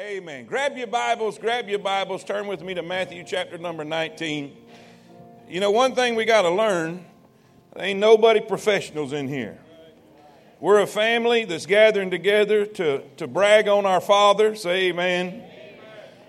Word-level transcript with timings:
Amen. 0.00 0.46
Grab 0.46 0.78
your 0.78 0.86
Bibles, 0.86 1.38
grab 1.38 1.68
your 1.68 1.78
Bibles, 1.78 2.24
turn 2.24 2.46
with 2.46 2.62
me 2.62 2.72
to 2.72 2.80
Matthew 2.80 3.22
chapter 3.22 3.58
number 3.58 3.84
19. 3.84 4.56
You 5.46 5.60
know, 5.60 5.70
one 5.70 5.94
thing 5.94 6.14
we 6.14 6.24
got 6.24 6.42
to 6.42 6.48
learn 6.48 7.04
ain't 7.76 8.00
nobody 8.00 8.40
professionals 8.40 9.12
in 9.12 9.28
here. 9.28 9.58
We're 10.58 10.80
a 10.80 10.86
family 10.86 11.44
that's 11.44 11.66
gathering 11.66 12.10
together 12.10 12.64
to, 12.64 13.02
to 13.18 13.26
brag 13.26 13.68
on 13.68 13.84
our 13.84 14.00
Father. 14.00 14.54
Say 14.54 14.88
amen. 14.88 15.42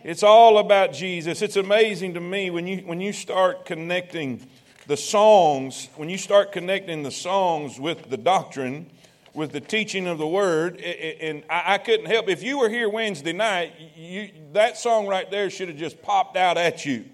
It's 0.03 0.21
all 0.21 0.57
about 0.57 0.91
Jesus. 0.91 1.41
It's 1.41 1.55
amazing 1.55 2.15
to 2.15 2.19
me 2.19 2.49
when 2.49 2.67
you, 2.67 2.79
when 2.79 2.99
you 2.99 3.13
start 3.13 3.63
connecting 3.63 4.45
the 4.87 4.97
songs, 4.97 5.87
when 5.95 6.09
you 6.09 6.17
start 6.17 6.51
connecting 6.51 7.03
the 7.03 7.11
songs 7.11 7.79
with 7.79 8.09
the 8.09 8.17
doctrine, 8.17 8.91
with 9.33 9.51
the 9.51 9.61
teaching 9.61 10.07
of 10.07 10.17
the 10.17 10.27
word, 10.27 10.79
and 10.81 11.43
I 11.49 11.77
couldn't 11.77 12.07
help. 12.07 12.27
If 12.27 12.43
you 12.43 12.59
were 12.59 12.69
here 12.69 12.89
Wednesday 12.89 13.33
night, 13.33 13.73
you, 13.95 14.29
that 14.53 14.77
song 14.77 15.07
right 15.07 15.29
there 15.31 15.49
should 15.49 15.69
have 15.69 15.77
just 15.77 16.01
popped 16.01 16.35
out 16.35 16.57
at 16.57 16.85
you. 16.85 17.05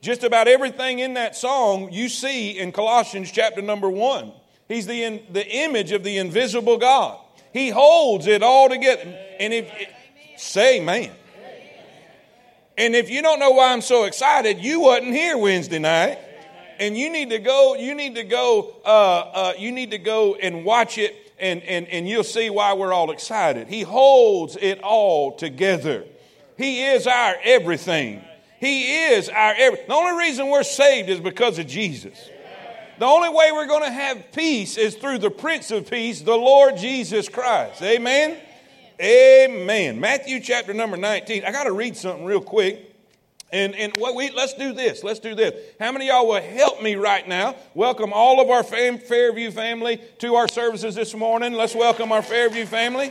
Just 0.00 0.24
about 0.24 0.48
everything 0.48 1.00
in 1.00 1.14
that 1.14 1.36
song 1.36 1.92
you 1.92 2.08
see 2.08 2.58
in 2.58 2.72
Colossians 2.72 3.30
chapter 3.30 3.60
number 3.60 3.90
one. 3.90 4.32
He's 4.66 4.86
the, 4.86 5.02
in, 5.02 5.22
the 5.30 5.46
image 5.46 5.92
of 5.92 6.04
the 6.04 6.16
invisible 6.18 6.78
God. 6.78 7.18
He 7.52 7.68
holds 7.68 8.26
it 8.26 8.42
all 8.42 8.68
together. 8.68 9.02
And 9.38 9.52
if, 9.52 9.70
say 10.36 10.80
man. 10.80 11.10
And 12.78 12.94
if 12.94 13.10
you 13.10 13.20
don't 13.20 13.40
know 13.40 13.50
why 13.50 13.72
I'm 13.72 13.82
so 13.82 14.04
excited, 14.04 14.60
you 14.60 14.80
wasn't 14.80 15.12
here 15.12 15.36
Wednesday 15.36 15.80
night. 15.80 16.18
And 16.78 16.96
you 16.96 17.12
need 17.12 17.28
to 17.30 17.38
go, 17.38 17.74
you 17.74 17.94
need 17.94 18.14
to 18.14 18.24
go, 18.24 18.74
uh, 18.86 18.88
uh, 18.88 19.52
you 19.58 19.70
need 19.70 19.90
to 19.90 19.98
go 19.98 20.36
and 20.36 20.64
watch 20.64 20.96
it 20.96 21.29
and, 21.40 21.62
and, 21.62 21.88
and 21.88 22.08
you'll 22.08 22.24
see 22.24 22.50
why 22.50 22.74
we're 22.74 22.92
all 22.92 23.10
excited. 23.10 23.68
He 23.68 23.82
holds 23.82 24.56
it 24.56 24.80
all 24.82 25.36
together. 25.36 26.04
He 26.56 26.84
is 26.84 27.06
our 27.06 27.36
everything. 27.42 28.22
He 28.58 29.06
is 29.06 29.28
our 29.28 29.54
everything. 29.56 29.88
The 29.88 29.94
only 29.94 30.18
reason 30.18 30.48
we're 30.48 30.62
saved 30.62 31.08
is 31.08 31.20
because 31.20 31.58
of 31.58 31.66
Jesus. 31.66 32.18
The 32.98 33.06
only 33.06 33.30
way 33.30 33.50
we're 33.50 33.66
going 33.66 33.84
to 33.84 33.90
have 33.90 34.30
peace 34.32 34.76
is 34.76 34.94
through 34.94 35.18
the 35.18 35.30
Prince 35.30 35.70
of 35.70 35.90
Peace, 35.90 36.20
the 36.20 36.36
Lord 36.36 36.76
Jesus 36.76 37.30
Christ. 37.30 37.80
Amen? 37.80 38.36
Amen. 39.00 39.98
Matthew 39.98 40.40
chapter 40.40 40.74
number 40.74 40.98
19. 40.98 41.44
I 41.46 41.52
got 41.52 41.64
to 41.64 41.72
read 41.72 41.96
something 41.96 42.26
real 42.26 42.42
quick. 42.42 42.89
And, 43.52 43.74
and 43.74 43.96
what 43.96 44.14
we, 44.14 44.30
let's 44.30 44.54
do 44.54 44.72
this. 44.72 45.02
Let's 45.02 45.18
do 45.18 45.34
this. 45.34 45.74
How 45.80 45.90
many 45.90 46.06
y'all 46.06 46.28
will 46.28 46.40
help 46.40 46.82
me 46.82 46.94
right 46.94 47.26
now? 47.26 47.56
Welcome 47.74 48.12
all 48.12 48.40
of 48.40 48.48
our 48.48 48.62
fam, 48.62 48.98
Fairview 48.98 49.50
family 49.50 50.00
to 50.18 50.36
our 50.36 50.46
services 50.46 50.94
this 50.94 51.14
morning. 51.14 51.54
Let's 51.54 51.74
welcome 51.74 52.12
our 52.12 52.22
Fairview 52.22 52.64
family. 52.64 53.10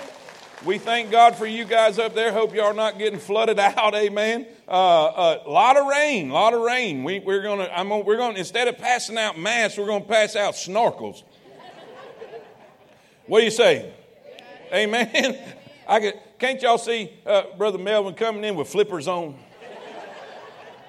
We 0.63 0.77
thank 0.77 1.11
God 1.11 1.35
for 1.35 1.45
you 1.45 1.65
guys 1.65 1.99
up 1.99 2.15
there. 2.15 2.31
Hope 2.31 2.55
y'all 2.55 2.67
are 2.67 2.73
not 2.73 2.97
getting 2.97 3.19
flooded 3.19 3.59
out. 3.59 3.93
Amen. 3.93 4.47
A 4.69 4.71
uh, 4.71 4.75
uh, 4.75 5.49
lot 5.49 5.75
of 5.75 5.87
rain, 5.87 6.29
a 6.29 6.33
lot 6.33 6.53
of 6.53 6.61
rain. 6.61 7.03
We, 7.03 7.19
we're 7.19 7.45
I'm 7.45 7.89
gonna, 7.89 8.03
we're 8.03 8.17
gonna, 8.17 8.37
instead 8.37 8.69
of 8.69 8.77
passing 8.77 9.17
out 9.17 9.37
masks, 9.37 9.77
we're 9.77 9.87
gonna 9.87 10.05
pass 10.05 10.37
out 10.37 10.53
snorkels. 10.53 11.23
What 13.25 13.39
do 13.39 13.45
you 13.45 13.51
say? 13.51 13.93
Amen. 14.73 15.37
I 15.87 15.99
could, 15.99 16.13
can't 16.39 16.61
y'all 16.61 16.77
see 16.77 17.11
uh, 17.25 17.43
Brother 17.57 17.77
Melvin 17.77 18.13
coming 18.13 18.45
in 18.45 18.55
with 18.55 18.69
flippers 18.69 19.07
on? 19.07 19.35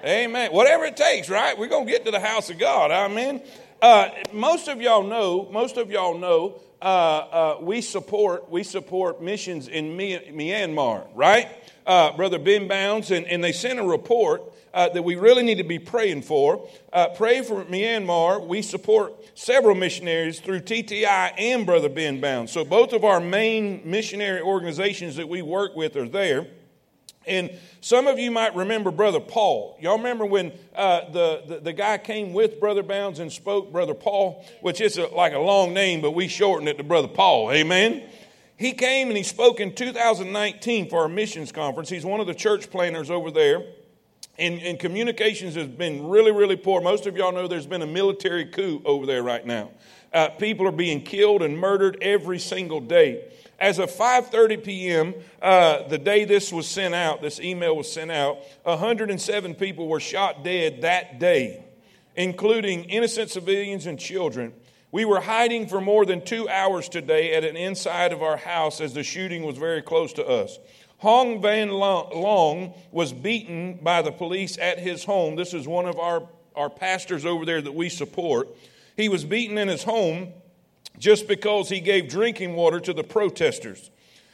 Amen. 0.03 0.51
Whatever 0.51 0.85
it 0.85 0.97
takes, 0.97 1.29
right? 1.29 1.57
We're 1.57 1.67
going 1.67 1.85
to 1.85 1.91
get 1.91 2.05
to 2.05 2.11
the 2.11 2.19
house 2.19 2.49
of 2.49 2.57
God. 2.57 2.89
Amen. 2.89 3.41
Uh, 3.81 4.09
most 4.33 4.67
of 4.67 4.81
y'all 4.81 5.03
know, 5.03 5.47
most 5.51 5.77
of 5.77 5.91
y'all 5.91 6.17
know, 6.17 6.59
uh, 6.81 6.85
uh, 6.85 7.57
we 7.61 7.81
support 7.81 8.49
we 8.49 8.63
support 8.63 9.21
missions 9.21 9.67
in 9.67 9.95
Myanmar, 9.95 11.05
right? 11.13 11.49
Uh, 11.85 12.15
Brother 12.15 12.39
Ben 12.39 12.67
Bounds, 12.67 13.11
and, 13.11 13.27
and 13.27 13.43
they 13.43 13.51
sent 13.51 13.79
a 13.79 13.83
report 13.83 14.41
uh, 14.73 14.89
that 14.89 15.03
we 15.03 15.15
really 15.15 15.43
need 15.43 15.59
to 15.59 15.63
be 15.63 15.77
praying 15.77 16.23
for. 16.23 16.67
Uh, 16.91 17.09
pray 17.09 17.43
for 17.43 17.63
Myanmar. 17.65 18.45
We 18.45 18.63
support 18.63 19.13
several 19.35 19.75
missionaries 19.75 20.39
through 20.39 20.61
TTI 20.61 21.33
and 21.37 21.65
Brother 21.65 21.89
Ben 21.89 22.19
Bounds. 22.19 22.51
So 22.51 22.65
both 22.65 22.93
of 22.93 23.03
our 23.03 23.19
main 23.19 23.83
missionary 23.85 24.41
organizations 24.41 25.15
that 25.17 25.29
we 25.29 25.43
work 25.43 25.75
with 25.75 25.95
are 25.95 26.09
there. 26.09 26.47
And 27.25 27.51
some 27.81 28.07
of 28.07 28.17
you 28.17 28.31
might 28.31 28.55
remember 28.55 28.89
Brother 28.89 29.19
Paul. 29.19 29.77
Y'all 29.79 29.97
remember 29.97 30.25
when 30.25 30.51
uh, 30.75 31.09
the, 31.11 31.43
the, 31.47 31.59
the, 31.59 31.73
guy 31.73 31.97
came 31.99 32.33
with 32.33 32.59
Brother 32.59 32.81
Bounds 32.81 33.19
and 33.19 33.31
spoke, 33.31 33.71
Brother 33.71 33.93
Paul, 33.93 34.43
which 34.61 34.81
is 34.81 34.97
a, 34.97 35.05
like 35.07 35.33
a 35.33 35.39
long 35.39 35.73
name, 35.73 36.01
but 36.01 36.11
we 36.11 36.27
shortened 36.27 36.67
it 36.67 36.77
to 36.77 36.83
Brother 36.83 37.07
Paul. 37.07 37.51
Amen? 37.51 38.03
He 38.57 38.73
came 38.73 39.09
and 39.09 39.17
he 39.17 39.23
spoke 39.23 39.59
in 39.59 39.75
2019 39.75 40.89
for 40.89 41.01
our 41.01 41.09
missions 41.09 41.51
conference. 41.51 41.89
He's 41.89 42.05
one 42.05 42.19
of 42.19 42.27
the 42.27 42.33
church 42.33 42.71
planners 42.71 43.11
over 43.11 43.29
there. 43.29 43.63
And, 44.39 44.59
and 44.61 44.79
communications 44.79 45.53
has 45.55 45.67
been 45.67 46.07
really, 46.07 46.31
really 46.31 46.55
poor. 46.55 46.81
Most 46.81 47.05
of 47.05 47.15
y'all 47.15 47.31
know 47.31 47.47
there's 47.47 47.67
been 47.67 47.83
a 47.83 47.87
military 47.87 48.45
coup 48.45 48.81
over 48.85 49.05
there 49.05 49.21
right 49.21 49.45
now. 49.45 49.71
Uh, 50.11 50.29
people 50.29 50.67
are 50.67 50.71
being 50.71 51.01
killed 51.01 51.43
and 51.43 51.57
murdered 51.57 51.97
every 52.01 52.39
single 52.39 52.79
day 52.79 53.31
as 53.61 53.79
of 53.79 53.89
5.30 53.89 54.63
p.m 54.63 55.13
uh, 55.41 55.87
the 55.87 55.97
day 55.97 56.25
this 56.25 56.51
was 56.51 56.67
sent 56.67 56.93
out 56.93 57.21
this 57.21 57.39
email 57.39 57.77
was 57.77 57.91
sent 57.91 58.11
out 58.11 58.39
107 58.63 59.55
people 59.55 59.87
were 59.87 60.01
shot 60.01 60.43
dead 60.43 60.81
that 60.81 61.19
day 61.19 61.63
including 62.15 62.85
innocent 62.85 63.29
civilians 63.29 63.85
and 63.85 63.99
children. 63.99 64.53
We 64.91 65.05
were 65.05 65.21
hiding 65.21 65.67
for 65.67 65.79
more 65.79 66.05
than 66.05 66.23
two 66.23 66.49
hours 66.49 66.89
today 66.89 67.33
at 67.33 67.43
an 67.43 67.55
inside 67.55 68.11
of 68.11 68.21
our 68.21 68.37
house 68.37 68.81
as 68.81 68.93
the 68.93 69.03
shooting 69.03 69.43
was 69.43 69.57
very 69.57 69.81
close 69.81 70.13
to 70.13 70.25
us. 70.27 70.59
Hong 70.97 71.41
van 71.41 71.71
long 71.71 72.73
was 72.91 73.13
beaten 73.13 73.79
by 73.81 74.01
the 74.01 74.11
police 74.11 74.57
at 74.57 74.79
his 74.79 75.03
home. 75.03 75.35
This 75.35 75.53
is 75.53 75.67
one 75.67 75.85
of 75.85 75.97
our, 75.97 76.27
our 76.55 76.69
pastors 76.69 77.25
over 77.25 77.45
there 77.45 77.61
that 77.61 77.73
we 77.73 77.89
support. 77.89 78.49
He 78.97 79.09
was 79.09 79.23
beaten 79.23 79.57
in 79.57 79.67
his 79.67 79.83
home 79.83 80.33
just 81.01 81.27
because 81.27 81.67
he 81.67 81.79
gave 81.79 82.07
drinking 82.07 82.53
water 82.53 82.79
to 82.79 82.93
the 82.93 83.03
protesters. 83.03 83.89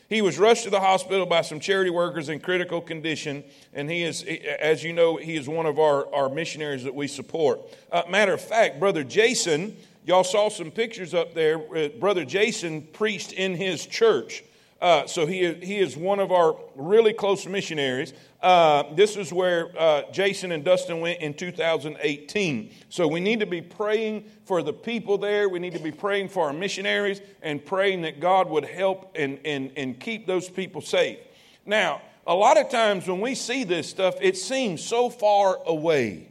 He 0.09 0.21
was 0.21 0.37
rushed 0.37 0.65
to 0.65 0.69
the 0.69 0.81
hospital 0.81 1.25
by 1.25 1.41
some 1.41 1.61
charity 1.61 1.89
workers 1.89 2.27
in 2.27 2.41
critical 2.41 2.81
condition, 2.81 3.45
and 3.73 3.89
he 3.89 4.03
is, 4.03 4.23
as 4.59 4.83
you 4.83 4.91
know, 4.91 5.15
he 5.15 5.37
is 5.37 5.47
one 5.47 5.65
of 5.65 5.79
our, 5.79 6.13
our 6.13 6.27
missionaries 6.27 6.83
that 6.83 6.93
we 6.93 7.07
support. 7.07 7.61
Uh, 7.89 8.03
matter 8.09 8.33
of 8.33 8.41
fact, 8.41 8.81
Brother 8.81 9.05
Jason, 9.05 9.77
y'all 10.05 10.25
saw 10.25 10.49
some 10.49 10.69
pictures 10.69 11.13
up 11.13 11.33
there. 11.33 11.57
Uh, 11.73 11.87
Brother 11.87 12.25
Jason 12.25 12.81
preached 12.81 13.31
in 13.31 13.55
his 13.55 13.85
church. 13.85 14.43
Uh, 14.79 15.07
so 15.07 15.25
he, 15.25 15.53
he 15.55 15.79
is 15.79 15.97
one 15.97 16.19
of 16.19 16.31
our 16.31 16.55
really 16.75 17.13
close 17.13 17.45
missionaries. 17.47 18.13
Uh, 18.41 18.83
this 18.95 19.15
is 19.15 19.33
where 19.33 19.71
uh, 19.77 20.03
Jason 20.11 20.51
and 20.51 20.63
Dustin 20.63 20.99
went 20.99 21.19
in 21.19 21.33
2018. 21.33 22.71
So 22.89 23.07
we 23.07 23.19
need 23.19 23.39
to 23.39 23.47
be 23.47 23.61
praying 23.61 24.25
for 24.45 24.61
the 24.61 24.73
people 24.73 25.17
there. 25.17 25.49
We 25.49 25.59
need 25.59 25.73
to 25.73 25.79
be 25.79 25.91
praying 25.91 26.29
for 26.29 26.45
our 26.47 26.53
missionaries 26.53 27.21
and 27.41 27.65
praying 27.65 28.03
that 28.03 28.19
God 28.19 28.49
would 28.49 28.65
help 28.65 29.15
and, 29.15 29.39
and, 29.43 29.71
and 29.75 29.99
keep 29.99 30.27
those 30.27 30.49
people 30.49 30.81
safe. 30.81 31.17
Now, 31.65 32.01
a 32.27 32.35
lot 32.35 32.59
of 32.59 32.69
times 32.69 33.07
when 33.07 33.21
we 33.21 33.33
see 33.33 33.63
this 33.63 33.89
stuff, 33.89 34.15
it 34.21 34.37
seems 34.37 34.83
so 34.83 35.09
far 35.09 35.59
away 35.65 36.29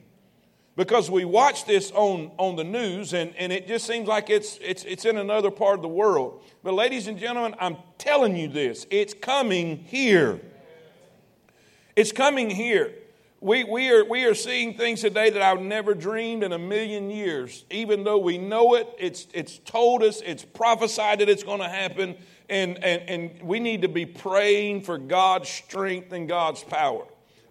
because 0.77 1.11
we 1.11 1.25
watch 1.25 1.65
this 1.65 1.91
on, 1.93 2.31
on 2.37 2.57
the 2.57 2.65
news 2.65 3.15
and, 3.15 3.35
and 3.37 3.51
it 3.53 3.67
just 3.67 3.87
seems 3.87 4.07
like 4.07 4.29
it's, 4.29 4.59
it's, 4.63 4.85
it's 4.85 5.07
in 5.07 5.17
another 5.17 5.51
part 5.51 5.77
of 5.77 5.83
the 5.83 5.89
world. 5.89 6.43
But, 6.63 6.75
ladies 6.75 7.09
and 7.09 7.19
gentlemen, 7.19 7.57
I'm 7.59 7.79
telling 7.99 8.37
you 8.37 8.49
this 8.49 8.87
it's 8.91 9.15
coming 9.15 9.79
here. 9.79 10.41
It's 11.97 12.13
coming 12.13 12.51
here. 12.51 12.93
We, 13.41 13.65
we, 13.65 13.91
are, 13.91 14.05
we 14.05 14.25
are 14.25 14.35
seeing 14.35 14.77
things 14.77 15.03
today 15.03 15.31
that 15.31 15.43
I've 15.43 15.61
never 15.61 15.95
dreamed 15.95 16.43
in 16.43 16.53
a 16.53 16.59
million 16.59 17.11
years. 17.11 17.65
Even 17.71 18.05
though 18.05 18.19
we 18.19 18.39
know 18.39 18.75
it, 18.75 18.89
it's, 18.99 19.27
it's 19.33 19.59
told 19.59 20.03
us, 20.03 20.21
it's 20.25 20.45
prophesied 20.45 21.21
that 21.21 21.29
it's 21.29 21.43
going 21.43 21.61
to 21.61 21.69
happen, 21.69 22.17
and, 22.49 22.83
and, 22.83 23.03
and 23.09 23.43
we 23.43 23.61
need 23.61 23.83
to 23.83 23.89
be 23.89 24.05
praying 24.05 24.83
for 24.83 24.99
God's 24.99 25.49
strength 25.49 26.13
and 26.13 26.29
God's 26.29 26.65
power. 26.65 27.05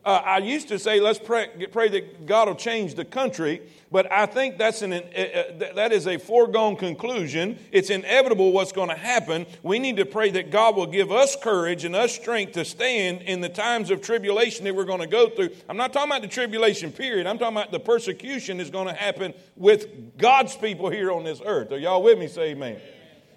Uh, 0.05 0.21
I 0.23 0.37
used 0.37 0.67
to 0.67 0.77
say, 0.77 0.99
let's 0.99 1.17
pray, 1.17 1.49
pray, 1.71 1.89
that 1.89 2.27
God 2.27 2.47
will 2.47 2.55
change 2.55 2.93
the 2.93 3.03
country, 3.03 3.59
but 3.91 4.11
I 4.11 4.27
think 4.27 4.59
that's 4.59 4.83
an, 4.83 4.93
uh, 4.93 4.97
uh 4.97 5.73
that 5.73 5.91
is 5.91 6.05
a 6.05 6.19
foregone 6.19 6.75
conclusion. 6.75 7.57
It's 7.71 7.89
inevitable 7.89 8.51
what's 8.51 8.71
going 8.71 8.89
to 8.89 8.95
happen. 8.95 9.47
We 9.63 9.79
need 9.79 9.97
to 9.97 10.05
pray 10.05 10.29
that 10.31 10.51
God 10.51 10.75
will 10.75 10.85
give 10.85 11.11
us 11.11 11.35
courage 11.35 11.85
and 11.85 11.95
us 11.95 12.13
strength 12.13 12.53
to 12.53 12.65
stand 12.65 13.23
in 13.23 13.41
the 13.41 13.49
times 13.49 13.89
of 13.89 14.03
tribulation 14.03 14.63
that 14.65 14.75
we're 14.75 14.85
going 14.85 14.99
to 14.99 15.07
go 15.07 15.27
through. 15.27 15.49
I'm 15.67 15.77
not 15.77 15.91
talking 15.91 16.11
about 16.11 16.21
the 16.21 16.27
tribulation 16.27 16.91
period, 16.91 17.25
I'm 17.25 17.39
talking 17.39 17.57
about 17.57 17.71
the 17.71 17.79
persecution 17.79 18.57
that's 18.57 18.69
going 18.69 18.87
to 18.87 18.93
happen 18.93 19.33
with 19.55 20.19
God's 20.19 20.55
people 20.55 20.91
here 20.91 21.11
on 21.11 21.23
this 21.23 21.41
earth. 21.43 21.71
Are 21.71 21.79
y'all 21.79 22.03
with 22.03 22.19
me? 22.19 22.27
Say 22.27 22.51
amen. 22.51 22.79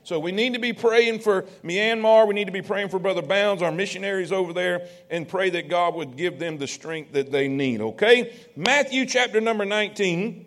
So 0.09 0.19
we 0.19 0.33
need 0.33 0.55
to 0.55 0.59
be 0.59 0.73
praying 0.73 1.19
for 1.19 1.43
Myanmar. 1.63 2.27
We 2.27 2.33
need 2.33 2.47
to 2.47 2.51
be 2.51 2.63
praying 2.63 2.89
for 2.89 2.99
Brother 2.99 3.21
Bounds, 3.21 3.63
our 3.63 3.71
missionaries 3.71 4.33
over 4.33 4.55
there, 4.55 4.89
and 5.11 5.29
pray 5.29 5.51
that 5.51 5.69
God 5.69 5.95
would 5.97 6.17
give 6.17 6.39
them 6.39 6.57
the 6.57 6.67
strength 6.67 7.13
that 7.13 7.31
they 7.31 7.47
need. 7.47 7.83
Okay? 7.83 8.35
Matthew 8.57 9.05
chapter 9.05 9.39
number 9.39 9.67
19. 9.67 10.47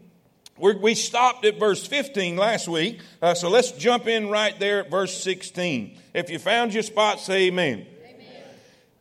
We're, 0.57 0.79
we 0.79 0.95
stopped 0.95 1.45
at 1.45 1.59
verse 1.59 1.85
15 1.85 2.37
last 2.37 2.67
week, 2.67 3.01
uh, 3.21 3.35
so 3.35 3.49
let's 3.49 3.71
jump 3.73 4.07
in 4.07 4.29
right 4.29 4.59
there 4.59 4.79
at 4.79 4.89
verse 4.89 5.15
16. 5.23 5.95
If 6.15 6.31
you 6.31 6.39
found 6.39 6.73
your 6.73 6.81
spot, 6.81 7.19
say 7.19 7.43
amen. 7.43 7.85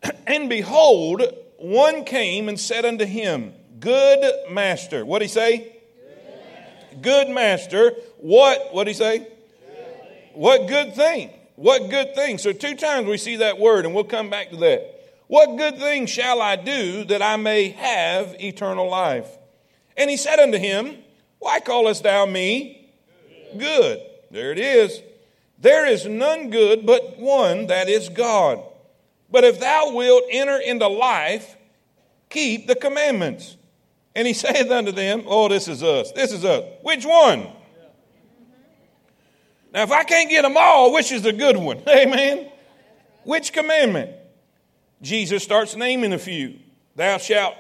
amen. 0.05 0.17
And 0.27 0.51
behold, 0.51 1.23
one 1.57 2.05
came 2.05 2.51
and 2.51 2.61
said 2.61 2.85
unto 2.85 3.07
him, 3.07 3.55
Good 3.79 4.51
master. 4.51 5.07
What 5.07 5.21
did 5.21 5.25
he 5.27 5.33
say? 5.33 5.77
Good 7.01 7.31
master. 7.31 7.93
What? 8.19 8.75
What 8.75 8.85
did 8.85 8.91
he 8.91 8.99
say? 8.99 9.27
What 10.35 10.69
good 10.69 10.94
thing? 10.94 11.31
What 11.56 11.91
good 11.91 12.15
thing? 12.15 12.38
So, 12.38 12.53
two 12.53 12.75
times 12.75 13.06
we 13.06 13.19
see 13.19 13.37
that 13.37 13.59
word, 13.59 13.85
and 13.85 13.94
we'll 13.94 14.05
come 14.05 14.31
back 14.31 14.50
to 14.50 14.56
that. 14.56 15.00
What 15.27 15.59
good 15.59 15.79
thing 15.79 16.06
shall 16.06 16.41
I 16.41 16.56
do 16.56 17.05
that 17.05 17.23
I 17.23 17.37
may 17.37 17.69
have 17.71 18.35
eternal 18.41 18.88
life? 18.88 19.29
And 19.97 20.09
he 20.09 20.17
said 20.17 20.38
unto 20.38 20.59
him, 20.59 20.97
Why 21.38 21.61
callest 21.61 22.03
thou 22.03 22.27
me 22.27 22.91
good? 23.56 24.00
There 24.31 24.53
it 24.53 24.59
is. 24.59 25.03
There 25.59 25.87
is 25.87 26.06
none 26.06 26.50
good 26.50 26.87
but 26.87 27.19
one, 27.19 27.67
that 27.67 27.88
is 27.88 28.09
God. 28.09 28.65
But 29.31 29.44
if 29.44 29.61
thou 29.61 29.93
wilt 29.94 30.25
enter 30.31 30.56
into 30.56 30.88
life, 30.88 31.56
keep 32.31 32.67
the 32.67 32.75
commandments. 32.75 33.56
And 34.15 34.26
he 34.26 34.33
saith 34.35 34.71
unto 34.71 34.93
them, 34.93 35.25
Oh, 35.26 35.49
this 35.49 35.69
is 35.69 35.83
us. 35.83 36.12
This 36.12 36.33
is 36.33 36.44
us. 36.44 36.65
Which 36.83 37.05
one? 37.05 37.47
Now, 39.72 39.82
if 39.82 39.93
I 39.93 40.05
can't 40.05 40.28
get 40.28 40.43
them 40.43 40.56
all, 40.56 40.93
which 40.93 41.12
is 41.12 41.22
the 41.22 41.32
good 41.32 41.56
one? 41.56 41.82
Amen. 41.88 42.50
Which 43.25 43.52
commandment? 43.52 44.11
Jesus 45.02 45.43
starts 45.43 45.76
naming 45.76 46.12
a 46.12 46.19
few. 46.19 46.58
Thou 46.96 47.19
shalt 47.19 47.55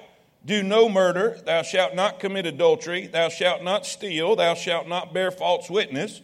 do 0.44 0.62
no 0.62 0.88
murder. 0.88 1.38
Thou 1.44 1.62
shalt 1.62 1.94
not 1.94 2.18
commit 2.18 2.46
adultery. 2.46 3.06
Thou 3.06 3.28
shalt 3.28 3.62
not 3.62 3.86
steal. 3.86 4.36
Thou 4.36 4.54
shalt 4.54 4.88
not 4.88 5.14
bear 5.14 5.30
false 5.30 5.70
witness. 5.70 6.20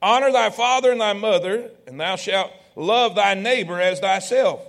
Honor 0.00 0.32
thy 0.32 0.50
father 0.50 0.92
and 0.92 1.00
thy 1.00 1.14
mother, 1.14 1.70
and 1.86 1.98
thou 1.98 2.16
shalt 2.16 2.52
love 2.76 3.14
thy 3.14 3.34
neighbor 3.34 3.80
as 3.80 4.00
thyself. 4.00 4.60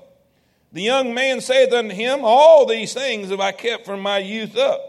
The 0.71 0.81
young 0.81 1.13
man 1.13 1.41
saith 1.41 1.71
unto 1.73 1.93
him, 1.93 2.21
All 2.23 2.65
these 2.65 2.93
things 2.93 3.29
have 3.29 3.39
I 3.39 3.51
kept 3.51 3.85
from 3.85 4.01
my 4.01 4.17
youth 4.17 4.57
up. 4.57 4.81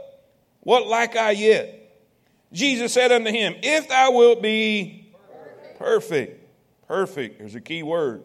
What 0.60 0.86
lack 0.86 1.16
I 1.16 1.32
yet? 1.32 1.72
Jesus 2.52 2.92
said 2.92 3.12
unto 3.12 3.30
him, 3.30 3.54
If 3.62 3.88
thou 3.88 4.12
wilt 4.12 4.42
be 4.42 5.05
perfect, 5.78 6.44
perfect, 6.88 7.38
there's 7.38 7.54
a 7.54 7.60
key 7.60 7.82
word. 7.82 8.22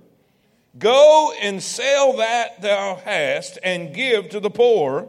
Go 0.78 1.34
and 1.42 1.62
sell 1.62 2.18
that 2.18 2.62
thou 2.62 2.96
hast 3.04 3.60
and 3.64 3.94
give 3.94 4.30
to 4.30 4.40
the 4.40 4.50
poor, 4.50 5.08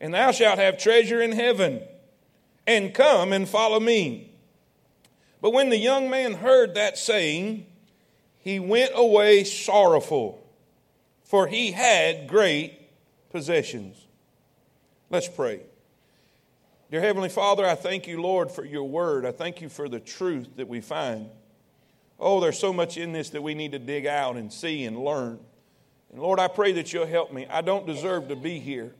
and 0.00 0.14
thou 0.14 0.32
shalt 0.32 0.58
have 0.58 0.78
treasure 0.78 1.22
in 1.22 1.32
heaven. 1.32 1.82
And 2.66 2.94
come 2.94 3.32
and 3.32 3.48
follow 3.48 3.80
me. 3.80 4.32
But 5.40 5.52
when 5.52 5.70
the 5.70 5.78
young 5.78 6.10
man 6.10 6.34
heard 6.34 6.74
that 6.74 6.98
saying, 6.98 7.66
he 8.38 8.60
went 8.60 8.92
away 8.94 9.44
sorrowful, 9.44 10.46
for 11.24 11.46
he 11.46 11.72
had 11.72 12.28
great 12.28 12.88
possessions. 13.30 13.96
Let's 15.08 15.28
pray. 15.28 15.62
Dear 16.90 17.00
Heavenly 17.00 17.28
Father, 17.28 17.64
I 17.66 17.74
thank 17.74 18.06
you, 18.06 18.20
Lord, 18.20 18.50
for 18.50 18.64
your 18.64 18.84
word. 18.84 19.24
I 19.24 19.32
thank 19.32 19.60
you 19.60 19.68
for 19.68 19.88
the 19.88 20.00
truth 20.00 20.48
that 20.56 20.68
we 20.68 20.80
find. 20.80 21.28
Oh, 22.20 22.38
there's 22.38 22.58
so 22.58 22.72
much 22.72 22.98
in 22.98 23.12
this 23.12 23.30
that 23.30 23.42
we 23.42 23.54
need 23.54 23.72
to 23.72 23.78
dig 23.78 24.06
out 24.06 24.36
and 24.36 24.52
see 24.52 24.84
and 24.84 25.02
learn. 25.02 25.40
And 26.12 26.20
Lord, 26.20 26.38
I 26.38 26.48
pray 26.48 26.72
that 26.72 26.92
you'll 26.92 27.06
help 27.06 27.32
me. 27.32 27.46
I 27.48 27.62
don't 27.62 27.86
deserve 27.86 28.28
to 28.28 28.36
be 28.36 28.58
here. 28.58 28.94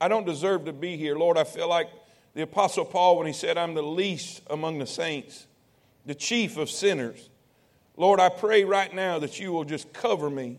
I 0.00 0.08
don't 0.08 0.26
deserve 0.26 0.66
to 0.66 0.72
be 0.72 0.96
here. 0.96 1.16
Lord, 1.16 1.38
I 1.38 1.44
feel 1.44 1.68
like 1.68 1.88
the 2.34 2.42
Apostle 2.42 2.84
Paul 2.84 3.16
when 3.16 3.26
he 3.26 3.32
said, 3.32 3.56
I'm 3.56 3.74
the 3.74 3.82
least 3.82 4.42
among 4.48 4.78
the 4.78 4.86
saints, 4.86 5.46
the 6.04 6.14
chief 6.14 6.56
of 6.56 6.70
sinners. 6.70 7.30
Lord, 7.96 8.20
I 8.20 8.28
pray 8.28 8.62
right 8.64 8.94
now 8.94 9.18
that 9.18 9.40
you 9.40 9.50
will 9.50 9.64
just 9.64 9.92
cover 9.92 10.28
me. 10.28 10.58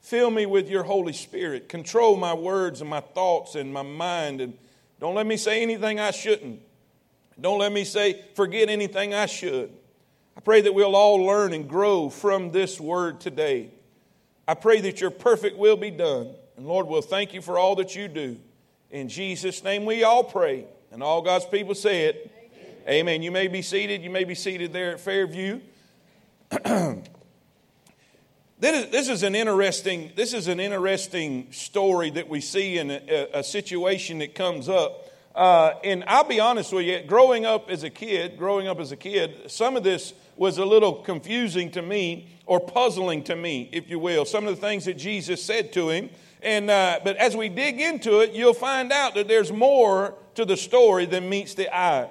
Fill 0.00 0.30
me 0.30 0.44
with 0.44 0.68
your 0.68 0.82
Holy 0.82 1.12
Spirit. 1.12 1.68
Control 1.68 2.16
my 2.16 2.34
words 2.34 2.80
and 2.80 2.90
my 2.90 3.00
thoughts 3.00 3.54
and 3.54 3.72
my 3.72 3.82
mind 3.82 4.40
and 4.40 4.58
don't 4.98 5.14
let 5.14 5.26
me 5.26 5.36
say 5.36 5.62
anything 5.62 6.00
I 6.00 6.10
shouldn't. 6.10 6.60
Don't 7.38 7.58
let 7.58 7.70
me 7.70 7.84
say, 7.84 8.24
forget 8.34 8.68
anything 8.68 9.12
I 9.12 9.26
should. 9.26 9.70
I 10.36 10.40
pray 10.40 10.60
that 10.60 10.74
we'll 10.74 10.94
all 10.94 11.24
learn 11.24 11.52
and 11.52 11.68
grow 11.68 12.10
from 12.10 12.50
this 12.50 12.78
word 12.78 13.20
today. 13.20 13.70
I 14.46 14.54
pray 14.54 14.82
that 14.82 15.00
your 15.00 15.10
perfect 15.10 15.56
will 15.56 15.76
be 15.76 15.90
done. 15.90 16.30
And 16.56 16.66
Lord, 16.66 16.86
we'll 16.86 17.02
thank 17.02 17.32
you 17.32 17.40
for 17.40 17.58
all 17.58 17.76
that 17.76 17.96
you 17.96 18.06
do. 18.06 18.36
In 18.90 19.08
Jesus' 19.08 19.64
name 19.64 19.86
we 19.86 20.04
all 20.04 20.22
pray. 20.22 20.66
And 20.92 21.02
all 21.02 21.22
God's 21.22 21.46
people 21.46 21.74
say 21.74 22.04
it. 22.04 22.30
Amen. 22.86 22.98
Amen. 22.98 23.22
You 23.22 23.32
may 23.32 23.48
be 23.48 23.62
seated. 23.62 24.02
You 24.02 24.10
may 24.10 24.24
be 24.24 24.34
seated 24.34 24.72
there 24.72 24.92
at 24.92 25.00
Fairview. 25.00 25.60
This 28.58 28.86
is, 28.86 28.90
this 28.90 29.08
is 29.10 29.22
an 29.22 29.34
interesting 29.34 30.12
this 30.16 30.32
is 30.32 30.48
an 30.48 30.60
interesting 30.60 31.52
story 31.52 32.08
that 32.12 32.30
we 32.30 32.40
see 32.40 32.78
in 32.78 32.90
a, 32.90 33.28
a 33.34 33.44
situation 33.44 34.20
that 34.20 34.34
comes 34.34 34.70
up. 34.70 35.10
Uh, 35.34 35.74
and 35.84 36.02
I'll 36.06 36.24
be 36.24 36.40
honest 36.40 36.72
with 36.72 36.86
you, 36.86 37.02
growing 37.02 37.44
up 37.44 37.68
as 37.68 37.82
a 37.82 37.90
kid, 37.90 38.38
growing 38.38 38.66
up 38.66 38.80
as 38.80 38.92
a 38.92 38.96
kid, 38.96 39.50
some 39.50 39.76
of 39.76 39.82
this 39.82 40.14
was 40.36 40.58
a 40.58 40.64
little 40.64 40.94
confusing 40.94 41.70
to 41.72 41.82
me 41.82 42.28
or 42.46 42.60
puzzling 42.60 43.24
to 43.24 43.36
me, 43.36 43.68
if 43.72 43.88
you 43.88 43.98
will. 43.98 44.24
Some 44.24 44.46
of 44.46 44.54
the 44.54 44.60
things 44.60 44.84
that 44.84 44.94
Jesus 44.94 45.42
said 45.42 45.72
to 45.72 45.90
him. 45.90 46.10
And, 46.42 46.70
uh, 46.70 47.00
but 47.02 47.16
as 47.16 47.36
we 47.36 47.48
dig 47.48 47.80
into 47.80 48.20
it, 48.20 48.32
you'll 48.32 48.54
find 48.54 48.92
out 48.92 49.14
that 49.14 49.26
there's 49.26 49.50
more 49.50 50.14
to 50.34 50.44
the 50.44 50.56
story 50.56 51.06
than 51.06 51.28
meets 51.28 51.54
the 51.54 51.74
eye. 51.74 52.10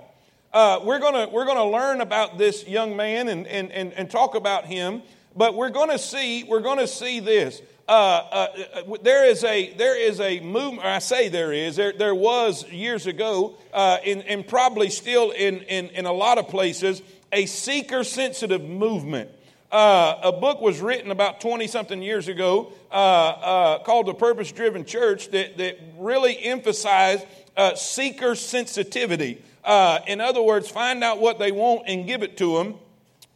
Uh, 0.51 0.79
we're 0.83 0.99
going 0.99 1.31
we're 1.31 1.45
gonna 1.45 1.69
learn 1.69 1.99
about 2.01 2.37
this 2.37 2.65
young 2.67 2.95
man 2.95 3.27
and, 3.27 3.45
and, 3.45 3.71
and, 3.71 3.93
and 3.93 4.09
talk 4.09 4.35
about 4.35 4.65
him 4.65 5.01
but 5.35 5.55
we're 5.55 5.69
going 5.69 5.89
to 5.89 5.99
see 5.99 6.43
we're 6.43 6.61
going 6.61 6.79
to 6.79 6.87
see 6.87 7.19
this. 7.19 7.61
Uh, 7.87 7.91
uh, 7.91 8.47
uh, 8.73 8.97
there 9.03 9.25
is 9.25 9.43
a 9.43 9.73
there 9.73 9.99
is 9.99 10.19
a 10.19 10.39
movement. 10.39 10.85
I 10.85 10.99
say 10.99 11.29
there 11.29 11.53
is 11.53 11.75
there 11.75 11.93
there 11.93 12.15
was 12.15 12.67
years 12.71 13.05
ago, 13.05 13.57
uh, 13.73 13.97
in, 14.03 14.21
and 14.23 14.47
probably 14.47 14.89
still 14.89 15.31
in, 15.31 15.59
in 15.63 15.89
in 15.89 16.05
a 16.05 16.13
lot 16.13 16.37
of 16.37 16.47
places, 16.47 17.01
a 17.35 17.45
seeker 17.45 18.05
sensitive 18.05 18.63
movement. 18.63 19.29
Uh, 19.69 20.19
a 20.23 20.31
book 20.31 20.61
was 20.61 20.79
written 20.79 21.11
about 21.11 21.41
20 21.41 21.67
something 21.67 22.01
years 22.01 22.29
ago 22.29 22.71
uh, 22.91 23.79
called 23.79 24.05
The 24.05 24.13
Purpose 24.13 24.53
Driven 24.53 24.85
Church 24.85 25.29
that, 25.31 25.57
that 25.57 25.77
really 25.97 26.41
emphasized 26.41 27.25
seeker 27.75 28.35
sensitivity. 28.35 29.41
in 30.07 30.21
other 30.21 30.41
words, 30.41 30.69
find 30.69 31.03
out 31.03 31.19
what 31.19 31.37
they 31.37 31.51
want 31.51 31.83
and 31.87 32.07
give 32.07 32.23
it 32.23 32.37
to 32.37 32.57
them 32.57 32.75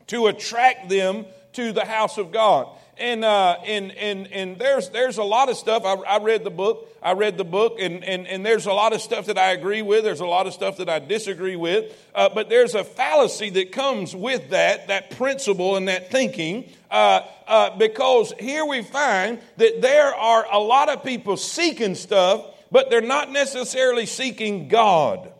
to 0.08 0.28
attract 0.28 0.88
them 0.88 1.26
to 1.54 1.72
the 1.72 1.86
house 1.86 2.18
of 2.18 2.32
God. 2.32 2.68
And, 2.98 3.24
uh, 3.24 3.58
and, 3.66 3.94
and, 3.94 4.28
and 4.28 4.60
there's, 4.60 4.90
there's 4.90 5.18
a 5.18 5.24
lot 5.24 5.48
of 5.48 5.56
stuff. 5.56 5.84
I, 5.86 5.94
I 5.94 6.18
read 6.20 6.44
the 6.44 6.50
book. 6.50 6.90
I 7.02 7.14
read 7.14 7.38
the 7.38 7.46
book, 7.46 7.78
and, 7.80 8.04
and, 8.04 8.28
and 8.28 8.46
there's 8.46 8.66
a 8.66 8.74
lot 8.74 8.92
of 8.92 9.02
stuff 9.02 9.28
that 9.28 9.38
I 9.38 9.52
agree 9.52 9.82
with. 9.82 10.04
There's 10.04 10.20
a 10.20 10.26
lot 10.26 10.48
of 10.48 10.54
stuff 10.54 10.78
that 10.78 10.90
I 10.90 11.00
disagree 11.00 11.56
with. 11.56 11.98
Uh, 12.14 12.28
but 12.28 12.50
there's 12.50 12.76
a 12.76 12.84
fallacy 12.84 13.52
that 13.52 13.72
comes 13.72 14.14
with 14.14 14.50
that, 14.50 14.90
that 14.90 15.12
principle 15.12 15.78
and 15.78 15.88
that 15.88 16.12
thinking. 16.12 16.70
Uh, 16.92 17.22
uh, 17.48 17.78
because 17.78 18.34
here 18.38 18.66
we 18.66 18.84
find 18.84 19.40
that 19.56 19.82
there 19.82 20.14
are 20.14 20.46
a 20.52 20.60
lot 20.60 20.90
of 20.90 21.04
people 21.06 21.38
seeking 21.38 21.96
stuff, 21.96 22.46
but 22.70 22.90
they're 22.90 23.00
not 23.00 23.32
necessarily 23.32 24.06
seeking 24.06 24.68
God. 24.68 25.32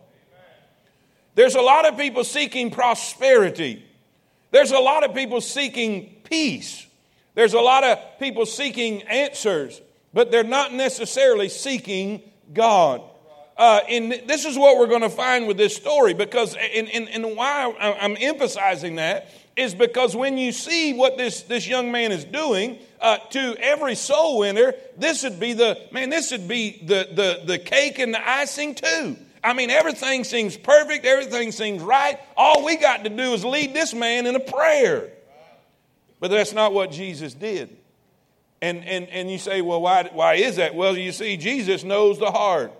There's 1.34 1.56
a 1.56 1.62
lot 1.62 1.86
of 1.86 1.98
people 1.98 2.24
seeking 2.24 2.70
prosperity. 2.70 3.84
There's 4.50 4.72
a 4.72 4.78
lot 4.78 5.04
of 5.04 5.14
people 5.14 5.40
seeking 5.40 6.16
peace. 6.24 6.86
There's 7.34 7.54
a 7.54 7.60
lot 7.60 7.84
of 7.84 7.98
people 8.18 8.46
seeking 8.46 9.02
answers, 9.02 9.80
but 10.12 10.30
they're 10.30 10.42
not 10.42 10.72
necessarily 10.72 11.48
seeking 11.48 12.22
God. 12.52 13.02
Uh, 13.56 13.80
and 13.88 14.12
this 14.26 14.46
is 14.46 14.58
what 14.58 14.78
we're 14.78 14.86
going 14.86 15.02
to 15.02 15.10
find 15.10 15.46
with 15.46 15.56
this 15.56 15.76
story 15.76 16.14
because, 16.14 16.56
and, 16.56 16.88
and, 16.88 17.08
and 17.10 17.36
why 17.36 17.72
I'm 18.00 18.16
emphasizing 18.18 18.96
that 18.96 19.28
is 19.54 19.74
because 19.74 20.16
when 20.16 20.38
you 20.38 20.50
see 20.50 20.94
what 20.94 21.18
this, 21.18 21.42
this 21.42 21.68
young 21.68 21.92
man 21.92 22.10
is 22.10 22.24
doing 22.24 22.78
uh, 23.00 23.18
to 23.30 23.54
every 23.58 23.94
soul 23.94 24.38
winner, 24.38 24.74
this 24.96 25.22
would 25.24 25.38
be 25.38 25.52
the, 25.52 25.78
man, 25.92 26.08
this 26.08 26.30
would 26.30 26.48
be 26.48 26.82
the, 26.84 27.08
the, 27.12 27.42
the 27.44 27.58
cake 27.58 27.98
and 27.98 28.14
the 28.14 28.28
icing 28.28 28.74
too. 28.74 29.16
I 29.42 29.54
mean, 29.54 29.70
everything 29.70 30.24
seems 30.24 30.56
perfect, 30.56 31.04
everything 31.04 31.52
seems 31.52 31.82
right. 31.82 32.18
All 32.36 32.64
we 32.64 32.76
got 32.76 33.04
to 33.04 33.10
do 33.10 33.32
is 33.32 33.44
lead 33.44 33.74
this 33.74 33.94
man 33.94 34.26
in 34.26 34.36
a 34.36 34.40
prayer. 34.40 35.10
But 36.20 36.30
that's 36.30 36.52
not 36.52 36.72
what 36.72 36.90
Jesus 36.90 37.32
did. 37.32 37.76
And, 38.60 38.84
and, 38.84 39.08
and 39.08 39.30
you 39.30 39.38
say, 39.38 39.62
well, 39.62 39.80
why, 39.80 40.10
why 40.12 40.34
is 40.34 40.56
that? 40.56 40.74
Well, 40.74 40.96
you 40.96 41.12
see, 41.12 41.38
Jesus 41.38 41.82
knows 41.82 42.18
the 42.18 42.30
heart. 42.30 42.72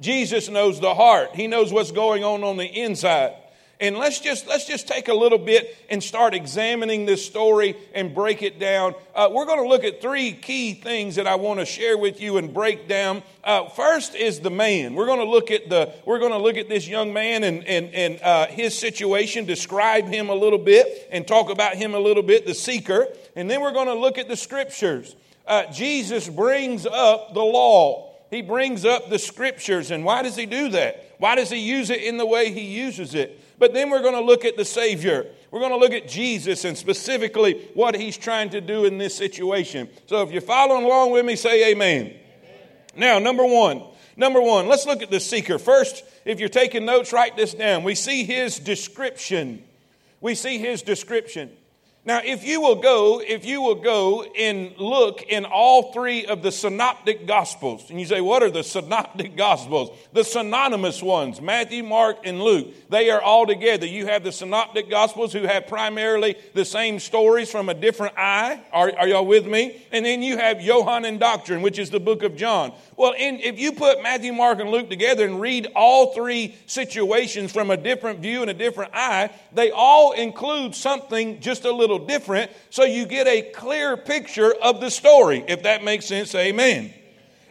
Jesus 0.00 0.48
knows 0.48 0.80
the 0.80 0.94
heart. 0.94 1.34
He 1.34 1.48
knows 1.48 1.72
what's 1.72 1.90
going 1.90 2.22
on 2.22 2.44
on 2.44 2.56
the 2.56 2.66
inside 2.66 3.34
and 3.80 3.96
let's 3.96 4.20
just 4.20 4.46
let's 4.46 4.66
just 4.66 4.86
take 4.88 5.08
a 5.08 5.14
little 5.14 5.38
bit 5.38 5.76
and 5.90 6.02
start 6.02 6.34
examining 6.34 7.06
this 7.06 7.24
story 7.24 7.76
and 7.94 8.14
break 8.14 8.42
it 8.42 8.58
down 8.58 8.94
uh, 9.14 9.28
we're 9.30 9.44
going 9.44 9.62
to 9.62 9.68
look 9.68 9.84
at 9.84 10.00
three 10.00 10.32
key 10.32 10.74
things 10.74 11.16
that 11.16 11.26
i 11.26 11.34
want 11.34 11.60
to 11.60 11.66
share 11.66 11.98
with 11.98 12.20
you 12.20 12.36
and 12.36 12.52
break 12.52 12.88
down 12.88 13.22
uh, 13.44 13.68
first 13.70 14.14
is 14.14 14.40
the 14.40 14.50
man 14.50 14.94
we're 14.94 15.06
going 15.06 15.18
to 15.18 15.24
look 15.24 15.50
at 15.50 15.68
the 15.68 15.92
we're 16.04 16.18
going 16.18 16.32
to 16.32 16.38
look 16.38 16.56
at 16.56 16.68
this 16.68 16.86
young 16.86 17.12
man 17.12 17.44
and 17.44 17.64
and, 17.64 17.92
and 17.94 18.20
uh, 18.22 18.46
his 18.46 18.78
situation 18.78 19.44
describe 19.44 20.06
him 20.06 20.28
a 20.28 20.34
little 20.34 20.58
bit 20.58 21.08
and 21.10 21.26
talk 21.26 21.50
about 21.50 21.74
him 21.74 21.94
a 21.94 22.00
little 22.00 22.22
bit 22.22 22.46
the 22.46 22.54
seeker 22.54 23.08
and 23.36 23.50
then 23.50 23.60
we're 23.60 23.72
going 23.72 23.88
to 23.88 23.94
look 23.94 24.18
at 24.18 24.28
the 24.28 24.36
scriptures 24.36 25.16
uh, 25.46 25.70
Jesus 25.72 26.28
brings 26.28 26.86
up 26.86 27.34
the 27.34 27.42
law. 27.42 28.12
He 28.30 28.42
brings 28.42 28.84
up 28.84 29.10
the 29.10 29.18
scriptures. 29.18 29.90
And 29.90 30.04
why 30.04 30.22
does 30.22 30.36
he 30.36 30.46
do 30.46 30.70
that? 30.70 31.11
Why 31.22 31.36
does 31.36 31.50
he 31.50 31.58
use 31.58 31.88
it 31.90 32.02
in 32.02 32.16
the 32.16 32.26
way 32.26 32.50
he 32.50 32.62
uses 32.62 33.14
it? 33.14 33.40
But 33.56 33.72
then 33.72 33.90
we're 33.90 34.02
going 34.02 34.14
to 34.14 34.20
look 34.20 34.44
at 34.44 34.56
the 34.56 34.64
Savior. 34.64 35.24
We're 35.52 35.60
going 35.60 35.70
to 35.70 35.76
look 35.76 35.92
at 35.92 36.08
Jesus 36.08 36.64
and 36.64 36.76
specifically 36.76 37.70
what 37.74 37.94
he's 37.94 38.16
trying 38.16 38.50
to 38.50 38.60
do 38.60 38.86
in 38.86 38.98
this 38.98 39.16
situation. 39.16 39.88
So 40.06 40.22
if 40.22 40.32
you're 40.32 40.40
following 40.40 40.84
along 40.84 41.12
with 41.12 41.24
me, 41.24 41.36
say 41.36 41.70
amen. 41.70 42.06
amen. 42.06 42.16
Now, 42.96 43.20
number 43.20 43.46
one, 43.46 43.84
number 44.16 44.40
one, 44.40 44.66
let's 44.66 44.84
look 44.84 45.00
at 45.00 45.12
the 45.12 45.20
seeker. 45.20 45.60
First, 45.60 46.02
if 46.24 46.40
you're 46.40 46.48
taking 46.48 46.84
notes, 46.84 47.12
write 47.12 47.36
this 47.36 47.54
down. 47.54 47.84
We 47.84 47.94
see 47.94 48.24
his 48.24 48.58
description. 48.58 49.62
We 50.20 50.34
see 50.34 50.58
his 50.58 50.82
description. 50.82 51.52
Now, 52.04 52.20
if 52.24 52.42
you 52.42 52.60
will 52.60 52.82
go, 52.82 53.22
if 53.24 53.44
you 53.44 53.62
will 53.62 53.76
go 53.76 54.24
and 54.24 54.76
look 54.76 55.22
in 55.22 55.44
all 55.44 55.92
three 55.92 56.26
of 56.26 56.42
the 56.42 56.50
synoptic 56.50 57.28
gospels, 57.28 57.90
and 57.90 58.00
you 58.00 58.06
say, 58.06 58.20
what 58.20 58.42
are 58.42 58.50
the 58.50 58.64
synoptic 58.64 59.36
gospels? 59.36 59.96
The 60.12 60.24
synonymous 60.24 61.00
ones, 61.00 61.40
Matthew, 61.40 61.84
Mark, 61.84 62.18
and 62.24 62.42
Luke. 62.42 62.74
They 62.90 63.08
are 63.10 63.22
all 63.22 63.46
together. 63.46 63.86
You 63.86 64.06
have 64.06 64.24
the 64.24 64.32
synoptic 64.32 64.90
gospels 64.90 65.32
who 65.32 65.42
have 65.42 65.68
primarily 65.68 66.34
the 66.54 66.64
same 66.64 66.98
stories 66.98 67.52
from 67.52 67.68
a 67.68 67.74
different 67.74 68.14
eye. 68.18 68.60
Are, 68.72 68.92
are 68.98 69.06
y'all 69.06 69.24
with 69.24 69.46
me? 69.46 69.80
And 69.92 70.04
then 70.04 70.24
you 70.24 70.38
have 70.38 70.58
Johannine 70.58 71.18
Doctrine, 71.18 71.62
which 71.62 71.78
is 71.78 71.90
the 71.90 72.00
book 72.00 72.24
of 72.24 72.34
John. 72.34 72.72
Well, 72.96 73.14
in, 73.16 73.38
if 73.38 73.60
you 73.60 73.72
put 73.72 74.02
Matthew, 74.02 74.32
Mark, 74.32 74.58
and 74.58 74.70
Luke 74.70 74.90
together 74.90 75.24
and 75.24 75.40
read 75.40 75.68
all 75.76 76.12
three 76.14 76.56
situations 76.66 77.52
from 77.52 77.70
a 77.70 77.76
different 77.76 78.18
view 78.18 78.42
and 78.42 78.50
a 78.50 78.54
different 78.54 78.90
eye, 78.92 79.30
they 79.52 79.70
all 79.70 80.10
include 80.12 80.74
something 80.74 81.38
just 81.38 81.64
a 81.64 81.70
little 81.72 81.91
different, 81.98 82.50
so 82.70 82.84
you 82.84 83.06
get 83.06 83.26
a 83.26 83.42
clear 83.42 83.96
picture 83.96 84.52
of 84.62 84.80
the 84.80 84.90
story. 84.90 85.44
If 85.46 85.64
that 85.64 85.84
makes 85.84 86.06
sense, 86.06 86.34
amen. 86.34 86.94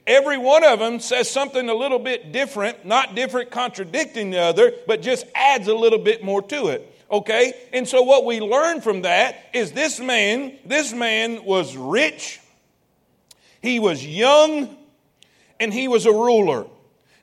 Every 0.08 0.38
one 0.38 0.64
of 0.64 0.80
them 0.80 1.00
says 1.00 1.30
something 1.30 1.70
a 1.70 1.74
little 1.74 2.00
bit 2.00 2.32
different, 2.32 2.86
not 2.86 3.16
different 3.16 3.52
contradicting 3.52 4.32
the 4.32 4.40
other, 4.40 4.74
but 4.88 5.02
just 5.02 5.26
adds 5.36 5.68
a 5.68 5.76
little 5.76 6.00
bit 6.00 6.24
more 6.24 6.42
to 6.42 6.68
it. 6.70 6.88
Okay? 7.10 7.54
And 7.72 7.88
so 7.88 8.02
what 8.02 8.26
we 8.26 8.40
learn 8.40 8.82
from 8.82 9.04
that 9.04 9.38
is 9.54 9.74
this 9.74 10.00
man, 10.00 10.58
this 10.66 10.92
man 10.94 11.46
was 11.46 11.76
rich, 11.76 12.40
he 13.62 13.80
was 13.80 14.06
young, 14.06 14.76
and 15.60 15.72
he 15.72 15.88
was 15.88 16.06
a 16.08 16.12
ruler. 16.12 16.66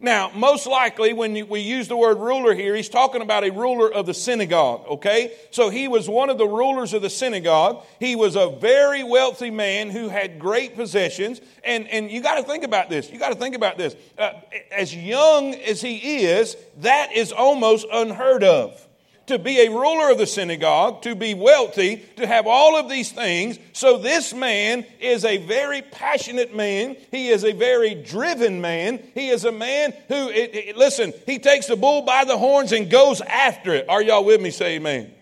Now, 0.01 0.31
most 0.33 0.67
likely, 0.67 1.13
when 1.13 1.49
we 1.49 1.61
use 1.61 1.89
the 1.89 1.97
word 1.97 2.19
ruler 2.19 2.55
here, 2.55 2.77
he's 2.77 2.89
talking 2.89 3.21
about 3.21 3.43
a 3.45 3.51
ruler 3.51 3.93
of 3.93 4.07
the 4.07 4.15
synagogue, 4.15 4.87
okay? 4.89 5.33
So 5.51 5.71
he 5.71 5.89
was 5.89 6.09
one 6.09 6.31
of 6.31 6.39
the 6.39 6.47
rulers 6.47 6.95
of 6.95 7.03
the 7.03 7.11
synagogue. 7.11 7.85
He 7.99 8.15
was 8.15 8.37
a 8.37 8.49
very 8.49 9.03
wealthy 9.03 9.51
man 9.51 9.91
who 9.91 10.09
had 10.09 10.39
great 10.39 10.77
possessions. 10.77 11.41
And, 11.65 11.89
and 11.89 12.13
you 12.13 12.21
got 12.21 12.37
to 12.37 12.45
think 12.45 12.63
about 12.63 12.89
this. 12.89 13.11
You 13.11 13.19
got 13.19 13.33
to 13.33 13.39
think 13.39 13.57
about 13.57 13.77
this. 13.77 13.97
Uh, 14.17 14.33
as 14.71 14.95
young 14.95 15.55
as 15.55 15.81
he 15.81 16.25
is, 16.27 16.57
that 16.79 17.13
is 17.13 17.33
almost 17.33 17.87
unheard 17.93 18.45
of 18.45 18.88
to 19.29 19.39
be 19.39 19.61
a 19.61 19.71
ruler 19.71 20.11
of 20.11 20.19
the 20.19 20.27
synagogue, 20.27 21.03
to 21.03 21.15
be 21.15 21.35
wealthy, 21.35 22.05
to 22.17 22.27
have 22.27 22.47
all 22.47 22.77
of 22.77 22.89
these 22.89 23.13
things. 23.13 23.59
So 23.73 23.99
this 23.99 24.35
man 24.35 24.85
is 25.01 25.25
a 25.25 25.39
very 25.39 25.83
passionate 25.83 26.55
man. 26.55 26.97
He 27.11 27.29
is 27.29 27.45
a 27.45 27.53
very 27.53 27.95
driven 27.95 28.61
man. 28.61 29.03
He 29.15 29.29
is 29.29 29.45
a 29.45 29.53
man 29.53 29.95
who, 30.09 30.29
it, 30.29 30.55
it, 30.55 30.77
listen, 30.77 31.13
he 31.27 31.39
takes 31.39 31.67
the 31.67 31.77
bull 31.77 32.03
by 32.03 32.25
the 32.25 32.37
horns 32.37 32.73
and 32.73 32.91
goes 32.91 33.21
after 33.21 33.75
it. 33.75 33.89
Are 33.89 34.03
y'all 34.03 34.25
with 34.25 34.41
me? 34.41 34.51
Say 34.51 34.77
amen. 34.77 35.13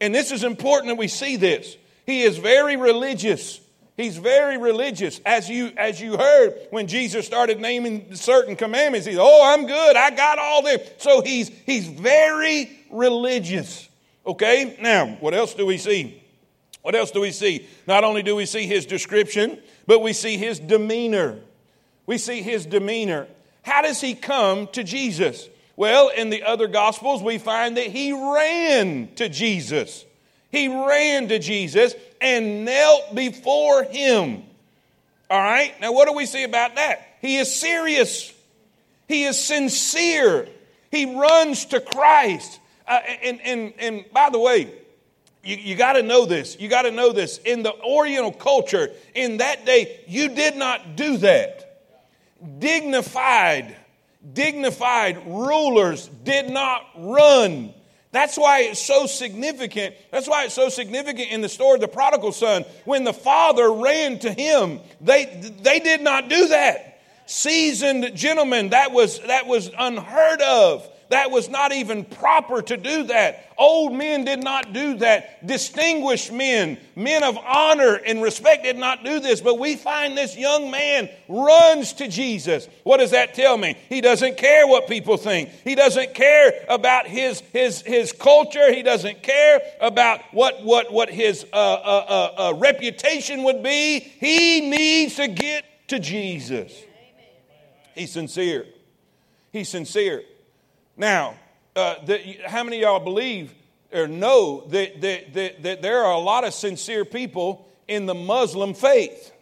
And 0.00 0.14
this 0.14 0.32
is 0.32 0.44
important 0.44 0.88
that 0.88 0.98
we 0.98 1.08
see 1.08 1.36
this. 1.36 1.76
He 2.04 2.22
is 2.22 2.36
very 2.36 2.76
religious. 2.76 3.60
He's 3.96 4.16
very 4.16 4.58
religious. 4.58 5.20
As 5.24 5.48
you, 5.48 5.72
as 5.76 6.00
you 6.00 6.16
heard 6.16 6.54
when 6.70 6.88
Jesus 6.88 7.26
started 7.26 7.60
naming 7.60 8.14
certain 8.16 8.56
commandments, 8.56 9.06
he's, 9.06 9.18
oh, 9.18 9.42
I'm 9.44 9.66
good. 9.66 9.96
I 9.96 10.10
got 10.10 10.38
all 10.38 10.62
this. 10.62 10.90
So 10.98 11.22
he's, 11.22 11.48
he's 11.64 11.86
very 11.86 12.70
religious. 12.90 13.88
Okay? 14.26 14.76
Now, 14.80 15.16
what 15.20 15.32
else 15.32 15.54
do 15.54 15.64
we 15.64 15.78
see? 15.78 16.20
What 16.82 16.94
else 16.94 17.12
do 17.12 17.20
we 17.20 17.30
see? 17.30 17.66
Not 17.86 18.04
only 18.04 18.22
do 18.22 18.34
we 18.34 18.46
see 18.46 18.66
his 18.66 18.84
description, 18.84 19.60
but 19.86 20.02
we 20.02 20.12
see 20.12 20.36
his 20.36 20.58
demeanor. 20.58 21.38
We 22.06 22.18
see 22.18 22.42
his 22.42 22.66
demeanor. 22.66 23.28
How 23.62 23.80
does 23.80 24.00
he 24.00 24.14
come 24.14 24.66
to 24.68 24.82
Jesus? 24.82 25.48
Well, 25.76 26.08
in 26.08 26.30
the 26.30 26.42
other 26.42 26.66
gospels, 26.66 27.22
we 27.22 27.38
find 27.38 27.76
that 27.76 27.86
he 27.86 28.12
ran 28.12 29.14
to 29.14 29.28
Jesus. 29.28 30.04
He 30.54 30.68
ran 30.68 31.28
to 31.28 31.40
Jesus 31.40 31.94
and 32.20 32.64
knelt 32.64 33.12
before 33.12 33.82
him. 33.82 34.44
All 35.28 35.42
right? 35.42 35.74
Now, 35.80 35.92
what 35.92 36.06
do 36.06 36.14
we 36.14 36.26
see 36.26 36.44
about 36.44 36.76
that? 36.76 37.16
He 37.20 37.38
is 37.38 37.52
serious, 37.52 38.32
he 39.08 39.24
is 39.24 39.42
sincere, 39.42 40.46
he 40.92 41.18
runs 41.18 41.64
to 41.66 41.80
Christ. 41.80 42.60
Uh, 42.86 43.00
and, 43.22 43.40
and, 43.40 43.72
and 43.78 44.04
by 44.12 44.30
the 44.30 44.38
way, 44.38 44.70
you, 45.42 45.56
you 45.56 45.74
got 45.74 45.94
to 45.94 46.02
know 46.02 46.24
this. 46.24 46.56
You 46.60 46.68
got 46.68 46.82
to 46.82 46.92
know 46.92 47.12
this. 47.12 47.38
In 47.38 47.64
the 47.64 47.74
Oriental 47.82 48.30
culture, 48.30 48.92
in 49.14 49.38
that 49.38 49.66
day, 49.66 50.04
you 50.06 50.28
did 50.28 50.54
not 50.54 50.94
do 50.94 51.16
that. 51.16 51.80
Dignified, 52.60 53.74
dignified 54.32 55.26
rulers 55.26 56.06
did 56.22 56.48
not 56.48 56.86
run 56.96 57.74
that's 58.14 58.36
why 58.36 58.60
it's 58.60 58.80
so 58.80 59.06
significant. 59.06 59.94
That's 60.10 60.28
why 60.28 60.44
it's 60.44 60.54
so 60.54 60.68
significant 60.68 61.30
in 61.30 61.40
the 61.40 61.48
story 61.48 61.74
of 61.74 61.80
the 61.80 61.88
prodigal 61.88 62.32
son. 62.32 62.64
When 62.84 63.04
the 63.04 63.12
father 63.12 63.72
ran 63.72 64.18
to 64.20 64.32
him, 64.32 64.80
they, 65.00 65.52
they 65.62 65.80
did 65.80 66.00
not 66.00 66.28
do 66.28 66.48
that. 66.48 67.00
Seasoned 67.26 68.14
gentlemen, 68.14 68.70
that 68.70 68.92
was, 68.92 69.18
that 69.20 69.46
was 69.46 69.70
unheard 69.78 70.40
of. 70.42 70.88
That 71.14 71.30
was 71.30 71.48
not 71.48 71.70
even 71.70 72.04
proper 72.04 72.60
to 72.60 72.76
do 72.76 73.04
that. 73.04 73.54
Old 73.56 73.92
men 73.92 74.24
did 74.24 74.42
not 74.42 74.72
do 74.72 74.96
that. 74.96 75.46
Distinguished 75.46 76.32
men, 76.32 76.76
men 76.96 77.22
of 77.22 77.38
honor 77.38 77.94
and 77.94 78.20
respect 78.20 78.64
did 78.64 78.76
not 78.76 79.04
do 79.04 79.20
this. 79.20 79.40
But 79.40 79.60
we 79.60 79.76
find 79.76 80.18
this 80.18 80.36
young 80.36 80.72
man 80.72 81.08
runs 81.28 81.92
to 81.92 82.08
Jesus. 82.08 82.66
What 82.82 82.96
does 82.96 83.12
that 83.12 83.32
tell 83.32 83.56
me? 83.56 83.76
He 83.88 84.00
doesn't 84.00 84.36
care 84.38 84.66
what 84.66 84.88
people 84.88 85.16
think. 85.16 85.50
He 85.62 85.76
doesn't 85.76 86.14
care 86.14 86.52
about 86.68 87.06
his, 87.06 87.38
his, 87.52 87.80
his 87.82 88.10
culture. 88.10 88.74
He 88.74 88.82
doesn't 88.82 89.22
care 89.22 89.60
about 89.80 90.18
what, 90.32 90.64
what, 90.64 90.92
what 90.92 91.10
his 91.10 91.46
uh, 91.52 91.56
uh, 91.56 92.06
uh, 92.08 92.48
uh 92.48 92.54
reputation 92.56 93.44
would 93.44 93.62
be. 93.62 94.00
He 94.00 94.68
needs 94.68 95.14
to 95.14 95.28
get 95.28 95.64
to 95.86 96.00
Jesus. 96.00 96.72
He's 97.94 98.10
sincere. 98.10 98.66
He's 99.52 99.68
sincere. 99.68 100.24
Now, 100.96 101.34
uh, 101.74 101.96
the, 102.04 102.36
how 102.46 102.62
many 102.62 102.78
of 102.78 102.82
y'all 102.82 103.00
believe 103.00 103.52
or 103.92 104.06
know 104.06 104.66
that, 104.68 105.00
that, 105.00 105.34
that, 105.34 105.62
that 105.62 105.82
there 105.82 106.04
are 106.04 106.12
a 106.12 106.18
lot 106.18 106.44
of 106.44 106.54
sincere 106.54 107.04
people 107.04 107.68
in 107.88 108.06
the 108.06 108.14
Muslim 108.14 108.74
faith? 108.74 109.32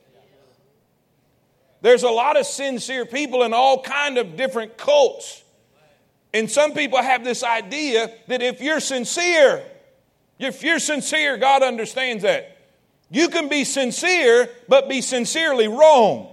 There's 1.82 2.04
a 2.04 2.10
lot 2.10 2.36
of 2.36 2.46
sincere 2.46 3.04
people 3.04 3.42
in 3.42 3.52
all 3.52 3.82
kind 3.82 4.16
of 4.16 4.36
different 4.36 4.76
cults. 4.76 5.42
And 6.32 6.50
some 6.50 6.72
people 6.72 7.02
have 7.02 7.24
this 7.24 7.42
idea 7.42 8.10
that 8.28 8.40
if 8.40 8.60
you're 8.60 8.80
sincere, 8.80 9.62
if 10.38 10.62
you're 10.62 10.78
sincere, 10.78 11.36
God 11.36 11.62
understands 11.62 12.22
that. 12.22 12.56
You 13.10 13.28
can 13.28 13.48
be 13.48 13.64
sincere, 13.64 14.48
but 14.68 14.88
be 14.88 15.02
sincerely 15.02 15.68
wrong. 15.68 16.32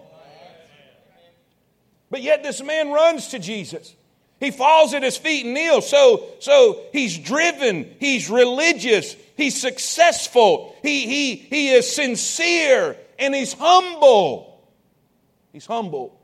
But 2.10 2.22
yet 2.22 2.42
this 2.42 2.64
man 2.64 2.92
runs 2.92 3.28
to 3.30 3.40
Jesus. 3.40 3.96
He 4.40 4.52
falls 4.52 4.94
at 4.94 5.04
his 5.04 5.18
feet 5.18 5.46
and 5.46 5.54
kneels. 5.54 5.90
So, 5.90 6.26
so 6.40 6.82
he's 6.94 7.18
driven, 7.18 7.94
he's 8.00 8.30
religious, 8.30 9.16
he's 9.36 9.60
successful, 9.60 10.76
he, 10.82 11.08
he, 11.08 11.36
he 11.36 11.70
is 11.70 11.94
sincere, 11.94 12.96
and 13.18 13.36
he's 13.36 13.54
humble. 13.54 14.62
He's 15.52 15.66
humble. 15.66 16.20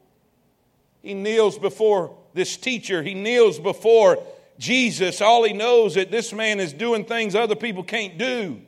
He 1.02 1.14
kneels 1.14 1.60
before 1.60 2.16
this 2.34 2.58
teacher, 2.58 3.04
he 3.04 3.14
kneels 3.14 3.60
before 3.60 4.20
Jesus. 4.58 5.22
All 5.22 5.44
he 5.44 5.54
knows 5.54 5.96
that 5.96 6.12
this 6.12 6.32
man 6.32 6.60
is 6.60 6.74
doing 6.74 7.06
things 7.06 7.36
other 7.36 7.56
people 7.56 7.84
can't 7.84 8.18
do. 8.18 8.62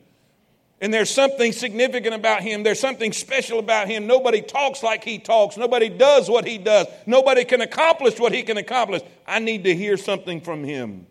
And 0.80 0.94
there's 0.94 1.10
something 1.10 1.52
significant 1.52 2.14
about 2.14 2.44
him. 2.44 2.62
There's 2.62 2.80
something 2.80 3.12
special 3.12 3.58
about 3.58 3.88
him. 3.88 4.06
Nobody 4.06 4.42
talks 4.42 4.84
like 4.84 5.04
he 5.04 5.18
talks. 5.18 5.58
Nobody 5.58 5.90
does 5.90 6.30
what 6.30 6.46
he 6.46 6.60
does. 6.60 6.86
Nobody 7.08 7.46
can 7.46 7.62
accomplish 7.62 8.20
what 8.20 8.32
he 8.32 8.44
can 8.44 8.58
accomplish. 8.58 9.02
I 9.26 9.40
need 9.40 9.64
to 9.64 9.74
hear 9.74 9.98
something 9.98 10.40
from 10.40 10.64
him. 10.64 11.08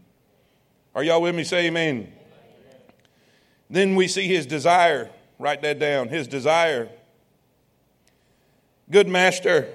Are 0.94 1.02
y'all 1.02 1.20
with 1.20 1.34
me? 1.34 1.42
Say 1.42 1.66
amen. 1.66 2.12
Then 3.68 3.96
we 3.96 4.06
see 4.06 4.28
his 4.28 4.46
desire. 4.46 5.10
Write 5.38 5.62
that 5.62 5.80
down. 5.80 6.08
His 6.08 6.28
desire. 6.28 6.88
Good 8.88 9.08
master, 9.08 9.68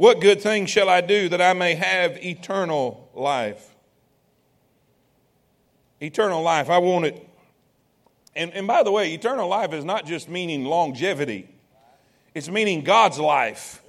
what 0.00 0.18
good 0.22 0.40
thing 0.40 0.64
shall 0.64 0.88
I 0.88 1.02
do 1.02 1.28
that 1.28 1.42
I 1.42 1.52
may 1.52 1.74
have 1.74 2.16
eternal 2.24 3.10
life? 3.12 3.74
Eternal 6.00 6.40
life. 6.40 6.70
I 6.70 6.78
want 6.78 7.04
it 7.04 7.28
And, 8.34 8.52
and 8.52 8.66
by 8.66 8.82
the 8.82 8.92
way, 8.92 9.12
eternal 9.12 9.48
life 9.48 9.72
is 9.72 9.84
not 9.84 10.06
just 10.06 10.28
meaning 10.28 10.64
longevity, 10.64 11.48
it's 12.34 12.48
meaning 12.48 12.82
God's 12.82 13.18
life. 13.18 13.82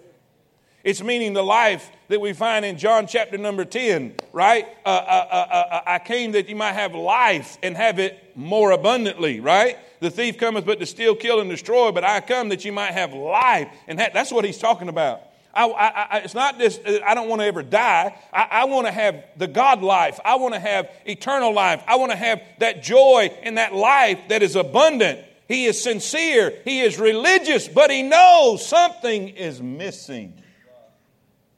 It's 0.84 1.04
meaning 1.04 1.34
the 1.34 1.44
life 1.44 1.92
that 2.08 2.20
we 2.20 2.34
find 2.34 2.66
in 2.66 2.76
John 2.76 3.06
chapter 3.06 3.38
number 3.38 3.66
10, 3.66 4.16
right? 4.34 4.66
Uh, 4.84 4.90
uh, 4.90 5.28
uh, 5.30 5.66
uh, 5.76 5.82
I 5.86 6.00
came 6.00 6.32
that 6.32 6.50
you 6.50 6.56
might 6.56 6.74
have 6.74 6.96
life 6.96 7.60
and 7.62 7.78
have 7.78 8.00
it 8.00 8.36
more 8.36 8.72
abundantly, 8.72 9.40
right? 9.40 9.78
The 10.00 10.10
thief 10.10 10.40
cometh 10.40 10.66
but 10.66 10.80
to 10.80 10.88
steal, 10.88 11.16
kill, 11.16 11.40
and 11.40 11.52
destroy, 11.52 11.92
but 11.92 12.04
I 12.04 12.20
come 12.22 12.50
that 12.50 12.66
you 12.66 12.72
might 12.72 12.94
have 12.94 13.14
life. 13.14 13.68
And 13.88 14.00
that's 14.00 14.32
what 14.32 14.44
he's 14.44 14.58
talking 14.58 14.90
about. 14.90 15.22
I, 15.54 15.68
I, 15.68 15.88
I, 15.88 16.18
it's 16.20 16.34
not 16.34 16.60
just, 16.60 16.86
uh, 16.86 17.00
I 17.06 17.14
don't 17.14 17.28
want 17.28 17.42
to 17.42 17.46
ever 17.46 17.64
die. 17.64 18.16
I, 18.32 18.66
want 18.66 18.88
to 18.88 18.92
have 18.92 19.24
the 19.38 19.48
God 19.48 19.82
life. 19.82 20.20
I 20.24 20.36
want 20.36 20.54
to 20.54 20.60
have 20.60 20.90
eternal 21.06 21.54
life. 21.54 21.84
I 21.88 21.98
want 21.98 22.12
to 22.12 22.18
have 22.18 22.42
that 22.60 22.84
joy 22.84 23.38
and 23.44 23.58
that 23.58 23.74
life 23.74 24.20
that 24.30 24.44
is 24.44 24.56
abundant. 24.56 25.20
He 25.48 25.66
is 25.66 25.82
sincere. 25.82 26.54
He 26.64 26.82
is 26.82 26.98
religious, 26.98 27.68
but 27.68 27.92
he 27.92 28.04
knows 28.04 28.66
something 28.66 29.30
is 29.30 29.62
missing. 29.62 30.42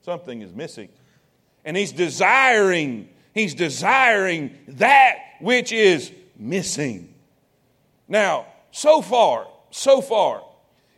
Something 0.01 0.41
is 0.41 0.51
missing. 0.51 0.89
And 1.63 1.77
he's 1.77 1.91
desiring, 1.91 3.09
he's 3.33 3.53
desiring 3.53 4.57
that 4.69 5.17
which 5.39 5.71
is 5.71 6.11
missing. 6.35 7.13
Now, 8.07 8.47
so 8.71 9.01
far, 9.01 9.47
so 9.69 10.01
far, 10.01 10.43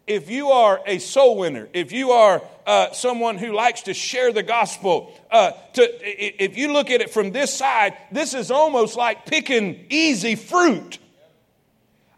if 0.07 0.29
you 0.29 0.49
are 0.49 0.81
a 0.85 0.99
soul 0.99 1.37
winner, 1.37 1.67
if 1.73 1.91
you 1.91 2.11
are 2.11 2.41
uh, 2.65 2.91
someone 2.91 3.37
who 3.37 3.53
likes 3.53 3.83
to 3.83 3.93
share 3.93 4.31
the 4.31 4.43
gospel, 4.43 5.11
uh, 5.31 5.51
to, 5.73 5.83
if 6.01 6.57
you 6.57 6.71
look 6.71 6.91
at 6.91 7.01
it 7.01 7.09
from 7.09 7.31
this 7.31 7.53
side, 7.53 7.97
this 8.11 8.33
is 8.33 8.51
almost 8.51 8.95
like 8.95 9.25
picking 9.25 9.85
easy 9.89 10.35
fruit. 10.35 10.99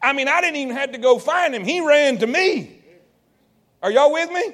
I 0.01 0.13
mean, 0.13 0.27
I 0.27 0.41
didn't 0.41 0.57
even 0.57 0.75
have 0.75 0.91
to 0.91 0.97
go 0.97 1.17
find 1.17 1.55
him, 1.55 1.63
he 1.63 1.85
ran 1.85 2.17
to 2.19 2.27
me. 2.27 2.81
Are 3.81 3.91
y'all 3.91 4.11
with 4.11 4.31
me? 4.31 4.53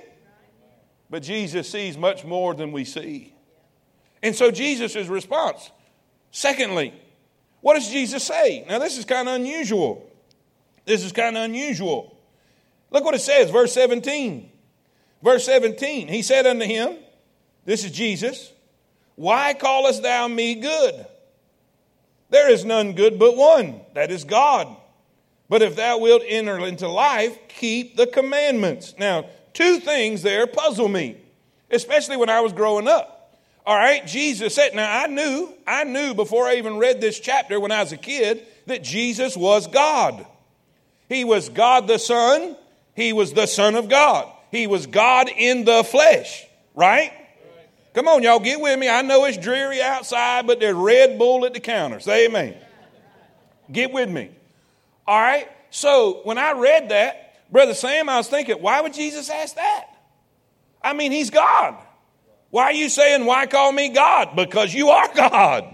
But 1.09 1.23
Jesus 1.23 1.69
sees 1.69 1.97
much 1.97 2.25
more 2.25 2.53
than 2.53 2.71
we 2.71 2.85
see. 2.85 3.33
And 4.21 4.35
so 4.35 4.51
Jesus' 4.51 5.07
response. 5.07 5.69
Secondly, 6.31 6.93
what 7.61 7.75
does 7.75 7.89
Jesus 7.89 8.23
say? 8.23 8.65
Now, 8.67 8.79
this 8.79 8.97
is 8.97 9.05
kind 9.05 9.27
of 9.27 9.35
unusual. 9.35 10.09
This 10.85 11.03
is 11.03 11.11
kind 11.11 11.37
of 11.37 11.43
unusual. 11.43 12.12
Look 12.93 13.03
what 13.03 13.15
it 13.15 13.21
says, 13.21 13.49
verse 13.49 13.73
17. 13.73 14.51
Verse 15.21 15.45
17, 15.45 16.09
he 16.09 16.21
said 16.21 16.45
unto 16.45 16.65
him, 16.65 16.97
This 17.65 17.85
is 17.85 17.91
Jesus, 17.91 18.51
Why 19.15 19.53
callest 19.53 20.03
thou 20.03 20.27
me 20.27 20.55
good? 20.55 21.05
There 22.29 22.51
is 22.51 22.65
none 22.65 22.93
good 22.93 23.17
but 23.17 23.37
one, 23.37 23.81
that 23.93 24.11
is 24.11 24.25
God. 24.25 24.75
But 25.49 25.61
if 25.61 25.75
thou 25.75 25.99
wilt 25.99 26.23
enter 26.27 26.59
into 26.65 26.87
life, 26.87 27.37
keep 27.47 27.95
the 27.95 28.07
commandments. 28.07 28.95
Now, 28.97 29.25
two 29.53 29.79
things 29.79 30.23
there 30.23 30.45
puzzle 30.45 30.87
me, 30.87 31.17
especially 31.71 32.17
when 32.17 32.29
I 32.29 32.41
was 32.41 32.53
growing 32.53 32.87
up. 32.87 33.39
All 33.65 33.77
right, 33.77 34.05
Jesus 34.05 34.55
said, 34.55 34.75
now 34.75 35.03
I 35.03 35.07
knew, 35.07 35.53
I 35.65 35.85
knew 35.85 36.13
before 36.13 36.47
I 36.47 36.55
even 36.55 36.77
read 36.77 36.99
this 36.99 37.19
chapter 37.19 37.59
when 37.61 37.71
I 37.71 37.81
was 37.81 37.93
a 37.93 37.97
kid 37.97 38.45
that 38.65 38.83
Jesus 38.83 39.37
was 39.37 39.67
God. 39.67 40.25
He 41.07 41.23
was 41.23 41.47
God 41.47 41.87
the 41.87 41.97
Son, 41.97 42.57
He 42.95 43.13
was 43.13 43.33
the 43.33 43.47
Son 43.47 43.75
of 43.75 43.89
God. 43.89 44.31
He 44.51 44.67
was 44.67 44.85
God 44.85 45.29
in 45.29 45.65
the 45.65 45.83
flesh, 45.83 46.45
right? 46.75 47.11
Come 47.93 48.07
on, 48.07 48.23
y'all, 48.23 48.39
get 48.39 48.59
with 48.59 48.77
me. 48.79 48.89
I 48.89 49.01
know 49.01 49.25
it's 49.25 49.37
dreary 49.37 49.81
outside, 49.81 50.47
but 50.47 50.59
there's 50.59 50.75
Red 50.75 51.17
Bull 51.17 51.45
at 51.45 51.53
the 51.53 51.59
counter. 51.59 51.99
Say 51.99 52.25
amen. 52.25 52.55
Get 53.71 53.91
with 53.91 54.09
me. 54.09 54.31
All 55.07 55.19
right? 55.19 55.47
So 55.69 56.21
when 56.23 56.37
I 56.37 56.53
read 56.53 56.89
that, 56.89 57.51
Brother 57.51 57.73
Sam, 57.73 58.09
I 58.09 58.17
was 58.17 58.27
thinking, 58.27 58.55
why 58.55 58.81
would 58.81 58.93
Jesus 58.93 59.29
ask 59.29 59.55
that? 59.55 59.85
I 60.83 60.93
mean, 60.93 61.11
he's 61.11 61.29
God. 61.29 61.75
Why 62.49 62.65
are 62.65 62.73
you 62.73 62.89
saying, 62.89 63.25
why 63.25 63.45
call 63.45 63.71
me 63.71 63.89
God? 63.89 64.35
Because 64.35 64.73
you 64.73 64.89
are 64.89 65.09
God. 65.15 65.65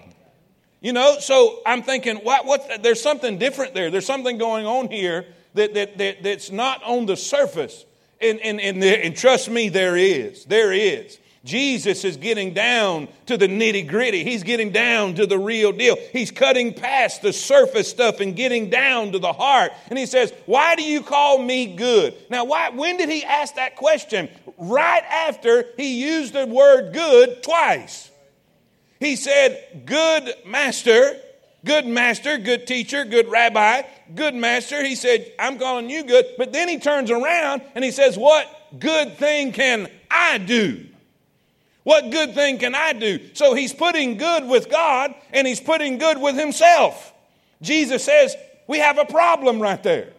You 0.81 0.93
know, 0.93 1.17
so 1.19 1.61
I'm 1.65 1.83
thinking, 1.83 2.17
what, 2.17 2.45
what, 2.45 2.83
there's 2.83 3.01
something 3.01 3.37
different 3.37 3.73
there. 3.73 3.91
There's 3.91 4.05
something 4.05 4.37
going 4.37 4.65
on 4.65 4.89
here 4.89 5.25
that, 5.53 5.73
that, 5.73 5.97
that, 5.97 6.23
that's 6.23 6.51
not 6.51 6.83
on 6.83 7.05
the 7.05 7.17
surface. 7.17 7.85
And, 8.21 8.39
and, 8.41 8.59
and, 8.59 8.83
there, 8.83 9.01
and 9.01 9.15
trust 9.15 9.49
me, 9.49 9.69
there 9.69 9.95
is. 9.95 10.45
There 10.45 10.73
is. 10.73 11.19
Jesus 11.45 12.03
is 12.03 12.17
getting 12.17 12.53
down 12.53 13.07
to 13.27 13.37
the 13.37 13.47
nitty 13.47 13.87
gritty. 13.87 14.25
He's 14.25 14.43
getting 14.43 14.71
down 14.71 15.15
to 15.15 15.25
the 15.25 15.39
real 15.39 15.71
deal. 15.71 15.95
He's 16.11 16.31
cutting 16.31 16.73
past 16.73 17.21
the 17.21 17.31
surface 17.31 17.89
stuff 17.89 18.19
and 18.19 18.35
getting 18.35 18.69
down 18.69 19.13
to 19.13 19.19
the 19.19 19.31
heart. 19.31 19.71
And 19.89 19.97
he 19.97 20.05
says, 20.05 20.33
Why 20.45 20.75
do 20.75 20.83
you 20.83 21.01
call 21.01 21.41
me 21.41 21.75
good? 21.75 22.13
Now, 22.29 22.43
why, 22.43 22.69
when 22.71 22.97
did 22.97 23.09
he 23.09 23.23
ask 23.23 23.55
that 23.55 23.77
question? 23.77 24.29
Right 24.57 25.03
after 25.03 25.65
he 25.77 26.03
used 26.03 26.33
the 26.33 26.45
word 26.45 26.93
good 26.93 27.41
twice. 27.41 28.11
He 28.99 29.15
said, 29.15 29.83
Good 29.85 30.33
master, 30.45 31.15
good 31.65 31.85
master, 31.85 32.37
good 32.37 32.67
teacher, 32.67 33.05
good 33.05 33.29
rabbi 33.29 33.83
good 34.15 34.35
master. 34.35 34.83
He 34.83 34.95
said, 34.95 35.31
I'm 35.37 35.57
calling 35.59 35.89
you 35.89 36.03
good. 36.03 36.25
But 36.37 36.53
then 36.53 36.67
he 36.67 36.79
turns 36.79 37.11
around 37.11 37.61
and 37.75 37.83
he 37.83 37.91
says, 37.91 38.17
What 38.17 38.47
good 38.77 39.17
thing 39.17 39.51
can 39.51 39.89
I 40.09 40.37
do? 40.37 40.85
What 41.83 42.11
good 42.11 42.35
thing 42.35 42.59
can 42.59 42.75
I 42.75 42.93
do? 42.93 43.19
So 43.33 43.53
he's 43.53 43.73
putting 43.73 44.17
good 44.17 44.47
with 44.47 44.69
God 44.69 45.13
and 45.31 45.47
he's 45.47 45.61
putting 45.61 45.97
good 45.97 46.19
with 46.19 46.35
himself. 46.35 47.13
Jesus 47.61 48.03
says, 48.03 48.35
We 48.67 48.79
have 48.79 48.97
a 48.97 49.05
problem 49.05 49.61
right 49.61 49.81
there. 49.81 50.13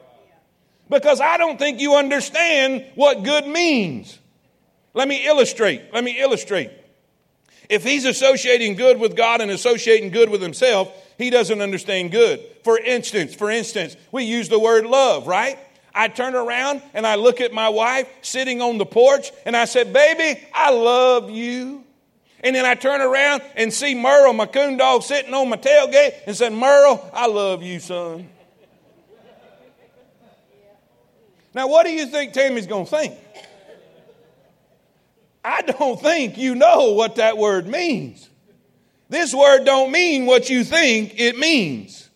Because 0.88 1.20
I 1.20 1.36
don't 1.36 1.58
think 1.58 1.80
you 1.80 1.94
understand 1.94 2.84
what 2.96 3.22
good 3.22 3.46
means. 3.46 4.18
Let 4.92 5.06
me 5.06 5.24
illustrate. 5.24 5.82
Let 5.92 6.02
me 6.02 6.20
illustrate. 6.20 6.72
If 7.68 7.84
he's 7.84 8.04
associating 8.04 8.74
good 8.74 8.98
with 8.98 9.14
God 9.14 9.40
and 9.40 9.52
associating 9.52 10.10
good 10.10 10.28
with 10.30 10.42
himself, 10.42 10.92
he 11.20 11.28
doesn't 11.28 11.60
understand 11.60 12.10
good. 12.10 12.40
For 12.64 12.78
instance, 12.78 13.34
for 13.34 13.50
instance, 13.50 13.94
we 14.10 14.24
use 14.24 14.48
the 14.48 14.58
word 14.58 14.86
love, 14.86 15.26
right? 15.26 15.58
I 15.94 16.08
turn 16.08 16.34
around 16.34 16.80
and 16.94 17.06
I 17.06 17.16
look 17.16 17.42
at 17.42 17.52
my 17.52 17.68
wife 17.68 18.08
sitting 18.22 18.62
on 18.62 18.78
the 18.78 18.86
porch 18.86 19.30
and 19.44 19.54
I 19.54 19.66
said, 19.66 19.92
Baby, 19.92 20.40
I 20.54 20.70
love 20.70 21.28
you. 21.30 21.84
And 22.42 22.56
then 22.56 22.64
I 22.64 22.74
turn 22.74 23.02
around 23.02 23.42
and 23.54 23.70
see 23.70 23.94
Merle, 23.94 24.32
my 24.32 24.46
coon 24.46 24.78
dog, 24.78 25.02
sitting 25.02 25.34
on 25.34 25.50
my 25.50 25.58
tailgate 25.58 26.14
and 26.26 26.34
said, 26.34 26.54
Merle, 26.54 27.10
I 27.12 27.26
love 27.26 27.62
you, 27.62 27.80
son. 27.80 28.30
Now, 31.52 31.68
what 31.68 31.84
do 31.84 31.92
you 31.92 32.06
think 32.06 32.32
Tammy's 32.32 32.66
going 32.66 32.86
to 32.86 32.90
think? 32.90 33.14
I 35.44 35.60
don't 35.60 36.00
think 36.00 36.38
you 36.38 36.54
know 36.54 36.92
what 36.92 37.16
that 37.16 37.36
word 37.36 37.66
means. 37.66 38.29
This 39.10 39.34
word 39.34 39.64
don't 39.64 39.90
mean 39.90 40.24
what 40.24 40.48
you 40.48 40.62
think 40.62 41.18
it 41.18 41.36
means. 41.36 42.08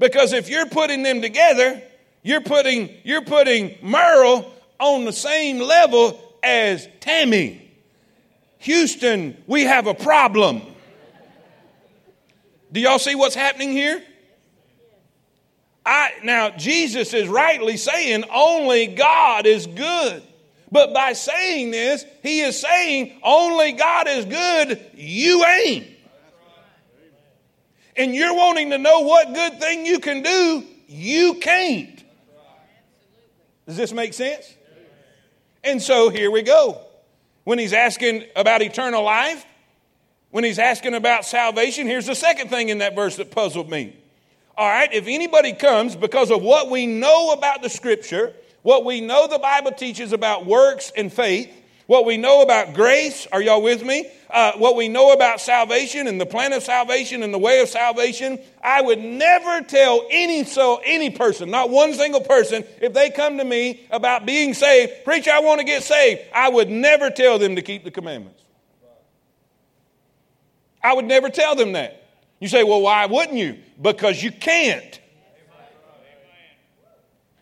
Because 0.00 0.32
if 0.32 0.50
you're 0.50 0.66
putting 0.66 1.04
them 1.04 1.22
together, 1.22 1.80
you're 2.22 2.40
putting, 2.40 2.90
you're 3.04 3.24
putting 3.24 3.76
Merle 3.82 4.52
on 4.80 5.04
the 5.04 5.12
same 5.12 5.60
level 5.60 6.20
as 6.42 6.88
Tammy. 6.98 7.70
Houston, 8.58 9.40
we 9.46 9.62
have 9.62 9.86
a 9.86 9.94
problem. 9.94 10.62
Do 12.72 12.80
y'all 12.80 12.98
see 12.98 13.14
what's 13.14 13.36
happening 13.36 13.70
here? 13.70 14.02
I, 15.86 16.10
now, 16.24 16.50
Jesus 16.50 17.14
is 17.14 17.28
rightly 17.28 17.76
saying 17.76 18.24
only 18.30 18.88
God 18.88 19.46
is 19.46 19.68
good. 19.68 20.22
But 20.70 20.92
by 20.92 21.12
saying 21.12 21.70
this, 21.70 22.04
he 22.24 22.40
is 22.40 22.60
saying 22.60 23.20
only 23.22 23.72
God 23.72 24.08
is 24.08 24.24
good, 24.24 24.84
you 24.94 25.44
ain't. 25.44 25.97
And 27.98 28.14
you're 28.14 28.34
wanting 28.34 28.70
to 28.70 28.78
know 28.78 29.00
what 29.00 29.34
good 29.34 29.58
thing 29.58 29.84
you 29.84 29.98
can 29.98 30.22
do, 30.22 30.64
you 30.86 31.34
can't. 31.34 32.02
Does 33.66 33.76
this 33.76 33.92
make 33.92 34.14
sense? 34.14 34.54
And 35.64 35.82
so 35.82 36.08
here 36.08 36.30
we 36.30 36.42
go. 36.42 36.80
When 37.44 37.58
he's 37.58 37.72
asking 37.72 38.24
about 38.36 38.62
eternal 38.62 39.02
life, 39.02 39.44
when 40.30 40.44
he's 40.44 40.58
asking 40.58 40.94
about 40.94 41.24
salvation, 41.24 41.86
here's 41.86 42.06
the 42.06 42.14
second 42.14 42.48
thing 42.48 42.68
in 42.68 42.78
that 42.78 42.94
verse 42.94 43.16
that 43.16 43.30
puzzled 43.30 43.68
me. 43.68 43.96
All 44.56 44.68
right, 44.68 44.92
if 44.92 45.06
anybody 45.06 45.52
comes 45.52 45.96
because 45.96 46.30
of 46.30 46.42
what 46.42 46.70
we 46.70 46.86
know 46.86 47.32
about 47.32 47.62
the 47.62 47.68
scripture, 47.68 48.32
what 48.62 48.84
we 48.84 49.00
know 49.00 49.26
the 49.26 49.38
Bible 49.38 49.72
teaches 49.72 50.12
about 50.12 50.46
works 50.46 50.92
and 50.96 51.12
faith, 51.12 51.50
what 51.88 52.04
we 52.04 52.18
know 52.18 52.42
about 52.42 52.74
grace, 52.74 53.26
are 53.32 53.40
y'all 53.40 53.62
with 53.62 53.82
me? 53.82 54.06
Uh, 54.28 54.52
what 54.58 54.76
we 54.76 54.88
know 54.88 55.10
about 55.12 55.40
salvation 55.40 56.06
and 56.06 56.20
the 56.20 56.26
plan 56.26 56.52
of 56.52 56.62
salvation 56.62 57.22
and 57.22 57.32
the 57.32 57.38
way 57.38 57.62
of 57.62 57.68
salvation, 57.70 58.38
I 58.62 58.82
would 58.82 58.98
never 58.98 59.62
tell 59.62 60.06
any 60.10 60.44
so 60.44 60.82
any 60.84 61.08
person, 61.08 61.50
not 61.50 61.70
one 61.70 61.94
single 61.94 62.20
person, 62.20 62.64
if 62.82 62.92
they 62.92 63.08
come 63.08 63.38
to 63.38 63.44
me 63.44 63.86
about 63.90 64.26
being 64.26 64.52
saved, 64.52 65.02
preacher, 65.02 65.30
I 65.30 65.40
want 65.40 65.60
to 65.60 65.64
get 65.64 65.82
saved. 65.82 66.20
I 66.34 66.50
would 66.50 66.68
never 66.68 67.08
tell 67.08 67.38
them 67.38 67.56
to 67.56 67.62
keep 67.62 67.84
the 67.84 67.90
commandments. 67.90 68.42
I 70.84 70.92
would 70.92 71.06
never 71.06 71.30
tell 71.30 71.56
them 71.56 71.72
that. 71.72 72.06
You 72.38 72.48
say, 72.48 72.64
well, 72.64 72.82
why 72.82 73.06
wouldn't 73.06 73.38
you? 73.38 73.56
Because 73.80 74.22
you 74.22 74.30
can't. 74.30 75.00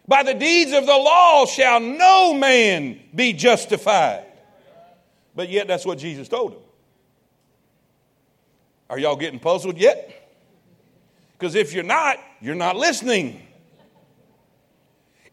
By 0.06 0.22
the 0.22 0.34
deeds 0.34 0.70
of 0.70 0.86
the 0.86 0.96
law 0.96 1.46
shall 1.46 1.80
no 1.80 2.32
man 2.32 3.00
be 3.12 3.32
justified. 3.32 4.25
But 5.36 5.50
yet, 5.50 5.68
that's 5.68 5.84
what 5.84 5.98
Jesus 5.98 6.28
told 6.28 6.54
him. 6.54 6.60
Are 8.88 8.98
y'all 8.98 9.16
getting 9.16 9.38
puzzled 9.38 9.76
yet? 9.76 10.30
Because 11.38 11.54
if 11.54 11.74
you're 11.74 11.84
not, 11.84 12.16
you're 12.40 12.54
not 12.54 12.76
listening. 12.76 13.42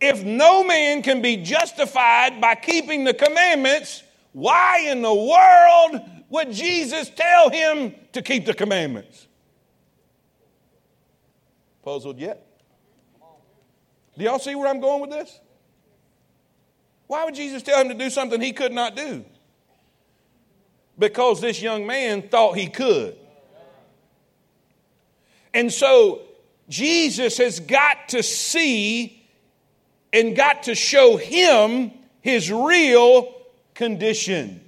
If 0.02 0.24
no 0.24 0.66
man 0.66 1.02
can 1.02 1.22
be 1.22 1.38
justified 1.38 2.42
by 2.42 2.56
keeping 2.56 3.06
the 3.06 3.14
commandments, 3.14 4.04
why 4.34 4.80
in 4.88 5.02
the 5.02 5.14
world 5.14 6.02
would 6.30 6.52
Jesus 6.52 7.10
tell 7.10 7.50
him 7.50 7.96
to 8.12 8.22
keep 8.22 8.46
the 8.46 8.54
commandments? 8.54 9.28
Puzzled 11.84 12.20
yet? 12.20 12.46
Do 14.18 14.26
y'all 14.26 14.40
see 14.40 14.56
where 14.56 14.68
I'm 14.68 14.82
going 14.82 15.00
with 15.00 15.12
this? 15.12 15.40
Why 17.08 17.24
would 17.24 17.36
Jesus 17.36 17.64
tell 17.64 17.80
him 17.80 17.88
to 17.88 17.94
do 17.94 18.10
something 18.10 18.42
he 18.42 18.52
could 18.52 18.74
not 18.74 18.96
do? 18.96 19.24
Because 20.98 21.42
this 21.42 21.62
young 21.62 21.88
man 21.88 22.30
thought 22.30 22.58
he 22.58 22.68
could. 22.68 23.18
And 25.54 25.72
so 25.72 26.22
Jesus 26.70 27.38
has 27.38 27.60
got 27.60 28.10
to 28.10 28.24
see 28.24 29.24
and 30.12 30.36
got 30.36 30.64
to 30.64 30.76
show 30.76 31.18
him 31.18 31.92
his 32.22 32.52
real 32.52 33.34
condition. 33.74 34.62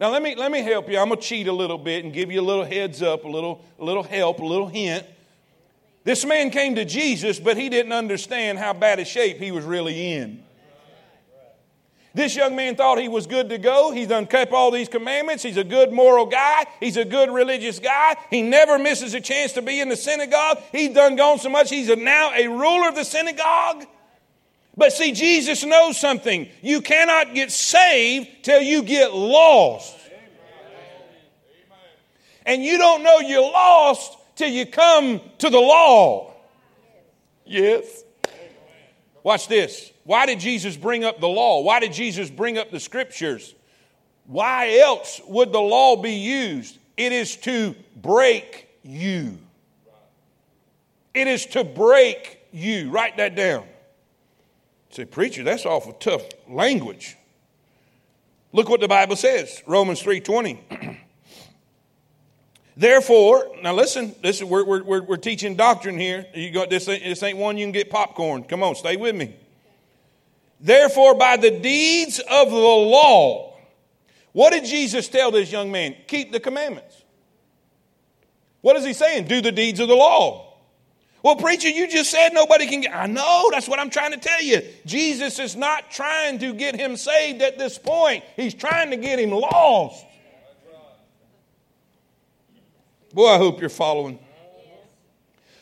Now 0.00 0.10
let 0.10 0.22
me 0.22 0.34
let 0.34 0.50
me 0.50 0.60
help 0.60 0.88
you. 0.88 0.98
I'm 0.98 1.10
gonna 1.10 1.20
cheat 1.20 1.46
a 1.46 1.52
little 1.52 1.76
bit 1.76 2.04
and 2.04 2.12
give 2.12 2.32
you 2.32 2.40
a 2.40 2.42
little 2.42 2.64
heads 2.64 3.02
up, 3.02 3.24
a 3.24 3.28
little, 3.28 3.62
a 3.78 3.84
little 3.84 4.02
help, 4.02 4.40
a 4.40 4.44
little 4.44 4.66
hint. 4.66 5.04
This 6.04 6.24
man 6.24 6.50
came 6.50 6.74
to 6.76 6.86
Jesus, 6.86 7.38
but 7.38 7.58
he 7.58 7.68
didn't 7.68 7.92
understand 7.92 8.58
how 8.58 8.72
bad 8.72 8.98
a 8.98 9.04
shape 9.04 9.36
he 9.36 9.52
was 9.52 9.64
really 9.66 10.12
in. 10.12 10.42
This 12.12 12.34
young 12.34 12.56
man 12.56 12.74
thought 12.74 12.98
he 12.98 13.08
was 13.08 13.26
good 13.26 13.48
to 13.50 13.58
go. 13.58 13.92
He's 13.92 14.08
done 14.08 14.26
kept 14.26 14.52
all 14.52 14.70
these 14.70 14.88
commandments. 14.88 15.44
He's 15.44 15.56
a 15.56 15.64
good 15.64 15.92
moral 15.92 16.26
guy. 16.26 16.66
He's 16.80 16.96
a 16.96 17.04
good 17.04 17.30
religious 17.30 17.78
guy. 17.78 18.16
He 18.30 18.42
never 18.42 18.78
misses 18.78 19.14
a 19.14 19.20
chance 19.20 19.52
to 19.52 19.62
be 19.62 19.80
in 19.80 19.88
the 19.88 19.96
synagogue. 19.96 20.58
He's 20.72 20.92
done 20.92 21.14
gone 21.14 21.38
so 21.38 21.48
much. 21.48 21.70
He's 21.70 21.88
now 21.96 22.32
a 22.34 22.48
ruler 22.48 22.88
of 22.88 22.96
the 22.96 23.04
synagogue. 23.04 23.86
But 24.76 24.92
see, 24.92 25.12
Jesus 25.12 25.64
knows 25.64 26.00
something. 26.00 26.48
You 26.62 26.80
cannot 26.80 27.34
get 27.34 27.52
saved 27.52 28.28
till 28.42 28.60
you 28.60 28.82
get 28.82 29.14
lost. 29.14 29.96
And 32.44 32.64
you 32.64 32.78
don't 32.78 33.04
know 33.04 33.20
you're 33.20 33.42
lost 33.42 34.16
till 34.34 34.48
you 34.48 34.66
come 34.66 35.20
to 35.38 35.50
the 35.50 35.60
law. 35.60 36.34
Yes. 37.44 38.04
Watch 39.22 39.46
this. 39.48 39.92
Why 40.10 40.26
did 40.26 40.40
Jesus 40.40 40.76
bring 40.76 41.04
up 41.04 41.20
the 41.20 41.28
law? 41.28 41.60
Why 41.60 41.78
did 41.78 41.92
Jesus 41.92 42.30
bring 42.30 42.58
up 42.58 42.72
the 42.72 42.80
scriptures? 42.80 43.54
Why 44.26 44.78
else 44.78 45.20
would 45.28 45.52
the 45.52 45.60
law 45.60 45.94
be 45.94 46.14
used? 46.14 46.78
It 46.96 47.12
is 47.12 47.36
to 47.36 47.76
break 47.94 48.66
you. 48.82 49.38
It 51.14 51.28
is 51.28 51.46
to 51.46 51.62
break 51.62 52.40
you. 52.50 52.90
Write 52.90 53.18
that 53.18 53.36
down. 53.36 53.68
Say, 54.90 55.04
preacher, 55.04 55.44
that's 55.44 55.64
awful 55.64 55.92
tough 55.92 56.22
language. 56.48 57.16
Look 58.52 58.68
what 58.68 58.80
the 58.80 58.88
Bible 58.88 59.14
says, 59.14 59.62
Romans 59.64 60.02
3:20. 60.02 60.58
Therefore, 62.76 63.48
now 63.62 63.74
listen, 63.74 64.16
this, 64.24 64.38
is 64.38 64.44
we're, 64.44 64.64
we're, 64.64 65.02
we're 65.02 65.16
teaching 65.18 65.54
doctrine 65.54 66.00
here. 66.00 66.26
You 66.34 66.50
got, 66.50 66.68
this, 66.68 66.86
this 66.86 67.22
ain't 67.22 67.38
one 67.38 67.56
you 67.56 67.64
can 67.64 67.70
get 67.70 67.90
popcorn. 67.90 68.42
Come 68.42 68.64
on, 68.64 68.74
stay 68.74 68.96
with 68.96 69.14
me. 69.14 69.36
Therefore, 70.60 71.14
by 71.14 71.36
the 71.36 71.50
deeds 71.50 72.18
of 72.18 72.50
the 72.50 72.56
law, 72.56 73.56
what 74.32 74.50
did 74.50 74.64
Jesus 74.64 75.08
tell 75.08 75.30
this 75.30 75.50
young 75.50 75.72
man? 75.72 75.96
Keep 76.06 76.32
the 76.32 76.40
commandments. 76.40 77.02
What 78.60 78.76
is 78.76 78.84
he 78.84 78.92
saying? 78.92 79.26
Do 79.26 79.40
the 79.40 79.52
deeds 79.52 79.80
of 79.80 79.88
the 79.88 79.94
law. 79.94 80.46
Well, 81.22 81.36
preacher, 81.36 81.68
you 81.68 81.88
just 81.88 82.10
said 82.10 82.30
nobody 82.32 82.66
can 82.66 82.82
get. 82.82 82.94
I 82.94 83.06
know, 83.06 83.48
that's 83.52 83.68
what 83.68 83.78
I'm 83.78 83.90
trying 83.90 84.12
to 84.12 84.18
tell 84.18 84.40
you. 84.42 84.62
Jesus 84.86 85.38
is 85.38 85.54
not 85.54 85.90
trying 85.90 86.38
to 86.38 86.54
get 86.54 86.74
him 86.74 86.96
saved 86.96 87.42
at 87.42 87.58
this 87.58 87.78
point, 87.78 88.24
he's 88.36 88.54
trying 88.54 88.90
to 88.90 88.96
get 88.96 89.18
him 89.18 89.30
lost. 89.30 90.06
Boy, 93.12 93.28
I 93.28 93.38
hope 93.38 93.60
you're 93.60 93.68
following. 93.68 94.18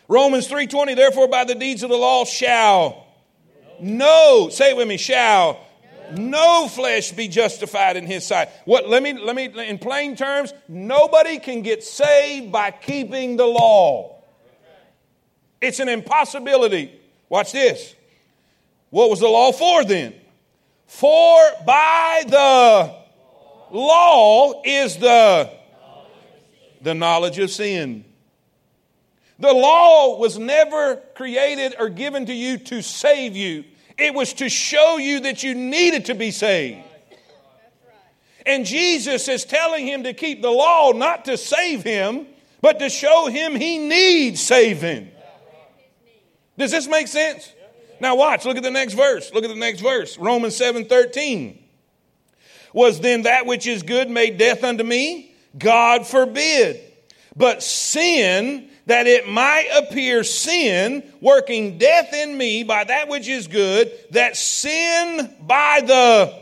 Romans 0.07 0.49
3:20 0.49 0.95
therefore 0.95 1.29
by 1.29 1.45
the 1.45 1.55
deeds 1.55 1.83
of 1.83 1.91
the 1.91 1.97
law 1.97 2.25
shall 2.25 3.08
no, 3.81 4.49
say 4.51 4.71
it 4.71 4.77
with 4.77 4.88
me, 4.88 4.97
shall 4.97 5.59
no 6.12 6.69
flesh 6.69 7.12
be 7.12 7.29
justified 7.29 7.97
in 7.97 8.07
his 8.07 8.27
sight. 8.27 8.49
What 8.64 8.88
let 8.88 9.03
me 9.03 9.12
let 9.12 9.35
me 9.37 9.45
in 9.69 9.79
plain 9.79 10.17
terms, 10.17 10.53
nobody 10.69 11.38
can 11.38 11.62
get 11.62 11.83
saved 11.83 12.53
by 12.53 12.71
keeping 12.71 13.37
the 13.37 13.47
law. 13.47 14.17
It's 15.61 15.81
an 15.81 15.88
impossibility. 15.88 16.99
Watch 17.29 17.53
this. 17.53 17.95
What 18.91 19.11
was 19.11 19.21
the 19.21 19.29
law 19.29 19.53
for 19.53 19.85
then? 19.85 20.14
For 20.87 21.38
by 21.67 22.25
the 22.27 22.95
law 23.71 24.62
is 24.64 24.97
the 24.97 25.53
the 26.81 26.95
knowledge 26.95 27.38
of 27.38 27.51
sin. 27.51 28.05
The 29.38 29.53
law 29.53 30.18
was 30.18 30.38
never 30.38 30.96
created 31.14 31.77
or 31.79 31.88
given 31.88 32.27
to 32.27 32.35
you 32.35 32.59
to 32.59 32.83
save 32.83 33.37
you. 33.37 33.64
It 33.96 34.14
was 34.14 34.33
to 34.35 34.48
show 34.48 34.96
you 34.96 35.20
that 35.20 35.42
you 35.42 35.55
needed 35.55 36.07
to 36.07 36.14
be 36.14 36.31
saved. 36.31 36.85
And 38.46 38.64
Jesus 38.64 39.29
is 39.29 39.44
telling 39.44 39.87
him 39.87 40.05
to 40.05 40.14
keep 40.14 40.42
the 40.42 40.51
law 40.51 40.92
not 40.92 41.27
to 41.27 41.37
save 41.37 41.83
him, 41.83 42.27
but 42.61 42.79
to 42.79 42.88
show 42.88 43.27
him 43.27 43.55
he 43.55 43.79
needs 43.79 44.40
saving. 44.40 45.11
Does 46.57 46.70
this 46.70 46.88
make 46.88 47.07
sense? 47.09 47.53
Now 48.01 48.16
watch, 48.16 48.44
look 48.44 48.57
at 48.57 48.62
the 48.62 48.70
next 48.70 48.94
verse. 48.94 49.33
Look 49.33 49.44
at 49.44 49.51
the 49.51 49.57
next 49.57 49.81
verse. 49.81 50.18
Romans 50.18 50.57
7 50.57 50.87
13. 50.87 51.64
Was 52.72 53.01
then 53.01 53.22
that 53.22 53.46
which 53.46 53.66
is 53.66 53.83
good 53.83 54.11
made 54.11 54.38
death 54.38 54.64
unto 54.64 54.85
me? 54.85 55.35
God 55.57 56.07
forbid. 56.07 56.81
But 57.37 57.62
sin, 57.62 58.68
that 58.88 59.07
it 59.07 59.29
might 59.29 59.68
appear 59.77 60.24
sin, 60.24 61.05
working 61.20 61.77
death 61.77 62.14
in 62.14 62.37
me 62.37 62.62
by 62.62 62.85
that 62.85 63.07
which 63.09 63.29
is 63.29 63.46
good, 63.46 63.92
that 64.12 64.35
sin 64.35 65.31
by 65.42 65.83
the 65.85 66.35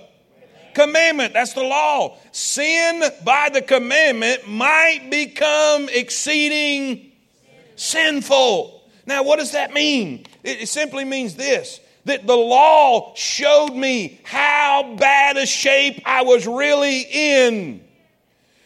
commandment, 0.72 1.34
that's 1.34 1.54
the 1.54 1.64
law, 1.64 2.16
sin 2.30 3.02
by 3.24 3.50
the 3.52 3.60
commandment 3.60 4.48
might 4.48 5.08
become 5.10 5.88
exceeding 5.88 7.10
sinful. 7.74 8.80
Now, 9.06 9.24
what 9.24 9.40
does 9.40 9.52
that 9.52 9.74
mean? 9.74 10.24
It 10.44 10.68
simply 10.68 11.04
means 11.04 11.34
this 11.34 11.80
that 12.04 12.28
the 12.28 12.36
law 12.36 13.12
showed 13.16 13.74
me 13.74 14.20
how 14.22 14.94
bad 14.96 15.36
a 15.36 15.46
shape 15.46 16.00
I 16.06 16.22
was 16.22 16.46
really 16.46 17.00
in. 17.00 17.82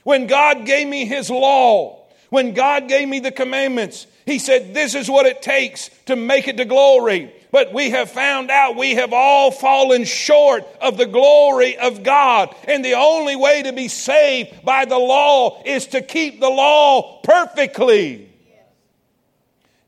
When 0.03 0.27
God 0.27 0.67
gave 0.67 0.87
me 0.87 1.07
His 1.07 1.31
law, 1.31 2.00
when 2.31 2.55
God 2.55 2.89
gave 2.89 3.09
me 3.09 3.21
the 3.21 3.33
commandments, 3.33 4.07
He 4.25 4.39
said, 4.39 4.73
This 4.73 4.95
is 4.95 5.11
what 5.11 5.27
it 5.27 5.43
takes 5.43 5.91
to 6.07 6.17
make 6.17 6.49
it 6.49 6.57
to 6.57 6.65
glory. 6.65 7.35
But 7.53 7.73
we 7.73 7.91
have 7.91 8.11
found 8.11 8.51
out 8.51 8.77
we 8.77 8.95
have 8.95 9.13
all 9.13 9.51
fallen 9.51 10.05
short 10.05 10.65
of 10.81 10.97
the 10.97 11.07
glory 11.07 11.77
of 11.77 12.05
God. 12.05 12.55
And 12.69 12.85
the 12.85 12.95
only 12.95 13.35
way 13.35 13.65
to 13.65 13.73
be 13.73 13.89
saved 13.89 14.65
by 14.65 14.85
the 14.85 14.99
law 14.99 15.61
is 15.65 15.89
to 15.89 16.01
keep 16.01 16.39
the 16.41 16.49
law 16.49 17.21
perfectly. 17.23 18.31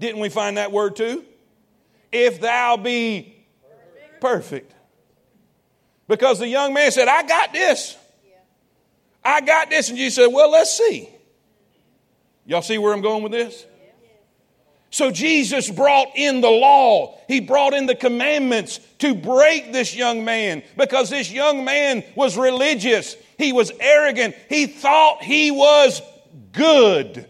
Didn't 0.01 0.21
we 0.21 0.29
find 0.29 0.57
that 0.57 0.73
word 0.73 0.97
too? 0.97 1.25
If 2.11 2.41
thou 2.41 2.77
be 2.77 3.37
perfect. 4.21 4.73
Because 6.09 6.41
the 6.41 6.49
young 6.49 6.75
man 6.75 6.91
said, 6.91 7.07
I 7.07 7.23
got 7.23 7.53
this. 7.53 7.97
I 9.25 9.41
got 9.41 9.71
this. 9.71 9.89
And 9.89 9.97
you 9.97 10.11
said, 10.11 10.27
Well, 10.27 10.51
let's 10.51 10.77
see. 10.77 11.09
Y'all 12.45 12.63
see 12.63 12.79
where 12.79 12.93
I'm 12.93 13.03
going 13.03 13.23
with 13.23 13.33
this? 13.33 13.67
So 14.91 15.11
Jesus 15.11 15.71
brought 15.71 16.09
in 16.17 16.43
the 16.43 16.51
law. 16.51 17.19
He 17.27 17.41
brought 17.41 17.73
in 17.73 17.87
the 17.87 17.95
commandments 17.95 18.79
to 18.99 19.15
break 19.15 19.73
this 19.73 19.97
young 19.97 20.23
man 20.25 20.63
because 20.77 21.09
this 21.09 21.33
young 21.33 21.65
man 21.65 22.05
was 22.15 22.37
religious. 22.37 23.17
He 23.39 23.55
was 23.55 23.73
arrogant. 23.81 24.35
He 24.51 24.67
thought 24.67 25.23
he 25.23 25.51
was 25.51 26.03
good. 26.53 27.27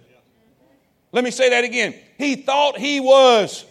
Let 1.13 1.23
me 1.23 1.31
say 1.31 1.51
that 1.51 1.63
again. 1.63 1.95
He 2.19 2.35
thought 2.35 2.79
he 2.79 2.99
was. 2.99 3.65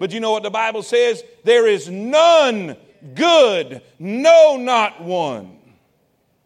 But 0.00 0.12
you 0.12 0.18
know 0.18 0.32
what 0.32 0.42
the 0.42 0.50
Bible 0.50 0.82
says? 0.82 1.22
There 1.44 1.68
is 1.68 1.88
none 1.88 2.76
good, 3.14 3.82
no, 3.98 4.56
not 4.56 5.02
one. 5.02 5.58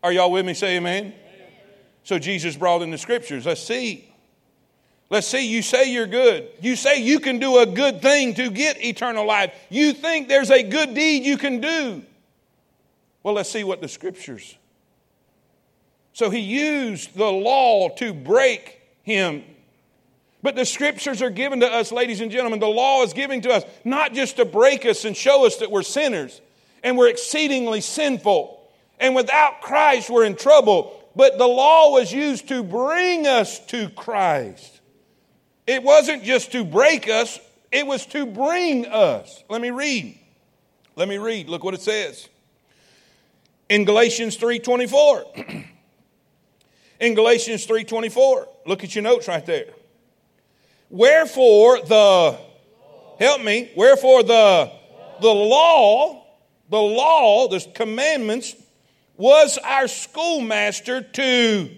Are 0.02 0.12
y'all 0.12 0.30
with 0.30 0.44
me? 0.44 0.52
Say 0.52 0.76
amen. 0.76 1.14
So 2.02 2.18
Jesus 2.18 2.56
brought 2.56 2.82
in 2.82 2.90
the 2.90 2.98
scriptures. 2.98 3.46
Let's 3.46 3.62
see. 3.62 4.12
Let's 5.10 5.26
see, 5.26 5.46
you 5.46 5.62
say 5.62 5.92
you're 5.92 6.06
good. 6.06 6.48
You 6.60 6.76
say 6.76 7.02
you 7.02 7.20
can 7.20 7.38
do 7.38 7.58
a 7.58 7.66
good 7.66 8.00
thing 8.00 8.34
to 8.34 8.50
get 8.50 8.82
eternal 8.82 9.26
life. 9.26 9.54
You 9.68 9.92
think 9.92 10.28
there's 10.28 10.50
a 10.50 10.62
good 10.62 10.94
deed 10.94 11.24
you 11.24 11.36
can 11.36 11.60
do. 11.60 12.02
Well, 13.22 13.34
let's 13.34 13.50
see 13.50 13.64
what 13.64 13.80
the 13.80 13.88
scriptures. 13.88 14.56
So 16.12 16.30
he 16.30 16.40
used 16.40 17.16
the 17.16 17.30
law 17.30 17.88
to 17.96 18.14
break 18.14 18.80
him. 19.02 19.44
But 20.42 20.56
the 20.56 20.64
scriptures 20.64 21.22
are 21.22 21.30
given 21.30 21.60
to 21.60 21.66
us, 21.66 21.90
ladies 21.90 22.20
and 22.20 22.30
gentlemen. 22.30 22.60
The 22.60 22.66
law 22.66 23.02
is 23.02 23.12
given 23.12 23.40
to 23.42 23.50
us 23.50 23.64
not 23.84 24.12
just 24.12 24.36
to 24.36 24.44
break 24.44 24.84
us 24.84 25.04
and 25.04 25.16
show 25.16 25.46
us 25.46 25.56
that 25.56 25.70
we're 25.70 25.82
sinners 25.82 26.40
and 26.82 26.98
we're 26.98 27.08
exceedingly 27.08 27.80
sinful. 27.80 28.60
And 29.00 29.14
without 29.14 29.60
Christ, 29.60 30.10
we're 30.10 30.24
in 30.24 30.36
trouble. 30.36 31.00
But 31.16 31.38
the 31.38 31.46
law 31.46 31.92
was 31.92 32.12
used 32.12 32.48
to 32.48 32.62
bring 32.62 33.26
us 33.26 33.58
to 33.66 33.88
Christ. 33.88 34.80
It 35.66 35.82
wasn't 35.82 36.24
just 36.24 36.52
to 36.52 36.64
break 36.64 37.08
us, 37.08 37.38
it 37.72 37.86
was 37.86 38.06
to 38.06 38.26
bring 38.26 38.86
us. 38.86 39.42
Let 39.48 39.60
me 39.60 39.70
read. 39.70 40.18
Let 40.96 41.08
me 41.08 41.18
read. 41.18 41.48
Look 41.48 41.64
what 41.64 41.74
it 41.74 41.80
says. 41.80 42.28
In 43.68 43.84
Galatians 43.84 44.36
3:24. 44.36 45.64
In 47.00 47.14
Galatians 47.14 47.66
3:24. 47.66 48.46
Look 48.66 48.84
at 48.84 48.94
your 48.94 49.02
notes 49.02 49.26
right 49.26 49.44
there. 49.44 49.66
Wherefore 50.90 51.80
the 51.80 52.38
help 53.18 53.42
me, 53.42 53.72
wherefore 53.74 54.22
the 54.22 54.70
the 55.20 55.34
law, 55.34 56.26
the 56.68 56.80
law, 56.80 57.48
the 57.48 57.60
commandments 57.74 58.54
was 59.16 59.58
our 59.58 59.88
schoolmaster 59.88 61.00
to 61.00 61.70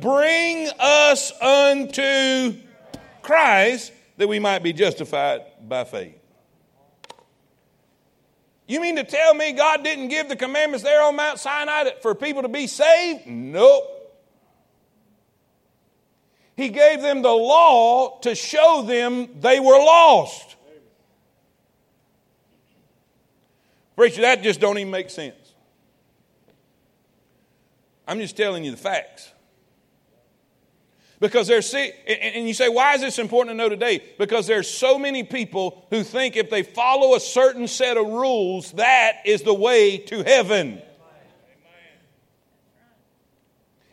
bring 0.00 0.68
us 0.78 1.32
unto 1.40 2.54
Christ 3.22 3.92
that 4.16 4.28
we 4.28 4.38
might 4.38 4.62
be 4.62 4.72
justified 4.72 5.42
by 5.66 5.84
faith. 5.84 6.16
You 8.66 8.80
mean 8.80 8.96
to 8.96 9.04
tell 9.04 9.34
me 9.34 9.52
God 9.52 9.82
didn't 9.82 10.08
give 10.08 10.28
the 10.28 10.36
commandments 10.36 10.84
there 10.84 11.02
on 11.02 11.16
Mount 11.16 11.40
Sinai 11.40 11.90
for 12.02 12.14
people 12.14 12.42
to 12.42 12.48
be 12.48 12.66
saved? 12.66 13.26
Nope. 13.26 13.84
He 16.56 16.68
gave 16.68 17.00
them 17.00 17.22
the 17.22 17.32
law 17.32 18.18
to 18.20 18.34
show 18.34 18.82
them 18.86 19.40
they 19.40 19.58
were 19.58 19.78
lost. 19.78 20.56
Preacher, 23.96 24.22
that 24.22 24.42
just 24.42 24.60
don't 24.60 24.78
even 24.78 24.90
make 24.90 25.10
sense. 25.10 25.54
I'm 28.06 28.18
just 28.18 28.36
telling 28.36 28.64
you 28.64 28.70
the 28.70 28.76
facts. 28.76 29.32
Because 31.20 31.46
there's, 31.46 31.72
and 31.74 32.48
you 32.48 32.54
say, 32.54 32.70
why 32.70 32.94
is 32.94 33.02
this 33.02 33.18
important 33.18 33.52
to 33.52 33.56
know 33.56 33.68
today? 33.68 34.02
Because 34.18 34.46
there's 34.46 34.68
so 34.68 34.98
many 34.98 35.22
people 35.22 35.86
who 35.90 36.02
think 36.02 36.34
if 36.34 36.48
they 36.48 36.62
follow 36.62 37.14
a 37.14 37.20
certain 37.20 37.68
set 37.68 37.98
of 37.98 38.06
rules, 38.06 38.72
that 38.72 39.18
is 39.26 39.42
the 39.42 39.52
way 39.52 39.98
to 39.98 40.22
heaven. 40.22 40.80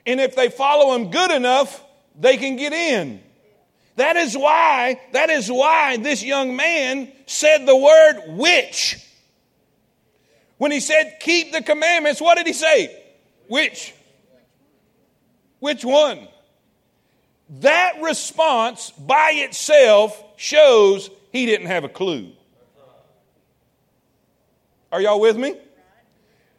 And 0.05 0.21
if 0.21 0.37
they 0.37 0.47
follow 0.47 0.93
them 0.93 1.11
good 1.11 1.31
enough, 1.31 1.83
they 2.17 2.37
can 2.37 2.55
get 2.55 2.71
in. 2.71 3.21
That 3.97 4.15
is 4.15 4.37
why, 4.37 5.01
that 5.11 5.29
is 5.29 5.51
why 5.51 5.97
this 5.97 6.23
young 6.23 6.55
man 6.55 7.11
said 7.25 7.65
the 7.65 7.75
word 7.75 8.37
which. 8.37 9.03
When 10.57 10.71
he 10.71 10.79
said, 10.79 11.17
keep 11.19 11.51
the 11.51 11.61
commandments, 11.61 12.21
what 12.21 12.37
did 12.37 12.47
he 12.47 12.53
say? 12.53 13.03
Which? 13.49 13.93
Which 15.59 15.83
one? 15.83 16.29
That 17.49 18.01
response 18.01 18.91
by 18.91 19.31
itself 19.35 20.21
shows 20.35 21.09
he 21.31 21.45
didn't 21.45 21.67
have 21.67 21.83
a 21.83 21.89
clue. 21.89 22.31
Are 24.91 25.01
y'all 25.01 25.19
with 25.19 25.37
me? 25.37 25.55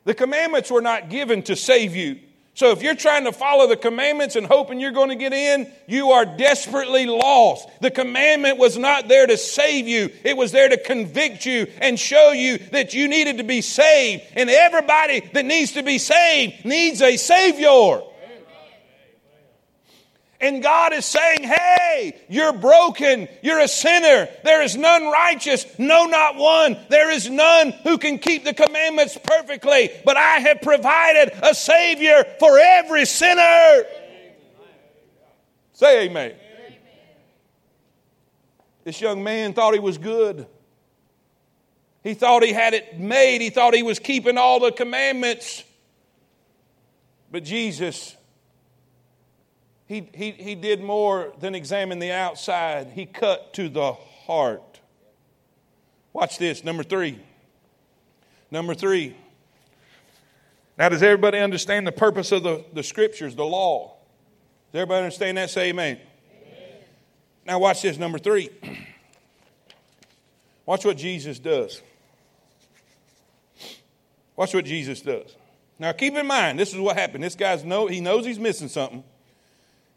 The 0.05 0.15
commandments 0.15 0.71
were 0.71 0.81
not 0.81 1.11
given 1.11 1.43
to 1.45 1.57
save 1.57 1.95
you. 1.95 2.21
So 2.55 2.73
if 2.73 2.83
you're 2.83 2.97
trying 2.97 3.25
to 3.25 3.33
follow 3.33 3.69
the 3.69 3.77
commandments 3.77 4.35
and 4.35 4.45
hoping 4.45 4.81
you're 4.81 4.91
going 4.91 5.11
to 5.11 5.15
get 5.15 5.33
in, 5.33 5.71
you 5.87 6.11
are 6.11 6.25
desperately 6.25 7.07
lost. 7.07 7.69
The 7.81 7.91
commandment 7.93 8.59
was 8.59 8.77
not 8.77 9.07
there 9.07 9.29
to 9.29 9.37
save 9.37 9.87
you. 9.87 10.11
It 10.25 10.37
was 10.37 10.51
there 10.51 10.69
to 10.69 10.77
convict 10.77 11.47
you 11.47 11.69
and 11.81 12.01
show 12.01 12.33
you 12.33 12.59
that 12.73 12.95
you 12.95 13.07
needed 13.07 13.39
to 13.39 13.45
be 13.45 13.61
saved. 13.61 14.25
And 14.35 14.51
everybody 14.51 15.21
that 15.35 15.45
needs 15.45 15.73
to 15.73 15.85
be 15.85 15.99
saved 15.99 16.65
needs 16.65 17.01
a 17.01 17.17
savior. 17.17 18.03
And 20.41 20.63
God 20.63 20.93
is 20.93 21.05
saying, 21.05 21.43
Hey, 21.43 22.17
you're 22.29 22.53
broken. 22.53 23.29
You're 23.43 23.59
a 23.59 23.69
sinner. 23.69 24.29
There 24.45 24.63
is 24.63 24.77
none 24.77 25.07
righteous. 25.11 25.67
No, 25.79 26.07
not 26.07 26.37
one. 26.37 26.77
There 26.89 27.11
is 27.11 27.29
none 27.29 27.73
who 27.83 27.99
can 27.99 28.19
keep 28.19 28.45
the 28.45 28.55
commandments 28.55 29.19
perfectly. 29.23 29.91
But 30.05 30.17
I 30.17 30.39
have 30.39 30.63
provided 30.63 31.33
a 31.43 31.55
Savior 31.55 32.25
for 32.39 32.57
every 32.59 33.05
sinner. 33.05 33.85
Say 35.73 36.05
amen. 36.05 36.33
amen. 36.33 36.77
This 38.85 39.01
young 39.01 39.25
man 39.25 39.55
thought 39.55 39.75
he 39.75 39.81
was 39.81 39.99
good. 39.99 40.47
He 42.05 42.15
thought 42.15 42.45
he 42.45 42.53
had 42.53 42.75
it 42.75 42.99
made. 42.99 43.41
He 43.41 43.51
thought 43.51 43.75
he 43.75 43.83
was 43.83 43.99
keeping 43.99 44.39
all 44.39 44.61
the 44.61 44.71
commandments. 44.71 45.65
But 47.31 47.45
Jesus 47.45 48.17
he, 49.89 50.07
he, 50.15 50.33
he 50.33 50.55
did 50.55 50.83
more 50.83 51.33
than 51.41 51.55
examine 51.55 51.99
the 51.99 52.13
outside, 52.13 52.93
he 52.95 53.07
cut 53.07 53.55
to 53.55 53.71
the 53.71 53.95
heart. 53.95 54.81
Watch 56.13 56.37
this, 56.37 56.63
number 56.63 56.83
three. 56.83 57.19
Number 58.51 58.75
three. 58.75 59.17
Now, 60.77 60.91
does 60.91 61.03
everybody 61.03 61.39
understand 61.39 61.87
the 61.87 61.93
purpose 61.93 62.33
of 62.33 62.43
the, 62.43 62.65
the 62.75 62.83
scriptures, 62.83 63.35
the 63.35 63.47
law? 63.47 63.97
Does 64.73 64.81
everybody 64.83 65.05
understand 65.05 65.39
that? 65.39 65.49
Say 65.49 65.71
amen. 65.71 65.97
amen. 65.97 66.59
Now, 67.47 67.59
watch 67.59 67.81
this, 67.81 67.97
number 67.97 68.19
three. 68.19 68.51
Watch 70.67 70.85
what 70.85 70.99
Jesus 70.99 71.39
does. 71.39 71.81
Watch 74.37 74.53
what 74.53 74.67
Jesus 74.67 75.01
does. 75.01 75.35
Now, 75.79 75.93
keep 75.93 76.15
in 76.15 76.27
mind, 76.27 76.59
this 76.59 76.75
is 76.75 76.79
what 76.79 76.95
happened. 76.99 77.25
This 77.25 77.35
guy's 77.35 77.65
know 77.65 77.87
he 77.87 78.03
knows 78.03 78.27
he's 78.27 78.39
missing 78.39 78.69
something. 78.69 79.03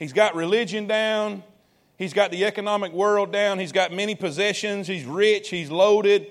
He's 0.02 0.14
got 0.14 0.34
religion 0.34 0.88
down. 0.88 1.44
He's 1.96 2.12
got 2.12 2.32
the 2.32 2.46
economic 2.46 2.92
world 2.92 3.32
down. 3.32 3.60
He's 3.60 3.72
got 3.72 3.92
many 3.94 4.16
possessions. 4.16 4.88
He's 4.88 5.06
rich. 5.06 5.50
He's 5.50 5.70
loaded. 5.70 6.26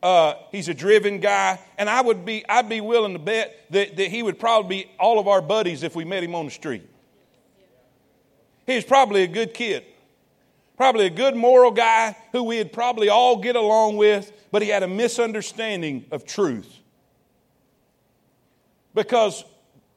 Uh, 0.00 0.34
he's 0.52 0.68
a 0.68 0.74
driven 0.74 1.18
guy. 1.18 1.58
And 1.76 1.90
I 1.90 2.02
would 2.02 2.24
be, 2.24 2.48
I'd 2.48 2.68
be 2.68 2.80
willing 2.80 3.14
to 3.14 3.18
bet 3.18 3.66
that, 3.70 3.96
that 3.96 4.10
he 4.12 4.22
would 4.22 4.38
probably 4.38 4.84
be 4.84 4.90
all 5.00 5.18
of 5.18 5.26
our 5.26 5.42
buddies 5.42 5.82
if 5.82 5.96
we 5.96 6.04
met 6.04 6.22
him 6.22 6.36
on 6.36 6.44
the 6.44 6.52
street. 6.52 6.88
He's 8.64 8.84
probably 8.84 9.24
a 9.24 9.26
good 9.26 9.52
kid. 9.52 9.82
Probably 10.76 11.06
a 11.06 11.10
good 11.10 11.34
moral 11.34 11.72
guy 11.72 12.16
who 12.30 12.44
we'd 12.44 12.72
probably 12.72 13.08
all 13.08 13.38
get 13.38 13.56
along 13.56 13.96
with, 13.96 14.30
but 14.52 14.62
he 14.62 14.68
had 14.68 14.84
a 14.84 14.88
misunderstanding 14.88 16.04
of 16.12 16.24
truth. 16.24 16.72
Because 18.94 19.44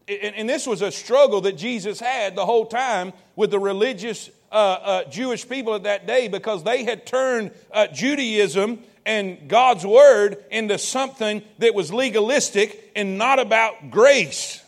and, 0.09 0.49
this 0.49 0.65
was 0.65 0.81
a 0.81 0.91
struggle 0.91 1.41
that 1.41 1.53
Jesus 1.53 1.99
had 1.99 2.35
the 2.35 2.45
whole 2.45 2.65
time 2.65 3.13
with 3.35 3.51
the 3.51 3.59
religious 3.59 4.29
uh, 4.51 4.55
uh, 4.55 5.03
Jewish 5.05 5.47
people 5.47 5.73
of 5.73 5.83
that 5.83 6.07
day 6.07 6.27
because 6.27 6.63
they 6.63 6.83
had 6.83 7.05
turned 7.05 7.51
uh, 7.71 7.87
Judaism 7.87 8.79
and 9.05 9.47
God's 9.47 9.85
word 9.85 10.43
into 10.51 10.77
something 10.77 11.43
that 11.59 11.73
was 11.75 11.93
legalistic 11.93 12.91
and 12.95 13.17
not 13.17 13.39
about 13.39 13.91
grace. 13.91 14.63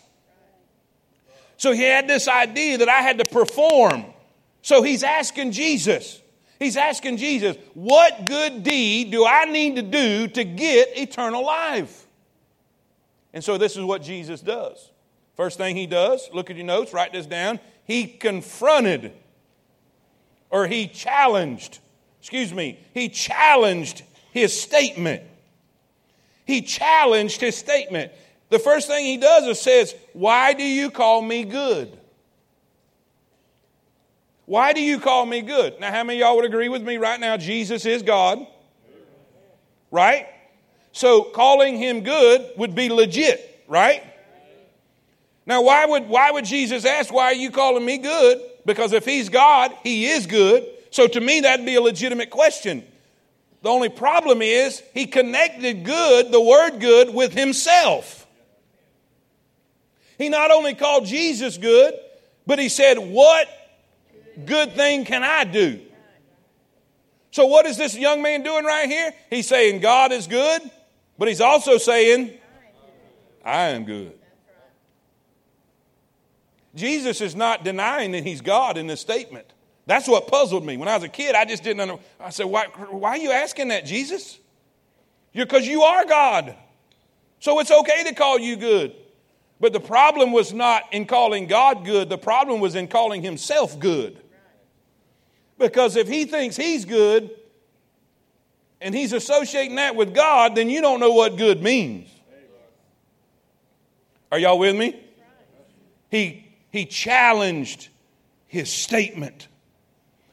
So 1.58 1.72
he 1.72 1.84
had 1.84 2.08
this 2.08 2.28
idea 2.28 2.80
that 2.80 2.90
I 2.90 3.02
had 3.02 3.20
to 3.20 3.26
perform. 3.26 4.06
So 4.62 4.84
he's 4.84 5.04
asking 5.04 5.52
Jesus, 5.52 6.22
he's 6.60 6.78
asking 6.78 7.18
Jesus, 7.18 7.58
what 7.74 8.26
good 8.26 8.64
deed 8.64 9.12
do 9.12 9.26
I 9.26 9.46
need 9.46 9.76
to 9.76 9.82
do 9.82 10.28
to 10.28 10.44
get 10.44 10.98
eternal 10.98 11.46
life? 11.46 12.06
And 13.34 13.44
so 13.44 13.58
this 13.58 13.78
is 13.78 13.84
what 13.84 14.04
Jesus 14.04 14.42
does. 14.42 14.92
First 15.36 15.58
thing 15.58 15.76
he 15.76 15.88
does, 15.88 16.30
look 16.34 16.50
at 16.50 16.56
your 16.56 16.66
notes, 16.66 16.94
write 16.94 17.14
this 17.14 17.26
down. 17.26 17.60
He 17.86 18.06
confronted 18.06 19.14
or 20.50 20.68
he 20.68 20.88
challenged, 20.88 21.80
excuse 22.20 22.54
me, 22.54 22.80
he 22.94 23.10
challenged 23.10 24.04
his 24.32 24.60
statement. 24.60 25.24
He 26.46 26.62
challenged 26.62 27.40
his 27.40 27.58
statement. 27.58 28.12
The 28.50 28.60
first 28.60 28.88
thing 28.88 29.06
he 29.06 29.18
does 29.18 29.46
is 29.46 29.62
says, 29.62 29.96
Why 30.14 30.54
do 30.54 30.64
you 30.64 30.92
call 30.92 31.22
me 31.22 31.46
good? 31.46 31.98
Why 34.46 34.74
do 34.74 34.82
you 34.82 35.00
call 35.00 35.26
me 35.26 35.42
good? 35.42 35.80
Now, 35.80 35.92
how 35.92 36.04
many 36.04 36.20
y'all 36.20 36.36
would 36.36 36.44
agree 36.44 36.68
with 36.68 36.82
me 36.82 36.98
right 36.98 37.20
now? 37.20 37.38
Jesus 37.38 37.86
is 37.86 38.04
God. 38.04 38.46
Right? 39.90 40.28
So 40.92 41.24
calling 41.24 41.78
him 41.78 42.02
good 42.02 42.52
would 42.58 42.76
be 42.76 42.90
legit, 42.90 43.64
right? 43.70 44.04
Now, 45.52 45.62
why 45.64 45.86
would, 45.86 46.08
why 46.08 46.32
would 46.32 46.46
Jesus 46.46 46.86
ask, 46.86 47.12
Why 47.12 47.26
are 47.26 47.34
you 47.34 47.52
calling 47.52 47.84
me 47.84 47.98
good? 47.98 48.42
because 48.66 48.94
if 48.94 49.04
he's 49.04 49.28
God, 49.28 49.76
he 49.84 50.08
is 50.08 50.26
good. 50.26 50.66
So 50.92 51.08
to 51.08 51.20
me, 51.20 51.42
that'd 51.42 51.66
be 51.66 51.76
a 51.76 51.82
legitimate 51.82 52.30
question. 52.30 52.86
The 53.62 53.68
only 53.68 53.90
problem 53.90 54.42
is 54.42 54.82
he 54.94 55.08
connected 55.08 55.84
good, 55.84 56.32
the 56.32 56.40
word 56.40 56.80
good, 56.80 57.14
with 57.14 57.34
himself. 57.34 58.26
He 60.18 60.30
not 60.30 60.52
only 60.52 60.74
called 60.74 61.06
Jesus 61.06 61.58
good, 61.58 61.96
but 62.48 62.58
he 62.58 62.70
said, 62.70 62.98
What 62.98 63.50
good 64.46 64.72
thing 64.72 65.04
can 65.04 65.22
I 65.22 65.44
do? 65.44 65.82
So, 67.32 67.48
what 67.48 67.66
is 67.66 67.76
this 67.76 67.98
young 67.98 68.22
man 68.22 68.44
doing 68.44 68.64
right 68.64 68.88
here? 68.88 69.14
He's 69.30 69.50
saying, 69.50 69.82
God 69.82 70.14
is 70.14 70.28
good, 70.28 70.62
but 71.18 71.28
he's 71.28 71.42
also 71.42 71.78
saying, 71.78 72.32
I 73.44 73.72
am 73.72 73.84
good. 73.84 74.21
Jesus 76.76 77.22
is 77.22 77.36
not 77.36 77.64
denying 77.64 78.12
that 78.12 78.24
he's 78.24 78.42
God 78.42 78.78
in 78.78 78.88
this 78.88 79.02
statement. 79.02 79.46
That's 79.86 80.08
what 80.08 80.28
puzzled 80.28 80.66
me. 80.66 80.78
When 80.78 80.88
I 80.88 80.96
was 80.96 81.04
a 81.04 81.10
kid, 81.10 81.36
I 81.36 81.46
just 81.46 81.64
didn't 81.64 81.82
understand. 81.82 82.06
I 82.20 82.30
said, 82.30 82.46
why, 82.46 82.66
why 82.90 83.10
are 83.12 83.18
you 83.18 83.32
asking 83.32 83.70
that, 83.70 83.86
Jesus? 83.86 84.40
Because 85.34 85.68
you 85.68 85.82
are 85.82 86.06
God. 86.06 86.56
So 87.40 87.60
it's 87.60 87.72
okay 87.72 88.04
to 88.06 88.14
call 88.14 88.40
you 88.40 88.56
good. 88.56 88.96
But 89.60 89.74
the 89.74 89.80
problem 89.80 90.32
was 90.32 90.54
not 90.54 90.84
in 90.92 91.06
calling 91.06 91.48
God 91.48 91.86
good, 91.86 92.10
the 92.10 92.18
problem 92.18 92.62
was 92.62 92.76
in 92.76 92.88
calling 92.88 93.22
himself 93.22 93.80
good. 93.80 94.20
Because 95.60 95.96
if 95.96 96.08
he 96.08 96.26
thinks 96.26 96.58
he's 96.58 96.86
good 96.86 97.30
and 98.80 98.96
he's 98.96 99.14
associating 99.14 99.76
that 99.76 99.96
with 99.96 100.16
God, 100.16 100.56
then 100.56 100.70
you 100.70 100.82
don't 100.82 101.00
know 101.00 101.12
what 101.12 101.38
good 101.38 101.62
means. 101.62 102.10
Are 104.32 104.40
y'all 104.40 104.58
with 104.58 104.76
me? 104.76 105.00
He, 106.10 106.51
he 106.72 106.86
challenged 106.86 107.90
his 108.48 108.72
statement. 108.72 109.48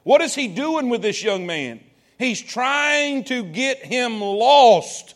What 0.04 0.22
is 0.22 0.34
he 0.34 0.48
doing 0.48 0.88
with 0.88 1.02
this 1.02 1.22
young 1.22 1.46
man? 1.46 1.80
He's 2.18 2.40
trying 2.40 3.24
to 3.24 3.42
get 3.44 3.84
him 3.84 4.20
lost. 4.20 5.14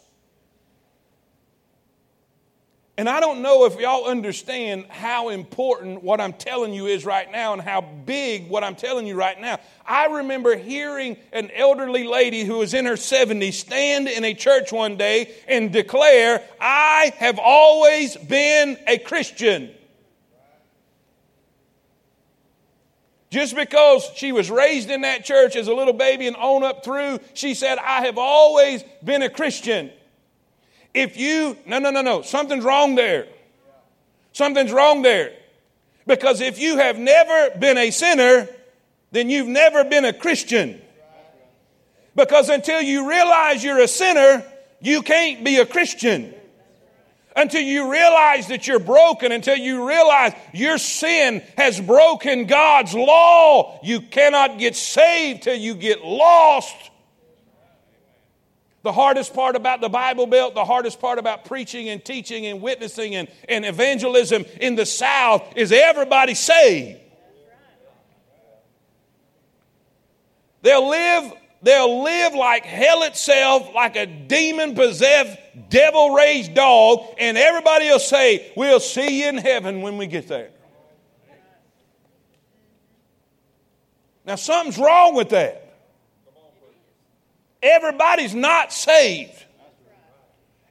And 2.98 3.08
I 3.08 3.20
don't 3.20 3.40
know 3.40 3.64
if 3.64 3.80
y'all 3.80 4.04
understand 4.04 4.84
how 4.88 5.30
important 5.30 6.02
what 6.02 6.20
I'm 6.20 6.34
telling 6.34 6.74
you 6.74 6.86
is 6.86 7.06
right 7.06 7.30
now 7.32 7.54
and 7.54 7.62
how 7.62 7.80
big 7.80 8.48
what 8.50 8.62
I'm 8.62 8.76
telling 8.76 9.06
you 9.06 9.16
right 9.16 9.40
now. 9.40 9.58
I 9.86 10.06
remember 10.06 10.56
hearing 10.56 11.16
an 11.32 11.50
elderly 11.52 12.04
lady 12.04 12.44
who 12.44 12.58
was 12.58 12.74
in 12.74 12.84
her 12.84 12.94
70s 12.94 13.54
stand 13.54 14.08
in 14.08 14.24
a 14.24 14.34
church 14.34 14.72
one 14.72 14.98
day 14.98 15.34
and 15.48 15.72
declare, 15.72 16.42
I 16.60 17.12
have 17.16 17.38
always 17.38 18.16
been 18.16 18.78
a 18.86 18.98
Christian. 18.98 19.74
Just 23.32 23.56
because 23.56 24.10
she 24.14 24.30
was 24.30 24.50
raised 24.50 24.90
in 24.90 25.00
that 25.00 25.24
church 25.24 25.56
as 25.56 25.66
a 25.66 25.72
little 25.72 25.94
baby 25.94 26.26
and 26.26 26.36
on 26.36 26.62
up 26.62 26.84
through, 26.84 27.18
she 27.32 27.54
said, 27.54 27.78
I 27.78 28.04
have 28.04 28.18
always 28.18 28.84
been 29.02 29.22
a 29.22 29.30
Christian. 29.30 29.90
If 30.92 31.16
you, 31.16 31.56
no, 31.64 31.78
no, 31.78 31.90
no, 31.90 32.02
no, 32.02 32.20
something's 32.20 32.62
wrong 32.62 32.94
there. 32.94 33.26
Something's 34.34 34.70
wrong 34.70 35.00
there. 35.00 35.32
Because 36.06 36.42
if 36.42 36.60
you 36.60 36.76
have 36.76 36.98
never 36.98 37.58
been 37.58 37.78
a 37.78 37.90
sinner, 37.90 38.50
then 39.12 39.30
you've 39.30 39.48
never 39.48 39.82
been 39.82 40.04
a 40.04 40.12
Christian. 40.12 40.78
Because 42.14 42.50
until 42.50 42.82
you 42.82 43.08
realize 43.08 43.64
you're 43.64 43.80
a 43.80 43.88
sinner, 43.88 44.44
you 44.82 45.00
can't 45.00 45.42
be 45.42 45.56
a 45.56 45.64
Christian. 45.64 46.34
Until 47.34 47.62
you 47.62 47.90
realize 47.90 48.48
that 48.48 48.66
you're 48.66 48.78
broken, 48.78 49.32
until 49.32 49.56
you 49.56 49.88
realize 49.88 50.32
your 50.52 50.78
sin 50.78 51.42
has 51.56 51.80
broken 51.80 52.46
God's 52.46 52.94
law, 52.94 53.80
you 53.82 54.02
cannot 54.02 54.58
get 54.58 54.76
saved 54.76 55.42
till 55.42 55.56
you 55.56 55.74
get 55.74 56.04
lost 56.04 56.90
the 58.82 58.92
hardest 58.92 59.32
part 59.32 59.54
about 59.56 59.80
the 59.80 59.88
Bible 59.88 60.26
Belt, 60.26 60.54
the 60.54 60.64
hardest 60.64 61.00
part 61.00 61.18
about 61.18 61.44
preaching 61.44 61.88
and 61.88 62.04
teaching 62.04 62.46
and 62.46 62.60
witnessing 62.60 63.14
and, 63.14 63.28
and 63.48 63.64
evangelism 63.64 64.44
in 64.60 64.74
the 64.74 64.86
South 64.86 65.56
is 65.56 65.70
everybody 65.72 66.34
saved. 66.34 66.98
They'll 70.62 70.88
live, 70.88 71.32
they'll 71.62 72.02
live 72.02 72.34
like 72.34 72.64
hell 72.64 73.02
itself, 73.04 73.74
like 73.74 73.96
a 73.96 74.06
demon 74.06 74.74
possessed, 74.74 75.38
devil 75.68 76.10
raised 76.10 76.54
dog, 76.54 77.14
and 77.18 77.38
everybody 77.38 77.88
will 77.88 77.98
say, 77.98 78.52
We'll 78.56 78.80
see 78.80 79.22
you 79.22 79.28
in 79.28 79.38
heaven 79.38 79.82
when 79.82 79.96
we 79.96 80.06
get 80.06 80.28
there. 80.28 80.50
Now, 84.24 84.36
something's 84.36 84.78
wrong 84.78 85.14
with 85.14 85.30
that. 85.30 85.58
Everybody's 87.62 88.34
not 88.34 88.72
saved. 88.72 89.44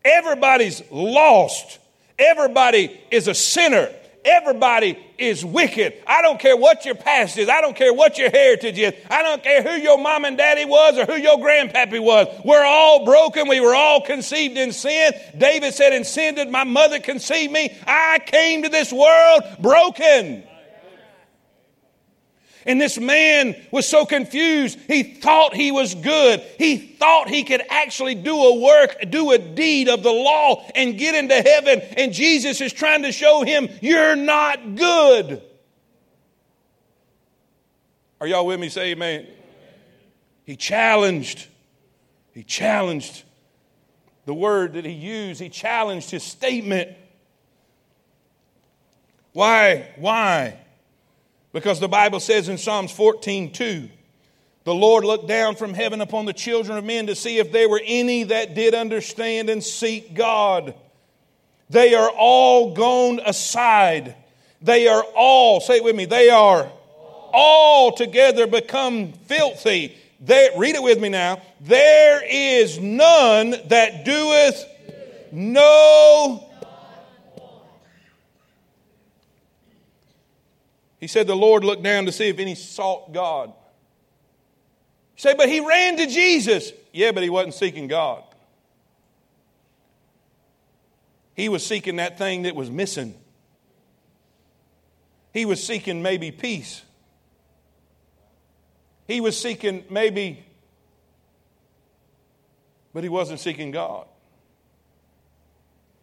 Everybody's 0.04 0.82
lost. 0.92 1.80
Everybody 2.18 3.00
is 3.12 3.28
a 3.28 3.34
sinner. 3.34 3.90
Everybody 4.24 4.98
is 5.18 5.44
wicked. 5.44 5.94
I 6.06 6.22
don't 6.22 6.40
care 6.40 6.56
what 6.56 6.86
your 6.86 6.94
past 6.96 7.38
is. 7.38 7.50
I 7.50 7.60
don't 7.62 7.76
care 7.76 7.94
what 7.94 8.20
your 8.20 8.30
heritage 8.30 8.78
is. 8.78 8.94
I 9.10 9.24
don't 9.24 9.42
care 9.42 9.64
who 9.64 9.72
your 9.82 9.98
mom 9.98 10.26
and 10.26 10.38
daddy 10.38 10.66
was 10.66 10.98
or 10.98 11.06
who 11.06 11.16
your 11.16 11.38
grandpappy 11.38 12.00
was. 12.00 12.28
We're 12.46 12.64
all 12.64 13.04
broken. 13.04 13.48
We 13.48 13.62
were 13.62 13.74
all 13.74 14.02
conceived 14.02 14.58
in 14.58 14.74
sin. 14.74 15.14
David 15.38 15.74
said, 15.74 15.94
In 15.94 16.04
sin 16.04 16.36
did 16.36 16.50
my 16.50 16.64
mother 16.64 17.00
conceive 17.00 17.52
me. 17.52 17.76
I 17.88 18.20
came 18.26 18.64
to 18.64 18.70
this 18.70 18.94
world 18.94 19.44
broken. 19.60 20.44
And 22.65 22.80
this 22.80 23.00
man 23.00 23.56
was 23.71 23.88
so 23.88 24.06
confused. 24.06 24.78
He 24.88 25.04
thought 25.04 25.56
he 25.56 25.71
was 25.71 25.95
good. 25.95 26.41
He 26.58 26.78
thought 26.78 27.28
he 27.28 27.43
could 27.43 27.63
actually 27.69 28.15
do 28.15 28.36
a 28.36 28.60
work, 28.60 28.97
do 29.10 29.32
a 29.32 29.38
deed 29.38 29.89
of 29.89 30.04
the 30.04 30.12
law 30.12 30.63
and 30.76 30.97
get 30.97 31.15
into 31.15 31.36
heaven. 31.36 31.82
And 31.97 32.13
Jesus 32.13 32.62
is 32.62 32.71
trying 32.71 33.04
to 33.04 33.12
show 33.12 33.43
him, 33.43 33.67
you're 33.82 34.15
not 34.15 34.76
good. 34.76 35.41
Are 38.19 38.28
y'all 38.28 38.45
with 38.45 38.60
me? 38.60 38.69
Say 38.69 38.91
amen. 38.91 39.28
He 40.45 40.56
challenged. 40.56 41.47
He 42.34 42.43
challenged 42.43 43.24
the 44.26 44.34
word 44.34 44.74
that 44.74 44.86
he 44.86 44.91
used. 44.91 45.41
He 45.41 45.50
challenged 45.50 46.12
his 46.12 46.24
statement. 46.24 46.95
Why? 49.34 49.89
Why? 49.95 50.61
Because 51.54 51.80
the 51.80 51.88
Bible 51.88 52.20
says 52.20 52.50
in 52.50 52.58
Psalms 52.58 52.92
14 52.92 53.52
2, 53.52 53.90
the 54.64 54.74
Lord 54.74 55.04
looked 55.04 55.28
down 55.28 55.56
from 55.56 55.74
heaven 55.74 56.02
upon 56.02 56.26
the 56.26 56.34
children 56.34 56.78
of 56.78 56.86
men 56.86 57.08
to 57.08 57.16
see 57.16 57.40
if 57.40 57.52
there 57.52 57.68
were 57.68 57.82
any 57.84 58.24
that 58.24 58.54
did 58.54 58.76
understand 58.76 59.50
and 59.50 59.64
seek 59.64 60.14
God. 60.14 60.76
They 61.70 61.96
are 61.96 62.10
all 62.10 62.74
gone 62.74 63.20
aside. 63.26 64.16
They 64.62 64.88
are 64.88 65.04
all, 65.16 65.62
say 65.62 65.78
it 65.78 65.84
with 65.84 65.96
me, 65.96 66.06
they 66.06 66.30
are 66.30 66.72
all 67.34 67.92
together 67.94 68.46
become 68.46 69.14
filthy. 69.14 69.98
Read 70.28 70.76
it 70.76 70.84
with 70.84 71.00
me 71.00 71.10
now. 71.10 71.42
There 71.62 72.22
is 72.24 72.80
none 72.80 73.56
that 73.68 74.06
doeth 74.06 74.66
no 75.32 76.51
He 81.02 81.08
said 81.08 81.26
the 81.26 81.36
Lord 81.36 81.64
looked 81.64 81.84
down 81.84 82.06
to 82.06 82.12
see 82.12 82.30
if 82.30 82.40
any 82.40 82.54
sought 82.54 83.12
God. 83.12 83.50
You 83.50 85.22
say, 85.22 85.34
but 85.34 85.50
he 85.50 85.60
ran 85.60 85.98
to 85.98 86.06
Jesus. 86.06 86.72
Yeah, 86.94 87.12
but 87.12 87.24
he 87.24 87.30
wasn't 87.30 87.56
seeking 87.56 87.88
God. 87.88 88.24
He 91.34 91.50
was 91.50 91.66
seeking 91.66 91.96
that 91.96 92.20
thing 92.20 92.44
that 92.44 92.56
was 92.56 92.70
missing. 92.70 93.16
He 95.34 95.46
was 95.46 95.66
seeking 95.66 96.04
maybe 96.04 96.30
peace. 96.30 96.84
He 99.08 99.22
was 99.22 99.40
seeking 99.40 99.84
maybe, 99.90 100.46
but 102.93 103.02
he 103.02 103.10
wasn't 103.10 103.39
seeking 103.39 103.72
God. 103.72 104.06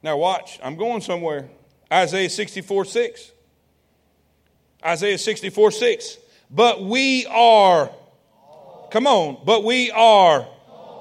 Now, 0.02 0.16
watch, 0.16 0.58
I'm 0.62 0.76
going 0.76 1.02
somewhere. 1.02 1.48
Isaiah 1.92 2.30
64 2.30 2.84
6. 2.84 3.32
Isaiah 4.84 5.18
64 5.18 5.70
6. 5.70 6.18
But 6.50 6.82
we 6.82 7.26
are, 7.26 7.90
come 8.90 9.06
on, 9.06 9.38
but 9.44 9.64
we 9.64 9.90
are 9.90 10.46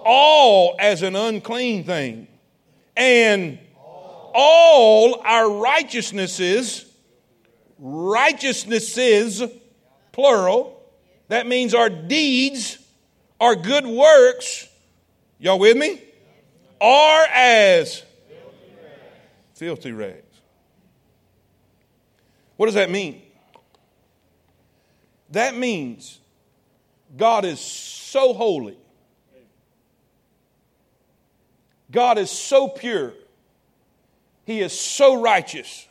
all 0.06 0.76
as 0.80 1.04
an 1.04 1.16
unclean 1.16 1.84
thing. 1.84 2.28
And 2.96 3.60
all 4.34 5.22
our 5.24 5.50
righteousnesses, 5.52 6.86
righteousnesses, 7.80 9.44
plural, 10.12 10.74
that 11.28 11.48
means 11.48 11.74
our 11.74 11.90
deeds, 11.90 12.78
our 13.40 13.56
good 13.56 13.86
works, 13.86 14.68
y'all 15.40 15.60
with 15.60 15.78
me? 15.78 16.02
Are 16.80 17.26
as 17.34 18.04
filthy 19.56 19.92
rags. 19.92 20.24
What 22.56 22.68
does 22.68 22.76
that 22.76 22.90
mean? 22.90 23.22
That 25.32 25.56
means 25.56 26.20
God 27.16 27.46
is 27.46 27.60
so 27.60 28.34
holy. 28.34 28.78
God 31.92 32.18
is 32.18 32.30
so 32.30 32.68
pure. 32.68 33.14
He 34.46 34.62
is 34.62 34.78
so 34.78 35.22
righteous. 35.22 35.87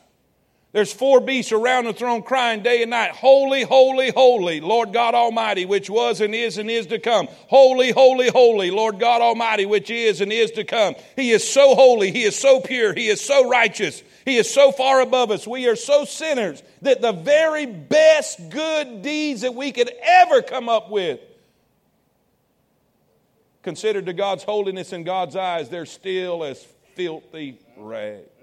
There's 0.77 0.93
four 0.93 1.19
beasts 1.19 1.51
around 1.51 1.85
the 1.85 1.93
throne 1.93 2.21
crying 2.21 2.61
day 2.61 2.83
and 2.83 2.91
night, 2.91 3.09
Holy, 3.09 3.63
holy, 3.63 4.11
holy, 4.11 4.61
Lord 4.61 4.93
God 4.93 5.15
Almighty, 5.15 5.65
which 5.65 5.89
was 5.89 6.21
and 6.21 6.35
is 6.35 6.59
and 6.59 6.69
is 6.69 6.85
to 6.85 6.99
come. 6.99 7.27
Holy, 7.47 7.89
holy, 7.89 8.29
holy, 8.29 8.69
Lord 8.69 8.99
God 8.99 9.19
Almighty, 9.19 9.65
which 9.65 9.89
is 9.89 10.21
and 10.21 10.31
is 10.31 10.51
to 10.51 10.63
come. 10.63 10.93
He 11.15 11.31
is 11.31 11.49
so 11.51 11.73
holy. 11.73 12.11
He 12.11 12.25
is 12.25 12.35
so 12.35 12.59
pure. 12.59 12.93
He 12.93 13.07
is 13.07 13.19
so 13.19 13.49
righteous. 13.49 14.03
He 14.23 14.37
is 14.37 14.53
so 14.53 14.71
far 14.71 15.01
above 15.01 15.31
us. 15.31 15.47
We 15.47 15.67
are 15.67 15.75
so 15.75 16.05
sinners 16.05 16.61
that 16.83 17.01
the 17.01 17.11
very 17.11 17.65
best 17.65 18.51
good 18.51 19.01
deeds 19.01 19.41
that 19.41 19.55
we 19.55 19.71
could 19.71 19.89
ever 20.03 20.43
come 20.43 20.69
up 20.69 20.91
with, 20.91 21.19
considered 23.63 24.05
to 24.05 24.13
God's 24.13 24.43
holiness 24.43 24.93
in 24.93 25.03
God's 25.03 25.35
eyes, 25.35 25.69
they're 25.69 25.87
still 25.87 26.43
as 26.43 26.63
filthy 26.93 27.57
rags. 27.77 28.36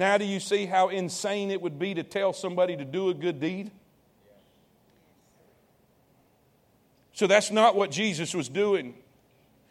Now, 0.00 0.16
do 0.16 0.24
you 0.24 0.40
see 0.40 0.64
how 0.64 0.88
insane 0.88 1.50
it 1.50 1.60
would 1.60 1.78
be 1.78 1.92
to 1.92 2.02
tell 2.02 2.32
somebody 2.32 2.74
to 2.74 2.86
do 2.86 3.10
a 3.10 3.14
good 3.14 3.38
deed? 3.38 3.70
So 7.12 7.26
that's 7.26 7.50
not 7.50 7.76
what 7.76 7.90
Jesus 7.90 8.32
was 8.32 8.48
doing. 8.48 8.94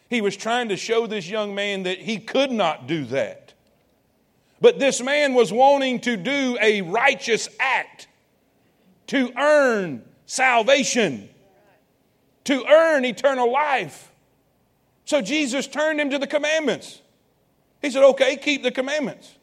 He 0.08 0.22
was 0.22 0.38
trying 0.38 0.70
to 0.70 0.78
show 0.78 1.08
this 1.08 1.28
young 1.28 1.56
man 1.56 1.82
that 1.82 1.98
he 1.98 2.20
could 2.20 2.52
not 2.52 2.86
do 2.86 3.06
that. 3.06 3.56
But 4.62 4.78
this 4.78 5.02
man 5.02 5.34
was 5.34 5.52
wanting 5.52 6.00
to 6.02 6.16
do 6.16 6.60
a 6.62 6.84
righteous 6.84 7.50
act 7.60 8.08
to 9.08 9.32
earn 9.36 10.04
salvation, 10.28 11.28
to 12.44 12.66
earn 12.68 13.04
eternal 13.04 13.52
life. 13.52 14.12
So 15.06 15.24
Jesus 15.24 15.66
turned 15.66 16.00
him 16.00 16.12
to 16.12 16.20
the 16.20 16.28
commandments. 16.28 17.02
He 17.82 17.90
said, 17.90 18.04
Okay, 18.04 18.38
keep 18.38 18.62
the 18.62 18.70
commandments 18.70 19.39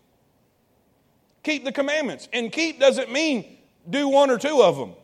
keep 1.47 1.65
the 1.65 1.71
commandments. 1.71 2.29
And 2.33 2.51
keep 2.51 2.81
doesn't 2.81 3.11
mean 3.11 3.59
do 3.89 4.09
one 4.09 4.31
or 4.31 4.39
two 4.39 4.63
of 4.63 4.77
them. 4.77 4.95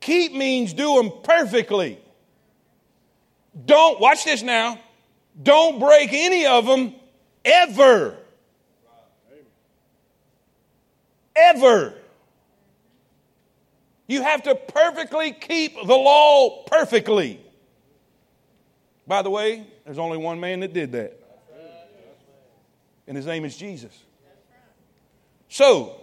Keep 0.00 0.34
means 0.34 0.74
do 0.74 0.96
them 0.96 1.10
perfectly. 1.24 1.98
Don't, 3.64 3.98
watch 3.98 4.24
this 4.24 4.42
now, 4.42 4.78
don't 5.42 5.80
break 5.80 6.10
any 6.12 6.46
of 6.46 6.66
them 6.66 6.94
ever. 7.44 8.16
Ever. 11.34 11.94
You 14.06 14.22
have 14.22 14.42
to 14.44 14.54
perfectly 14.54 15.32
keep 15.32 15.74
the 15.74 15.94
law 15.94 16.62
perfectly. 16.64 17.40
By 19.06 19.22
the 19.22 19.30
way, 19.30 19.66
there's 19.84 19.98
only 19.98 20.18
one 20.18 20.40
man 20.40 20.60
that 20.60 20.74
did 20.74 20.92
that 20.92 21.17
and 23.08 23.16
his 23.16 23.26
name 23.26 23.44
is 23.44 23.56
Jesus. 23.56 24.04
So, 25.48 25.98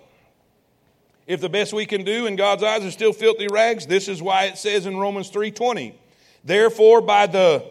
if 1.27 1.39
the 1.39 1.49
best 1.49 1.71
we 1.71 1.85
can 1.85 2.03
do 2.03 2.25
in 2.25 2.35
God's 2.35 2.63
eyes 2.63 2.83
is 2.83 2.93
still 2.93 3.13
filthy 3.13 3.47
rags, 3.47 3.85
this 3.85 4.07
is 4.07 4.21
why 4.21 4.45
it 4.45 4.57
says 4.57 4.87
in 4.87 4.97
Romans 4.97 5.29
3:20, 5.29 5.93
therefore 6.43 7.01
by 7.01 7.27
the 7.27 7.63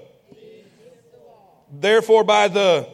therefore 1.70 2.24
by 2.24 2.49
the 2.49 2.89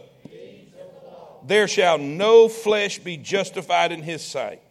there 1.46 1.68
shall 1.68 1.98
no 1.98 2.48
flesh 2.48 2.98
be 2.98 3.16
justified 3.16 3.92
in 3.92 4.02
his 4.02 4.22
sight. 4.22 4.62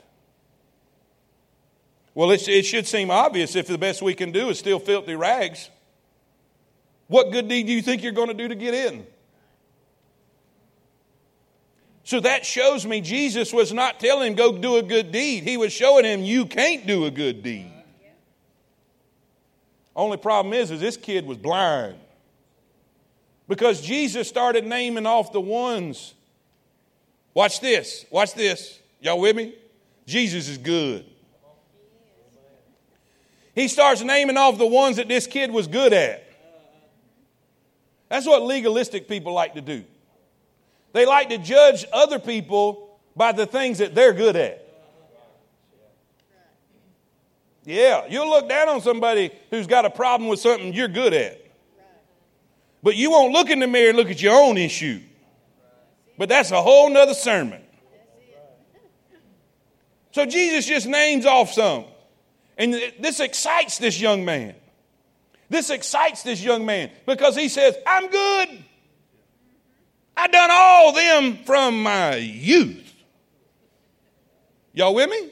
Well, 2.16 2.32
it, 2.32 2.48
it 2.48 2.64
should 2.64 2.88
seem 2.88 3.12
obvious 3.12 3.56
if 3.56 3.68
the 3.68 3.78
best 3.78 4.02
we 4.02 4.14
can 4.14 4.32
do 4.32 4.50
is 4.50 4.60
still 4.60 4.80
filthy 4.80 5.16
rags. 5.16 5.70
What 7.08 7.32
good 7.32 7.48
deed 7.48 7.68
do 7.68 7.74
you 7.74 7.82
think 7.82 8.04
you're 8.04 8.12
going 8.12 8.28
to 8.28 8.34
do 8.34 8.48
to 8.48 8.56
get 8.56 8.74
in? 8.74 9.06
So 12.10 12.20
that 12.22 12.44
shows 12.44 12.88
me 12.88 13.02
Jesus 13.02 13.54
was 13.54 13.72
not 13.72 14.00
telling 14.00 14.30
him, 14.30 14.34
go 14.34 14.58
do 14.58 14.78
a 14.78 14.82
good 14.82 15.12
deed. 15.12 15.44
He 15.44 15.58
was 15.58 15.72
showing 15.72 16.06
him, 16.06 16.24
you 16.24 16.48
can't 16.48 16.88
do 16.88 17.06
a 17.06 17.12
good 17.12 17.44
deed. 17.44 17.72
Only 19.96 20.18
problem 20.18 20.56
is, 20.56 20.72
is 20.72 20.80
this 20.80 20.98
kid 20.98 21.28
was 21.28 21.38
blind. 21.38 22.00
Because 23.48 23.80
Jesus 23.80 24.28
started 24.28 24.66
naming 24.66 25.06
off 25.06 25.32
the 25.32 25.40
ones. 25.40 26.16
Watch 27.36 27.60
this. 27.60 28.08
Watch 28.10 28.34
this. 28.34 28.80
Y'all 29.02 29.20
with 29.20 29.36
me? 29.36 29.54
Jesus 30.08 30.50
is 30.50 30.58
good. 30.58 31.06
He 33.54 33.68
starts 33.68 34.02
naming 34.02 34.36
off 34.36 34.58
the 34.58 34.66
ones 34.66 34.96
that 34.96 35.08
this 35.08 35.28
kid 35.28 35.52
was 35.52 35.68
good 35.68 35.94
at. 35.94 36.24
That's 38.10 38.26
what 38.26 38.42
legalistic 38.42 39.08
people 39.08 39.34
like 39.34 39.54
to 39.54 39.62
do. 39.62 39.84
They 40.94 41.06
like 41.06 41.30
to 41.30 41.38
judge 41.38 41.86
other 41.94 42.20
people 42.20 43.00
by 43.16 43.32
the 43.32 43.46
things 43.46 43.78
that 43.80 43.94
they're 43.96 44.14
good 44.14 44.36
at. 44.36 44.66
Yeah, 47.66 48.06
you'll 48.10 48.30
look 48.30 48.50
down 48.50 48.70
on 48.70 48.82
somebody 48.82 49.32
who's 49.52 49.68
got 49.68 49.86
a 49.86 49.90
problem 49.90 50.30
with 50.30 50.40
something 50.40 50.74
you're 50.74 50.88
good 50.88 51.14
at. 51.14 51.40
But 52.82 52.96
you 52.96 53.12
won't 53.12 53.34
look 53.34 53.50
in 53.50 53.60
the 53.60 53.68
mirror 53.68 53.90
and 53.90 53.98
look 53.98 54.10
at 54.10 54.22
your 54.22 54.34
own 54.34 54.58
issue. 54.58 55.02
But 56.18 56.30
that's 56.30 56.52
a 56.52 56.62
whole 56.62 56.90
nother 56.90 57.14
sermon. 57.14 57.62
So 60.12 60.26
Jesus 60.26 60.66
just 60.66 60.88
names 60.88 61.26
off 61.26 61.52
some. 61.52 61.86
And 62.58 62.74
this 63.00 63.20
excites 63.20 63.78
this 63.78 64.02
young 64.02 64.26
man. 64.26 64.56
This 65.50 65.70
excites 65.70 66.24
this 66.24 66.44
young 66.44 66.66
man 66.66 66.92
because 67.06 67.36
he 67.36 67.50
says, 67.50 67.76
I'm 67.86 68.10
good. 68.10 68.64
I 70.20 70.28
done 70.28 70.50
all 70.52 70.92
them 70.92 71.46
from 71.46 71.82
my 71.82 72.18
youth. 72.18 72.94
Y'all 74.74 74.94
with 74.94 75.10
me? 75.10 75.30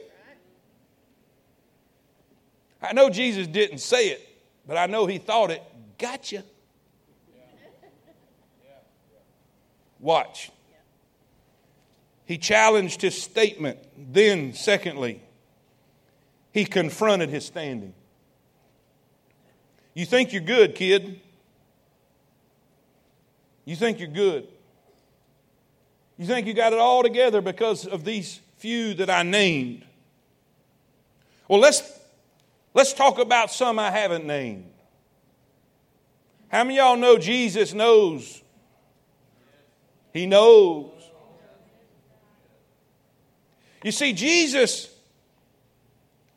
I 2.81 2.93
know 2.93 3.09
Jesus 3.09 3.47
didn't 3.47 3.79
say 3.79 4.09
it, 4.09 4.25
but 4.65 4.77
I 4.77 4.85
know 4.85 5.05
he 5.05 5.17
thought 5.17 5.51
it. 5.51 5.61
Gotcha. 5.97 6.41
Watch. 9.99 10.51
He 12.23 12.37
challenged 12.37 13.01
his 13.01 13.21
statement. 13.21 13.79
Then, 13.97 14.53
secondly, 14.53 15.21
he 16.53 16.63
confronted 16.63 17.29
his 17.29 17.45
standing. 17.45 17.93
You 19.93 20.05
think 20.05 20.31
you're 20.31 20.41
good, 20.41 20.75
kid. 20.75 21.19
You 23.65 23.75
think 23.75 23.99
you're 23.99 24.07
good. 24.07 24.47
You 26.17 26.25
think 26.25 26.47
you 26.47 26.53
got 26.53 26.73
it 26.73 26.79
all 26.79 27.03
together 27.03 27.41
because 27.41 27.85
of 27.85 28.03
these 28.03 28.39
few 28.57 28.93
that 28.95 29.09
I 29.09 29.23
named. 29.23 29.85
Well, 31.47 31.59
let's, 31.59 31.83
let's 32.73 32.93
talk 32.93 33.19
about 33.19 33.51
some 33.51 33.77
I 33.79 33.91
haven't 33.91 34.25
named. 34.25 34.71
How 36.49 36.63
many 36.63 36.77
y'all 36.77 36.97
know 36.97 37.17
Jesus 37.17 37.73
knows? 37.73 38.41
He 40.13 40.25
knows. 40.25 40.91
You 43.83 43.91
see, 43.91 44.13
Jesus, 44.13 44.89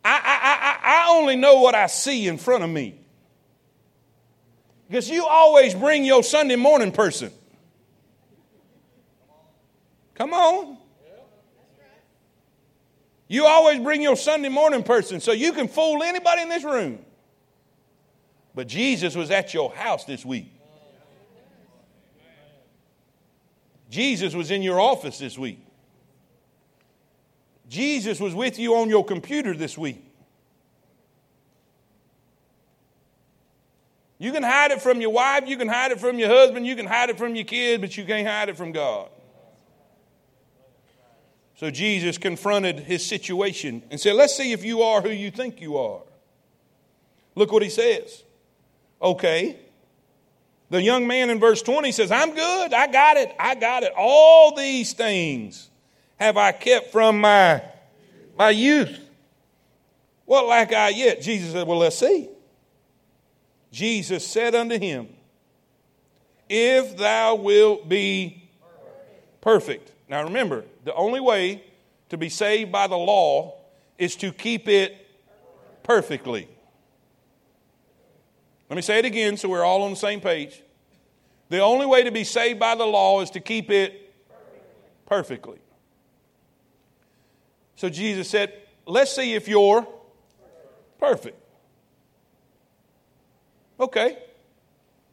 I, 0.04 0.12
I, 0.12 0.90
I, 0.92 1.06
I 1.06 1.18
only 1.18 1.36
know 1.36 1.60
what 1.60 1.74
I 1.74 1.86
see 1.86 2.28
in 2.28 2.36
front 2.36 2.64
of 2.64 2.70
me. 2.70 2.96
Because 4.88 5.08
you 5.08 5.24
always 5.24 5.74
bring 5.74 6.04
your 6.04 6.22
Sunday 6.22 6.56
morning 6.56 6.92
person. 6.92 7.32
Come 10.20 10.34
on. 10.34 10.76
You 13.26 13.46
always 13.46 13.80
bring 13.80 14.02
your 14.02 14.18
Sunday 14.18 14.50
morning 14.50 14.82
person 14.82 15.18
so 15.18 15.32
you 15.32 15.54
can 15.54 15.66
fool 15.66 16.02
anybody 16.02 16.42
in 16.42 16.50
this 16.50 16.62
room. 16.62 16.98
But 18.54 18.66
Jesus 18.66 19.16
was 19.16 19.30
at 19.30 19.54
your 19.54 19.72
house 19.72 20.04
this 20.04 20.22
week. 20.22 20.52
Jesus 23.88 24.34
was 24.34 24.50
in 24.50 24.60
your 24.60 24.78
office 24.78 25.18
this 25.18 25.38
week. 25.38 25.64
Jesus 27.70 28.20
was 28.20 28.34
with 28.34 28.58
you 28.58 28.76
on 28.76 28.90
your 28.90 29.06
computer 29.06 29.54
this 29.54 29.78
week. 29.78 30.04
You 34.18 34.32
can 34.32 34.42
hide 34.42 34.70
it 34.70 34.82
from 34.82 35.00
your 35.00 35.12
wife, 35.12 35.44
you 35.46 35.56
can 35.56 35.68
hide 35.68 35.92
it 35.92 35.98
from 35.98 36.18
your 36.18 36.28
husband, 36.28 36.66
you 36.66 36.76
can 36.76 36.84
hide 36.84 37.08
it 37.08 37.16
from 37.16 37.34
your 37.34 37.46
kids, 37.46 37.80
but 37.80 37.96
you 37.96 38.04
can't 38.04 38.28
hide 38.28 38.50
it 38.50 38.58
from 38.58 38.72
God. 38.72 39.08
So 41.60 41.70
Jesus 41.70 42.16
confronted 42.16 42.80
his 42.80 43.04
situation 43.04 43.82
and 43.90 44.00
said, 44.00 44.14
Let's 44.14 44.34
see 44.34 44.52
if 44.52 44.64
you 44.64 44.80
are 44.80 45.02
who 45.02 45.10
you 45.10 45.30
think 45.30 45.60
you 45.60 45.76
are. 45.76 46.00
Look 47.34 47.52
what 47.52 47.62
he 47.62 47.68
says. 47.68 48.24
Okay. 49.02 49.58
The 50.70 50.80
young 50.80 51.06
man 51.06 51.28
in 51.28 51.38
verse 51.38 51.60
20 51.60 51.92
says, 51.92 52.10
I'm 52.10 52.34
good. 52.34 52.72
I 52.72 52.86
got 52.86 53.18
it. 53.18 53.36
I 53.38 53.56
got 53.56 53.82
it. 53.82 53.92
All 53.94 54.56
these 54.56 54.94
things 54.94 55.68
have 56.18 56.38
I 56.38 56.52
kept 56.52 56.92
from 56.92 57.20
my, 57.20 57.62
my 58.38 58.48
youth? 58.48 58.98
What 60.24 60.46
lack 60.46 60.72
I 60.72 60.88
yet? 60.88 61.20
Jesus 61.20 61.52
said, 61.52 61.66
Well, 61.66 61.76
let's 61.76 61.98
see. 61.98 62.30
Jesus 63.70 64.26
said 64.26 64.54
unto 64.54 64.78
him, 64.78 65.08
If 66.48 66.96
thou 66.96 67.34
wilt 67.34 67.86
be 67.86 68.48
perfect. 69.42 69.92
Now 70.08 70.22
remember, 70.24 70.64
the 70.84 70.94
only 70.94 71.20
way 71.20 71.64
to 72.08 72.16
be 72.16 72.28
saved 72.28 72.72
by 72.72 72.86
the 72.86 72.96
law 72.96 73.54
is 73.98 74.16
to 74.16 74.32
keep 74.32 74.68
it 74.68 75.06
perfectly. 75.82 76.48
Let 78.68 78.76
me 78.76 78.82
say 78.82 78.98
it 78.98 79.04
again 79.04 79.36
so 79.36 79.48
we're 79.48 79.64
all 79.64 79.82
on 79.82 79.90
the 79.90 79.96
same 79.96 80.20
page. 80.20 80.62
The 81.48 81.60
only 81.60 81.86
way 81.86 82.04
to 82.04 82.12
be 82.12 82.24
saved 82.24 82.60
by 82.60 82.76
the 82.76 82.86
law 82.86 83.20
is 83.20 83.30
to 83.30 83.40
keep 83.40 83.70
it 83.70 84.14
perfectly. 85.06 85.58
So 87.76 87.88
Jesus 87.88 88.28
said, 88.28 88.52
Let's 88.86 89.14
see 89.14 89.34
if 89.34 89.46
you're 89.46 89.86
perfect. 90.98 91.36
Okay. 93.78 94.18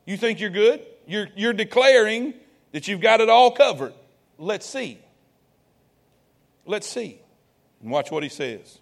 You 0.06 0.18
think 0.18 0.40
you're 0.40 0.50
good? 0.50 0.86
You're, 1.06 1.28
you're 1.36 1.54
declaring 1.54 2.34
that 2.72 2.88
you've 2.88 3.02
got 3.02 3.22
it 3.22 3.30
all 3.30 3.52
covered. 3.52 3.94
Let's 4.38 4.66
see. 4.66 5.00
Let's 6.68 6.88
see. 6.88 7.20
And 7.82 7.90
watch 7.90 8.12
what 8.12 8.22
he 8.22 8.30
says. 8.30 8.80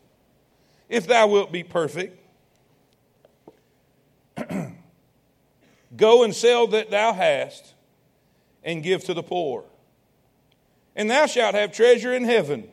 If 0.90 1.08
thou 1.08 1.28
wilt 1.28 1.52
be 1.52 1.64
perfect, 1.64 2.20
go 5.96 6.24
and 6.24 6.36
sell 6.36 6.68
that 6.68 6.92
thou 6.92 7.14
hast 7.14 7.74
and 8.64 8.84
give 8.84 9.04
to 9.06 9.14
the 9.14 9.24
poor. 9.24 9.64
And 10.96 11.10
thou 11.10 11.26
shalt 11.28 11.56
have 11.56 11.72
treasure 11.72 12.14
in 12.14 12.24
heaven. 12.24 12.68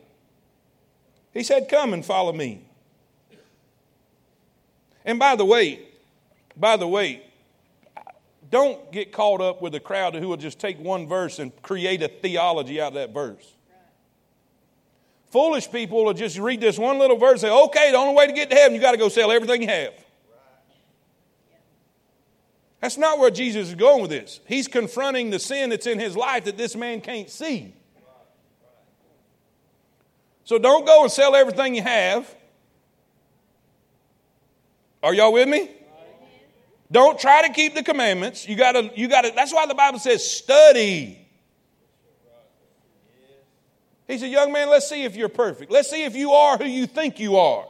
He 1.32 1.42
said, 1.42 1.68
Come 1.68 1.92
and 1.92 2.04
follow 2.04 2.32
me. 2.32 2.64
And 5.04 5.18
by 5.18 5.36
the 5.36 5.44
way, 5.44 5.80
by 6.56 6.76
the 6.76 6.86
way, 6.86 7.22
don't 8.50 8.92
get 8.92 9.12
caught 9.12 9.40
up 9.40 9.62
with 9.62 9.74
a 9.74 9.80
crowd 9.80 10.14
who 10.14 10.28
will 10.28 10.36
just 10.36 10.58
take 10.58 10.78
one 10.78 11.08
verse 11.08 11.38
and 11.38 11.50
create 11.62 12.02
a 12.02 12.08
theology 12.08 12.80
out 12.80 12.88
of 12.88 12.94
that 12.94 13.12
verse. 13.12 13.56
Foolish 15.32 15.70
people 15.70 16.04
will 16.04 16.12
just 16.12 16.38
read 16.38 16.60
this 16.60 16.78
one 16.78 16.98
little 16.98 17.16
verse 17.16 17.42
and 17.42 17.50
say, 17.50 17.50
okay, 17.50 17.90
the 17.90 17.96
only 17.96 18.14
way 18.14 18.26
to 18.26 18.34
get 18.34 18.50
to 18.50 18.54
heaven, 18.54 18.74
you 18.74 18.80
got 18.82 18.92
to 18.92 18.98
go 18.98 19.08
sell 19.08 19.32
everything 19.32 19.62
you 19.62 19.68
have. 19.68 19.94
That's 22.82 22.98
not 22.98 23.18
where 23.18 23.30
Jesus 23.30 23.68
is 23.68 23.74
going 23.74 24.02
with 24.02 24.10
this. 24.10 24.40
He's 24.46 24.68
confronting 24.68 25.30
the 25.30 25.38
sin 25.38 25.70
that's 25.70 25.86
in 25.86 25.98
his 25.98 26.16
life 26.16 26.44
that 26.44 26.58
this 26.58 26.76
man 26.76 27.00
can't 27.00 27.30
see. 27.30 27.72
So 30.44 30.58
don't 30.58 30.84
go 30.84 31.04
and 31.04 31.10
sell 31.10 31.34
everything 31.34 31.76
you 31.76 31.82
have. 31.82 32.32
Are 35.02 35.14
y'all 35.14 35.32
with 35.32 35.48
me? 35.48 35.70
Don't 36.90 37.18
try 37.18 37.46
to 37.46 37.54
keep 37.54 37.74
the 37.74 37.82
commandments. 37.82 38.46
You 38.46 38.54
gotta, 38.54 38.90
you 38.94 39.08
gotta, 39.08 39.32
that's 39.34 39.54
why 39.54 39.64
the 39.66 39.74
Bible 39.74 39.98
says 39.98 40.30
study. 40.30 41.21
He 44.12 44.18
said, 44.18 44.30
Young 44.30 44.52
man, 44.52 44.68
let's 44.68 44.90
see 44.90 45.04
if 45.04 45.16
you're 45.16 45.30
perfect. 45.30 45.72
Let's 45.72 45.88
see 45.88 46.04
if 46.04 46.14
you 46.14 46.32
are 46.32 46.58
who 46.58 46.66
you 46.66 46.86
think 46.86 47.18
you 47.18 47.38
are. 47.38 47.66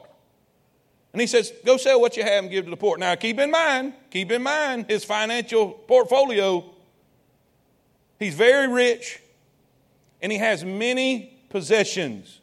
And 1.12 1.20
he 1.20 1.28
says, 1.28 1.52
Go 1.64 1.76
sell 1.76 2.00
what 2.00 2.16
you 2.16 2.24
have 2.24 2.42
and 2.42 2.50
give 2.50 2.64
to 2.64 2.70
the 2.72 2.76
poor. 2.76 2.98
Now, 2.98 3.14
keep 3.14 3.38
in 3.38 3.48
mind, 3.48 3.94
keep 4.10 4.32
in 4.32 4.42
mind 4.42 4.86
his 4.88 5.04
financial 5.04 5.70
portfolio. 5.70 6.64
He's 8.18 8.34
very 8.34 8.66
rich 8.66 9.20
and 10.20 10.32
he 10.32 10.38
has 10.38 10.64
many 10.64 11.38
possessions. 11.48 12.40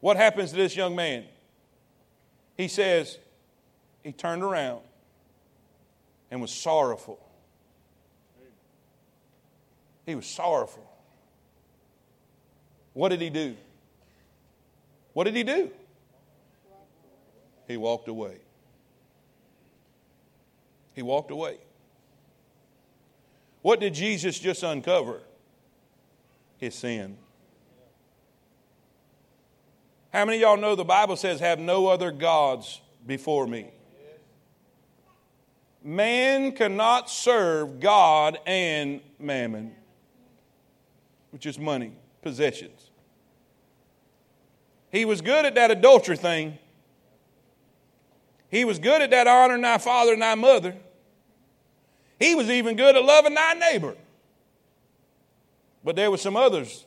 What 0.00 0.16
happens 0.16 0.48
to 0.50 0.56
this 0.56 0.74
young 0.74 0.96
man? 0.96 1.24
He 2.56 2.68
says, 2.68 3.18
he 4.02 4.12
turned 4.12 4.42
around 4.42 4.80
and 6.30 6.40
was 6.40 6.50
sorrowful. 6.50 7.18
He 10.06 10.14
was 10.14 10.24
sorrowful. 10.24 10.83
What 12.94 13.10
did 13.10 13.20
he 13.20 13.28
do? 13.28 13.56
What 15.12 15.24
did 15.24 15.36
he 15.36 15.42
do? 15.42 15.70
He 17.68 17.76
walked 17.76 18.08
away. 18.08 18.38
He 20.94 21.02
walked 21.02 21.30
away. 21.30 21.58
What 23.62 23.80
did 23.80 23.94
Jesus 23.94 24.38
just 24.38 24.62
uncover? 24.62 25.20
His 26.58 26.74
sin. 26.74 27.16
How 30.12 30.24
many 30.24 30.36
of 30.38 30.42
y'all 30.42 30.56
know 30.56 30.76
the 30.76 30.84
Bible 30.84 31.16
says, 31.16 31.40
have 31.40 31.58
no 31.58 31.88
other 31.88 32.12
gods 32.12 32.80
before 33.04 33.46
me? 33.46 33.70
Man 35.82 36.52
cannot 36.52 37.10
serve 37.10 37.80
God 37.80 38.38
and 38.46 39.00
mammon, 39.18 39.74
which 41.30 41.44
is 41.44 41.58
money, 41.58 41.92
possessions. 42.24 42.90
He 44.90 45.04
was 45.04 45.20
good 45.20 45.44
at 45.44 45.54
that 45.54 45.70
adultery 45.70 46.16
thing. 46.16 46.58
He 48.50 48.64
was 48.64 48.80
good 48.80 49.02
at 49.02 49.10
that 49.10 49.28
honoring 49.28 49.62
thy 49.62 49.78
father 49.78 50.12
and 50.12 50.22
thy 50.22 50.34
mother. 50.34 50.74
He 52.18 52.34
was 52.34 52.50
even 52.50 52.76
good 52.76 52.96
at 52.96 53.04
loving 53.04 53.34
thy 53.34 53.54
neighbor. 53.54 53.94
But 55.84 55.94
there 55.94 56.10
were 56.10 56.16
some 56.16 56.36
others 56.36 56.84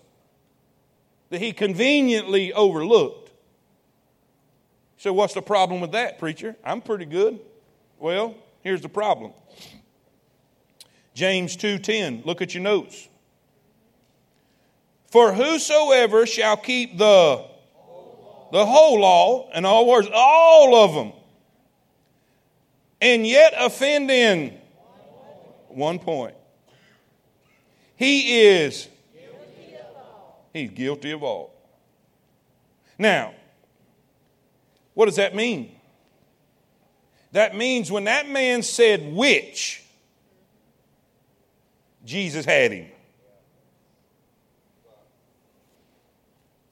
that 1.30 1.40
he 1.40 1.54
conveniently 1.54 2.52
overlooked. 2.52 3.32
So, 4.98 5.14
what's 5.14 5.34
the 5.36 5.42
problem 5.42 5.80
with 5.80 5.92
that, 5.92 6.18
preacher? 6.18 6.56
I'm 6.66 6.82
pretty 6.82 7.06
good. 7.06 7.40
Well, 8.00 8.36
Here's 8.68 8.82
the 8.82 8.90
problem. 8.90 9.32
James 11.14 11.56
2:10. 11.56 12.24
Look 12.26 12.42
at 12.42 12.54
your 12.54 12.64
notes. 12.64 13.08
For 15.08 15.34
whosoever 15.34 16.26
shall 16.26 16.58
keep 16.58 16.98
the 16.98 17.46
the 18.52 18.66
whole 18.66 19.00
law, 19.02 19.50
in 19.54 19.66
all 19.66 19.86
words, 19.88 20.08
all 20.14 20.76
of 20.76 20.94
them, 20.94 21.12
and 23.02 23.28
yet 23.28 23.54
offend 23.58 24.10
in 24.10 24.58
one 25.68 26.00
point. 26.00 26.34
He 27.96 28.42
is 28.46 28.88
he's 30.54 30.72
guilty 30.72 31.12
of 31.12 31.24
all. 31.24 31.54
Now, 32.98 33.34
what 34.94 35.06
does 35.06 35.18
that 35.18 35.36
mean? 35.36 35.72
That 37.34 37.56
means 37.56 37.92
when 37.92 38.06
that 38.06 38.28
man 38.30 38.64
said 38.64 39.14
which, 39.14 39.84
Jesus 42.06 42.46
had 42.46 42.72
him. 42.72 42.88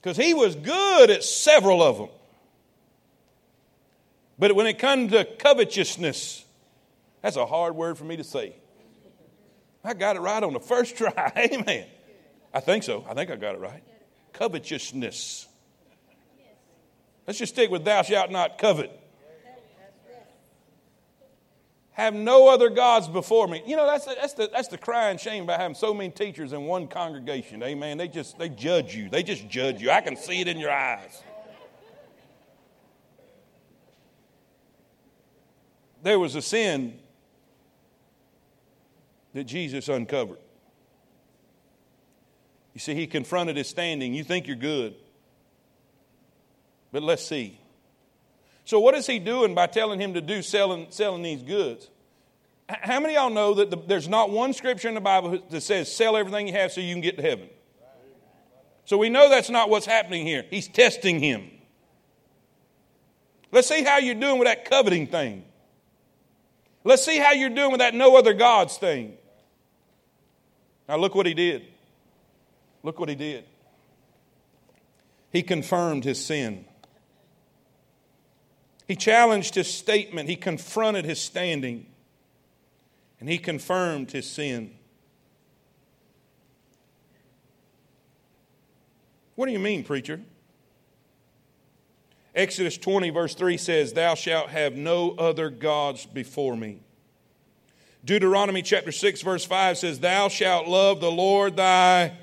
Because 0.05 0.23
he 0.23 0.35
was 0.35 0.53
good 0.55 1.09
at 1.09 1.23
several 1.23 1.81
of 1.81 1.97
them. 1.97 2.09
But 4.37 4.55
when 4.55 4.67
it 4.67 4.77
comes 4.77 5.13
to 5.13 5.25
covetousness, 5.25 6.45
that's 7.23 7.37
a 7.37 7.45
hard 7.47 7.75
word 7.75 7.97
for 7.97 8.03
me 8.03 8.15
to 8.17 8.23
say. 8.23 8.55
I 9.83 9.95
got 9.95 10.15
it 10.15 10.19
right 10.19 10.43
on 10.43 10.53
the 10.53 10.59
first 10.59 10.95
try. 10.99 11.49
Amen. 11.51 11.87
I 12.53 12.59
think 12.59 12.83
so. 12.83 13.03
I 13.09 13.15
think 13.15 13.31
I 13.31 13.35
got 13.35 13.55
it 13.55 13.61
right. 13.61 13.81
Covetousness. 14.33 15.47
Let's 17.25 17.39
just 17.39 17.55
stick 17.55 17.71
with 17.71 17.83
thou 17.83 18.03
shalt 18.03 18.29
not 18.29 18.59
covet 18.59 18.91
have 21.95 22.13
no 22.13 22.49
other 22.49 22.69
gods 22.69 23.07
before 23.07 23.47
me. 23.47 23.63
You 23.65 23.77
know, 23.77 23.87
that's 23.87 24.05
the, 24.05 24.15
that's 24.19 24.33
the, 24.33 24.49
that's 24.51 24.67
the 24.67 24.77
crying 24.77 25.17
shame 25.17 25.45
about 25.45 25.61
having 25.61 25.75
so 25.75 25.93
many 25.93 26.09
teachers 26.09 26.51
in 26.51 26.65
one 26.65 26.87
congregation. 26.87 27.63
Amen. 27.63 27.97
They 27.97 28.09
just, 28.09 28.37
they 28.37 28.49
judge 28.49 28.93
you. 28.93 29.09
They 29.09 29.23
just 29.23 29.47
judge 29.47 29.81
you. 29.81 29.89
I 29.89 30.01
can 30.01 30.17
see 30.17 30.41
it 30.41 30.49
in 30.49 30.59
your 30.59 30.71
eyes. 30.71 31.23
There 36.03 36.19
was 36.19 36.35
a 36.35 36.41
sin 36.41 36.99
that 39.33 39.45
Jesus 39.45 39.87
uncovered. 39.87 40.39
You 42.73 42.79
see, 42.79 42.93
he 42.93 43.07
confronted 43.07 43.55
his 43.55 43.69
standing. 43.69 44.13
You 44.13 44.25
think 44.25 44.47
you're 44.47 44.57
good. 44.57 44.95
But 46.91 47.03
let's 47.03 47.25
see. 47.25 47.57
So, 48.65 48.79
what 48.79 48.95
is 48.95 49.05
he 49.05 49.19
doing 49.19 49.53
by 49.53 49.67
telling 49.67 50.01
him 50.01 50.15
to 50.15 50.21
do 50.21 50.41
selling, 50.41 50.87
selling 50.89 51.21
these 51.21 51.43
goods? 51.43 51.89
How 52.67 52.99
many 52.99 53.15
of 53.15 53.21
y'all 53.21 53.29
know 53.29 53.53
that 53.55 53.69
the, 53.69 53.77
there's 53.77 54.07
not 54.07 54.31
one 54.31 54.53
scripture 54.53 54.87
in 54.87 54.95
the 54.95 55.01
Bible 55.01 55.39
that 55.51 55.61
says 55.61 55.91
sell 55.91 56.17
everything 56.17 56.47
you 56.47 56.53
have 56.53 56.71
so 56.71 56.81
you 56.81 56.93
can 56.93 57.01
get 57.01 57.15
to 57.17 57.21
heaven? 57.21 57.47
So 58.85 58.97
we 58.97 59.09
know 59.09 59.29
that's 59.29 59.51
not 59.51 59.69
what's 59.69 59.85
happening 59.85 60.25
here. 60.25 60.45
He's 60.49 60.67
testing 60.67 61.19
him. 61.19 61.51
Let's 63.51 63.67
see 63.67 63.83
how 63.83 63.99
you're 63.99 64.15
doing 64.15 64.39
with 64.39 64.47
that 64.47 64.65
coveting 64.65 65.07
thing. 65.07 65.43
Let's 66.83 67.05
see 67.05 67.17
how 67.17 67.31
you're 67.33 67.49
doing 67.49 67.71
with 67.71 67.79
that 67.79 67.93
no 67.93 68.17
other 68.17 68.33
gods 68.33 68.77
thing. 68.77 69.13
Now, 70.89 70.97
look 70.97 71.15
what 71.15 71.25
he 71.25 71.33
did. 71.33 71.63
Look 72.83 72.99
what 72.99 73.09
he 73.09 73.15
did. 73.15 73.45
He 75.31 75.41
confirmed 75.41 76.03
his 76.03 76.23
sin. 76.23 76.65
He 78.87 78.95
challenged 78.95 79.55
his 79.55 79.71
statement. 79.71 80.29
He 80.29 80.35
confronted 80.35 81.05
his 81.05 81.19
standing. 81.19 81.87
And 83.19 83.29
he 83.29 83.37
confirmed 83.37 84.11
his 84.11 84.29
sin. 84.29 84.75
What 89.35 89.47
do 89.47 89.51
you 89.51 89.59
mean, 89.59 89.83
preacher? 89.83 90.21
Exodus 92.33 92.77
20, 92.77 93.09
verse 93.09 93.33
3 93.33 93.57
says, 93.57 93.93
Thou 93.93 94.15
shalt 94.15 94.49
have 94.49 94.75
no 94.75 95.11
other 95.11 95.49
gods 95.49 96.05
before 96.05 96.55
me. 96.55 96.81
Deuteronomy 98.03 98.61
chapter 98.61 98.91
6, 98.91 99.21
verse 99.21 99.45
5 99.45 99.77
says, 99.77 99.99
Thou 99.99 100.27
shalt 100.27 100.67
love 100.67 101.01
the 101.01 101.11
Lord 101.11 101.55
thy 101.55 102.13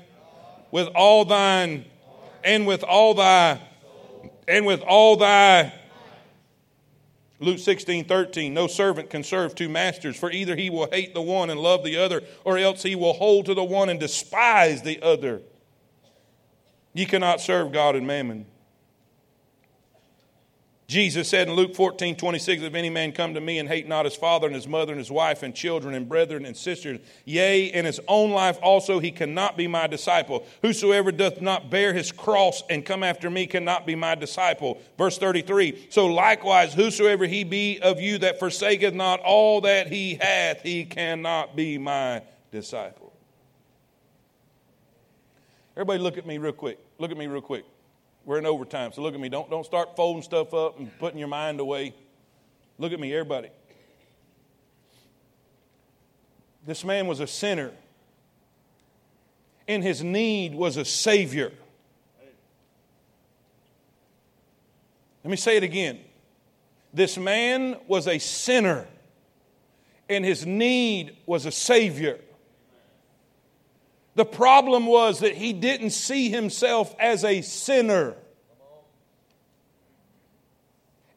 with 0.71 0.87
all 0.95 1.25
thine 1.25 1.85
and 2.43 2.65
with 2.65 2.83
all 2.83 3.13
thy 3.13 3.59
and 4.47 4.65
with 4.65 4.81
all 4.81 5.17
thy 5.17 5.73
Luke 7.43 7.59
16, 7.59 8.05
13, 8.05 8.53
no 8.53 8.67
servant 8.67 9.09
can 9.09 9.23
serve 9.23 9.53
two 9.53 9.69
masters, 9.69 10.15
for 10.15 10.31
either 10.31 10.55
he 10.55 10.69
will 10.69 10.89
hate 10.91 11.13
the 11.13 11.21
one 11.21 11.49
and 11.49 11.59
love 11.59 11.83
the 11.83 11.97
other, 11.97 12.21
or 12.43 12.57
else 12.57 12.83
he 12.83 12.95
will 12.95 13.13
hold 13.13 13.45
to 13.45 13.53
the 13.53 13.63
one 13.63 13.89
and 13.89 13.99
despise 13.99 14.81
the 14.81 15.01
other. 15.01 15.41
Ye 16.93 17.05
cannot 17.05 17.41
serve 17.41 17.71
God 17.71 17.95
and 17.95 18.07
mammon. 18.07 18.45
Jesus 20.87 21.29
said 21.29 21.47
in 21.47 21.55
Luke 21.55 21.75
14, 21.75 22.17
26, 22.17 22.61
If 22.61 22.73
any 22.75 22.89
man 22.89 23.13
come 23.13 23.33
to 23.35 23.41
me 23.41 23.57
and 23.57 23.69
hate 23.69 23.87
not 23.87 24.03
his 24.03 24.15
father 24.15 24.47
and 24.47 24.55
his 24.55 24.67
mother 24.67 24.91
and 24.91 24.99
his 24.99 25.09
wife 25.09 25.41
and 25.41 25.55
children 25.55 25.95
and 25.95 26.09
brethren 26.09 26.45
and 26.45 26.57
sisters, 26.57 26.99
yea, 27.23 27.65
in 27.65 27.85
his 27.85 28.01
own 28.07 28.31
life 28.31 28.59
also, 28.61 28.99
he 28.99 29.09
cannot 29.09 29.55
be 29.55 29.67
my 29.67 29.87
disciple. 29.87 30.45
Whosoever 30.61 31.11
doth 31.11 31.41
not 31.41 31.69
bear 31.69 31.93
his 31.93 32.11
cross 32.11 32.63
and 32.69 32.85
come 32.85 33.01
after 33.01 33.29
me 33.29 33.47
cannot 33.47 33.85
be 33.85 33.95
my 33.95 34.15
disciple. 34.15 34.81
Verse 34.97 35.17
33, 35.17 35.87
So 35.89 36.07
likewise, 36.07 36.73
whosoever 36.73 37.25
he 37.25 37.45
be 37.45 37.79
of 37.79 38.01
you 38.01 38.17
that 38.19 38.37
forsaketh 38.37 38.93
not 38.93 39.21
all 39.21 39.61
that 39.61 39.87
he 39.87 40.15
hath, 40.15 40.61
he 40.63 40.83
cannot 40.83 41.55
be 41.55 41.77
my 41.77 42.21
disciple. 42.51 43.13
Everybody 45.75 45.99
look 45.99 46.17
at 46.17 46.25
me 46.25 46.37
real 46.37 46.51
quick. 46.51 46.77
Look 46.99 47.09
at 47.09 47.17
me 47.17 47.27
real 47.27 47.41
quick. 47.41 47.65
We're 48.25 48.39
in 48.39 48.45
overtime, 48.45 48.93
so 48.93 49.01
look 49.01 49.13
at 49.13 49.19
me. 49.19 49.29
Don't, 49.29 49.49
don't 49.49 49.65
start 49.65 49.95
folding 49.95 50.23
stuff 50.23 50.53
up 50.53 50.79
and 50.79 50.97
putting 50.97 51.19
your 51.19 51.27
mind 51.27 51.59
away. 51.59 51.93
Look 52.77 52.93
at 52.93 52.99
me, 52.99 53.13
everybody. 53.13 53.49
This 56.65 56.85
man 56.85 57.07
was 57.07 57.19
a 57.19 57.27
sinner, 57.27 57.71
and 59.67 59.83
his 59.83 60.01
need 60.01 60.55
was 60.55 60.77
a 60.77 60.85
Savior. 60.85 61.51
Let 65.23 65.31
me 65.31 65.37
say 65.37 65.57
it 65.57 65.63
again. 65.63 65.99
This 66.93 67.17
man 67.17 67.77
was 67.87 68.07
a 68.07 68.19
sinner, 68.19 68.87
and 70.07 70.23
his 70.23 70.45
need 70.45 71.17
was 71.25 71.45
a 71.45 71.51
Savior. 71.51 72.19
The 74.15 74.25
problem 74.25 74.85
was 74.85 75.19
that 75.19 75.35
he 75.35 75.53
didn't 75.53 75.89
see 75.89 76.29
himself 76.29 76.95
as 76.99 77.23
a 77.23 77.41
sinner. 77.41 78.15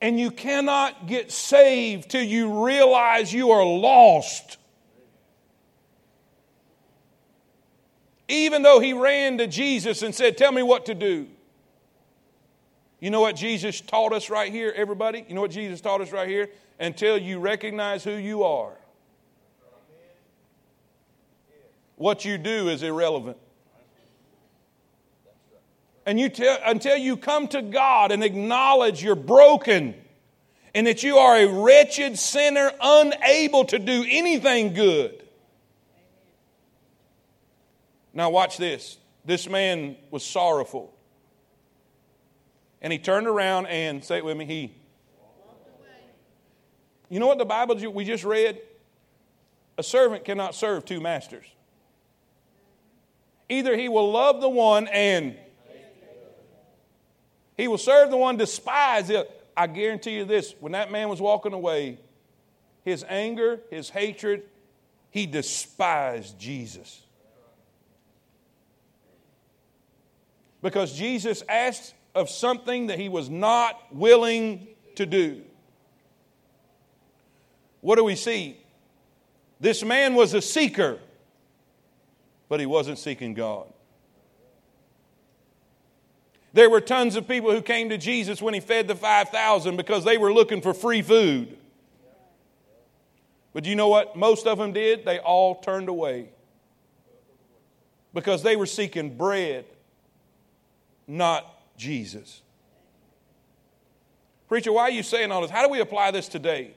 And 0.01 0.18
you 0.18 0.30
cannot 0.30 1.07
get 1.07 1.30
saved 1.30 2.11
till 2.11 2.22
you 2.22 2.64
realize 2.64 3.32
you 3.32 3.51
are 3.51 3.64
lost. 3.64 4.57
Even 8.28 8.62
though 8.62 8.80
he 8.80 8.92
ran 8.92 9.38
to 9.38 9.47
Jesus 9.47 10.03
and 10.03 10.14
said, 10.14 10.36
Tell 10.36 10.53
me 10.53 10.62
what 10.62 10.86
to 10.86 10.94
do. 10.94 11.26
You 12.99 13.11
know 13.11 13.20
what 13.20 13.36
Jesus 13.36 13.80
taught 13.80 14.12
us 14.12 14.30
right 14.30 14.51
here, 14.51 14.72
everybody? 14.74 15.24
You 15.28 15.34
know 15.34 15.42
what 15.42 15.51
Jesus 15.51 15.82
taught 15.82 16.01
us 16.01 16.12
right 16.12 16.28
here? 16.28 16.49
Until 16.80 17.18
you 17.18 17.38
recognize 17.38 18.03
who 18.05 18.12
you 18.12 18.42
are 18.42 18.72
what 21.97 22.24
you 22.24 22.38
do 22.38 22.68
is 22.68 22.82
irrelevant. 22.82 23.38
And 26.07 26.20
you 26.20 26.30
until 26.64 26.97
you 26.97 27.16
come 27.16 27.49
to 27.49 27.61
God 27.61 28.12
and 28.12 28.22
acknowledge 28.22 29.03
you're 29.03 29.16
broken 29.16 29.94
and 30.74 30.86
that 30.86 31.03
you 31.03 31.16
are 31.16 31.36
a 31.36 31.47
wretched 31.47 32.18
sinner 32.18 32.70
unable 32.80 33.64
to 33.64 33.78
do 33.78 34.05
anything 34.09 34.74
good. 34.74 35.24
Now, 38.12 38.30
watch 38.30 38.57
this. 38.57 38.99
This 39.24 39.49
man 39.49 39.97
was 40.11 40.24
sorrowful. 40.24 40.94
And 42.80 42.92
he 42.92 42.99
turned 42.99 43.26
around 43.26 43.66
and, 43.66 44.05
say 44.05 44.18
it 44.18 44.24
with 44.24 44.36
me, 44.36 44.44
he. 44.44 44.74
You 47.09 47.20
know 47.20 47.26
what 47.26 47.38
the 47.38 47.44
Bible 47.44 47.74
we 47.90 48.05
just 48.05 48.24
read? 48.24 48.61
A 49.78 49.82
servant 49.82 50.24
cannot 50.24 50.55
serve 50.55 50.84
two 50.84 51.01
masters. 51.01 51.47
Either 53.49 53.76
he 53.76 53.88
will 53.88 54.11
love 54.11 54.40
the 54.40 54.49
one 54.49 54.88
and 54.88 55.36
he 57.57 57.68
will 57.68 57.78
serve 57.78 58.11
the 58.11 58.16
one, 58.16 58.36
despise 58.36 59.09
it. 59.11 59.30
I 59.57 59.66
guarantee 59.66 60.16
you 60.16 60.24
this 60.24 60.55
when 60.61 60.72
that 60.72 60.90
man 60.90 61.09
was 61.09 61.20
walking 61.20 61.55
away, 61.55 61.99
his 62.84 63.05
anger, 63.09 63.61
his 63.70 63.88
hatred, 63.88 64.42
he 65.11 65.26
despised 65.26 66.38
Jesus. 66.38 67.03
Because 70.61 70.92
Jesus 70.92 71.42
asked 71.49 71.94
of 72.14 72.28
something 72.28 72.88
that 72.88 72.99
he 72.99 73.09
was 73.09 73.30
not 73.30 73.80
willing 73.94 74.66
to 74.97 75.07
do. 75.07 75.42
What 77.80 77.97
do 77.97 78.05
we 78.05 78.16
see? 78.16 78.59
This 79.61 79.82
man 79.82 80.14
was 80.14 80.34
a 80.34 80.42
seeker 80.42 80.99
but 82.49 82.61
he 82.61 82.66
wasn't 82.66 82.99
seeking 82.99 83.34
God. 83.34 83.72
There 86.53 86.70
were 86.70 86.80
tons 86.80 87.16
of 87.16 87.28
people 87.28 87.51
who 87.51 87.61
came 87.61 87.90
to 87.90 87.99
Jesus 87.99 88.40
when 88.40 88.55
he 88.55 88.61
fed 88.61 88.88
the 88.88 88.94
5,000 88.94 89.76
because 89.76 90.05
they 90.05 90.16
were 90.16 90.32
looking 90.32 90.62
for 90.62 90.72
free 90.72 91.03
food. 91.03 91.59
But 93.53 93.66
you 93.66 93.74
know 93.74 93.88
what 93.88 94.16
most 94.16 94.47
of 94.47 94.59
them 94.59 94.72
did? 94.72 95.05
They 95.05 95.18
all 95.18 95.57
turned 95.57 95.88
away 95.88 96.30
because 98.14 98.42
they 98.42 98.57
were 98.57 98.66
seeking 98.66 99.16
bread, 99.16 99.66
not 101.07 101.47
Jesus. 101.76 102.40
Preacher, 104.49 104.72
why 104.72 104.82
are 104.82 104.90
you 104.90 105.03
saying 105.03 105.32
all 105.32 105.42
this? 105.42 105.51
How 105.51 105.62
do 105.62 105.68
we 105.70 105.80
apply 105.80 106.11
this 106.11 106.28
today? 106.28 106.70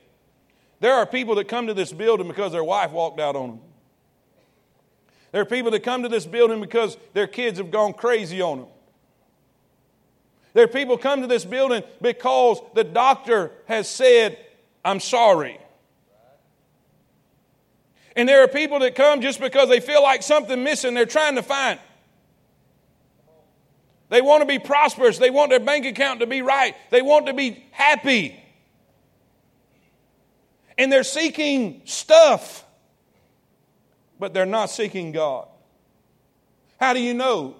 There 0.81 0.93
are 0.93 1.05
people 1.05 1.35
that 1.35 1.47
come 1.47 1.67
to 1.67 1.73
this 1.73 1.93
building 1.93 2.27
because 2.27 2.51
their 2.51 2.63
wife 2.63 2.91
walked 2.91 3.19
out 3.19 3.35
on 3.35 3.49
them. 3.49 3.59
There 5.31 5.41
are 5.41 5.45
people 5.45 5.71
that 5.71 5.83
come 5.83 6.03
to 6.03 6.09
this 6.09 6.25
building 6.25 6.59
because 6.59 6.97
their 7.13 7.27
kids 7.27 7.59
have 7.59 7.71
gone 7.71 7.93
crazy 7.93 8.41
on 8.41 8.59
them. 8.59 8.67
There 10.53 10.63
are 10.63 10.67
people 10.67 10.97
come 10.97 11.21
to 11.21 11.27
this 11.27 11.45
building 11.45 11.83
because 12.01 12.59
the 12.73 12.83
doctor 12.83 13.51
has 13.67 13.87
said, 13.87 14.37
I'm 14.83 14.99
sorry. 14.99 15.59
And 18.15 18.27
there 18.27 18.43
are 18.43 18.47
people 18.47 18.79
that 18.79 18.95
come 18.95 19.21
just 19.21 19.39
because 19.39 19.69
they 19.69 19.79
feel 19.79 20.01
like 20.01 20.23
something 20.23 20.63
missing 20.63 20.95
they're 20.95 21.05
trying 21.05 21.35
to 21.35 21.43
find. 21.43 21.79
They 24.09 24.21
want 24.21 24.41
to 24.41 24.47
be 24.47 24.57
prosperous. 24.57 25.19
They 25.19 25.29
want 25.29 25.51
their 25.51 25.59
bank 25.59 25.85
account 25.85 26.21
to 26.21 26.27
be 26.27 26.41
right. 26.41 26.75
They 26.89 27.03
want 27.03 27.27
to 27.27 27.33
be 27.33 27.63
happy. 27.71 28.43
And 30.79 30.91
they're 30.91 31.03
seeking 31.03 31.83
stuff 31.85 32.65
but 34.19 34.33
they're 34.33 34.45
not 34.45 34.69
seeking 34.69 35.11
God. 35.11 35.47
How 36.79 36.93
do 36.93 36.99
you 36.99 37.13
know? 37.13 37.55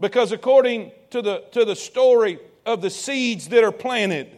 Because 0.00 0.32
according 0.32 0.92
to 1.10 1.22
the, 1.22 1.44
to 1.52 1.64
the 1.64 1.76
story 1.76 2.38
of 2.66 2.82
the 2.82 2.90
seeds 2.90 3.48
that 3.48 3.64
are 3.64 3.72
planted, 3.72 4.28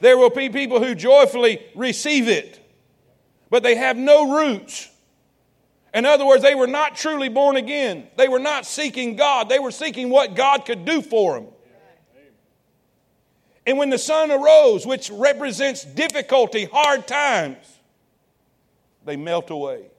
there 0.00 0.18
will 0.18 0.30
be 0.30 0.48
people 0.48 0.82
who 0.82 0.94
joyfully 0.94 1.60
receive 1.74 2.28
it, 2.28 2.60
but 3.50 3.62
they 3.62 3.76
have 3.76 3.96
no 3.96 4.36
roots. 4.36 4.90
In 5.94 6.04
other 6.04 6.26
words, 6.26 6.42
they 6.42 6.54
were 6.54 6.66
not 6.66 6.96
truly 6.96 7.28
born 7.28 7.56
again. 7.56 8.06
They 8.16 8.28
were 8.28 8.38
not 8.38 8.66
seeking 8.66 9.16
God. 9.16 9.48
They 9.48 9.58
were 9.58 9.70
seeking 9.70 10.10
what 10.10 10.34
God 10.34 10.64
could 10.66 10.84
do 10.84 11.02
for 11.02 11.34
them. 11.40 11.48
And 13.66 13.76
when 13.76 13.90
the 13.90 13.98
sun 13.98 14.30
arose, 14.30 14.86
which 14.86 15.10
represents 15.10 15.84
difficulty, 15.84 16.64
hard 16.64 17.06
times, 17.06 17.58
they 19.04 19.16
melt 19.16 19.50
away. 19.50 19.90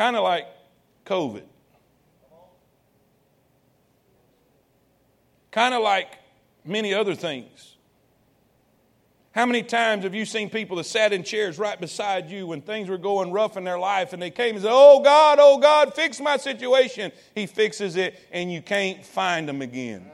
Kind 0.00 0.16
of 0.16 0.22
like 0.22 0.46
COVID. 1.04 1.42
Kind 5.50 5.74
of 5.74 5.82
like 5.82 6.08
many 6.64 6.94
other 6.94 7.14
things. 7.14 7.76
How 9.32 9.44
many 9.44 9.62
times 9.62 10.04
have 10.04 10.14
you 10.14 10.24
seen 10.24 10.48
people 10.48 10.78
that 10.78 10.84
sat 10.84 11.12
in 11.12 11.22
chairs 11.22 11.58
right 11.58 11.78
beside 11.78 12.30
you 12.30 12.46
when 12.46 12.62
things 12.62 12.88
were 12.88 12.96
going 12.96 13.30
rough 13.30 13.58
in 13.58 13.64
their 13.64 13.78
life 13.78 14.14
and 14.14 14.22
they 14.22 14.30
came 14.30 14.54
and 14.54 14.62
said, 14.62 14.72
Oh 14.72 15.02
God, 15.02 15.36
oh 15.38 15.58
God, 15.58 15.94
fix 15.94 16.18
my 16.18 16.38
situation? 16.38 17.12
He 17.34 17.44
fixes 17.44 17.96
it 17.96 18.18
and 18.32 18.50
you 18.50 18.62
can't 18.62 19.04
find 19.04 19.46
them 19.46 19.60
again. 19.60 20.10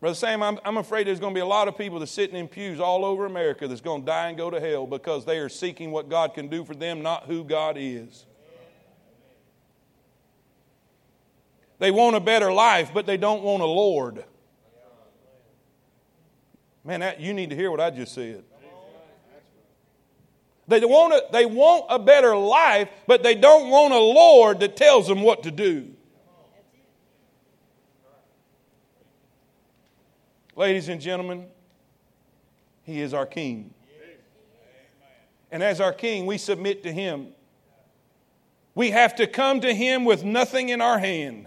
Brother 0.00 0.14
Sam, 0.14 0.42
I'm, 0.42 0.58
I'm 0.64 0.76
afraid 0.76 1.06
there's 1.06 1.20
going 1.20 1.32
to 1.32 1.38
be 1.38 1.42
a 1.42 1.46
lot 1.46 1.68
of 1.68 1.78
people 1.78 1.98
that's 1.98 2.12
sitting 2.12 2.36
in 2.36 2.48
pews 2.48 2.80
all 2.80 3.04
over 3.04 3.24
America 3.24 3.66
that's 3.66 3.80
going 3.80 4.02
to 4.02 4.06
die 4.06 4.28
and 4.28 4.36
go 4.36 4.50
to 4.50 4.60
hell 4.60 4.86
because 4.86 5.24
they 5.24 5.38
are 5.38 5.48
seeking 5.48 5.90
what 5.90 6.10
God 6.10 6.34
can 6.34 6.48
do 6.48 6.64
for 6.64 6.74
them, 6.74 7.02
not 7.02 7.24
who 7.24 7.44
God 7.44 7.76
is. 7.78 8.26
They 11.78 11.90
want 11.90 12.16
a 12.16 12.20
better 12.20 12.52
life, 12.52 12.90
but 12.92 13.06
they 13.06 13.16
don't 13.16 13.42
want 13.42 13.62
a 13.62 13.66
Lord. 13.66 14.24
Man, 16.84 17.00
that, 17.00 17.20
you 17.20 17.34
need 17.34 17.50
to 17.50 17.56
hear 17.56 17.70
what 17.70 17.80
I 17.80 17.90
just 17.90 18.14
said. 18.14 18.44
They 20.68 20.80
want, 20.80 21.12
a, 21.12 21.22
they 21.32 21.46
want 21.46 21.86
a 21.88 21.98
better 21.98 22.36
life, 22.36 22.88
but 23.06 23.22
they 23.22 23.34
don't 23.34 23.70
want 23.70 23.94
a 23.94 23.98
Lord 23.98 24.60
that 24.60 24.76
tells 24.76 25.06
them 25.06 25.22
what 25.22 25.44
to 25.44 25.50
do. 25.50 25.95
Ladies 30.56 30.88
and 30.88 31.02
gentlemen, 31.02 31.46
He 32.82 33.02
is 33.02 33.12
our 33.12 33.26
King. 33.26 33.74
And 35.52 35.62
as 35.62 35.80
our 35.80 35.92
King, 35.92 36.24
we 36.24 36.38
submit 36.38 36.82
to 36.84 36.92
Him. 36.92 37.28
We 38.74 38.90
have 38.90 39.14
to 39.16 39.26
come 39.26 39.60
to 39.60 39.74
Him 39.74 40.06
with 40.06 40.24
nothing 40.24 40.70
in 40.70 40.80
our 40.80 40.98
hand 40.98 41.46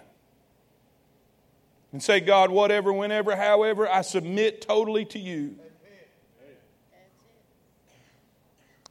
and 1.91 2.01
say, 2.01 2.20
God, 2.20 2.51
whatever, 2.51 2.93
whenever, 2.93 3.36
however, 3.36 3.89
I 3.89 4.01
submit 4.01 4.62
totally 4.62 5.05
to 5.05 5.20
you. 5.20 5.55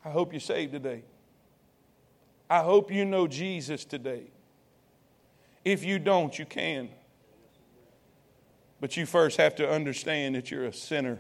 I 0.04 0.10
hope 0.10 0.32
you're 0.32 0.40
saved 0.40 0.72
today. 0.72 1.02
I 2.50 2.60
hope 2.60 2.90
you 2.90 3.04
know 3.04 3.28
Jesus 3.28 3.84
today. 3.84 4.24
If 5.64 5.84
you 5.84 5.98
don't, 5.98 6.36
you 6.36 6.46
can. 6.46 6.88
But 8.80 8.96
you 8.96 9.06
first 9.06 9.36
have 9.38 9.56
to 9.56 9.68
understand 9.68 10.34
that 10.34 10.50
you're 10.50 10.64
a 10.64 10.72
sinner. 10.72 11.18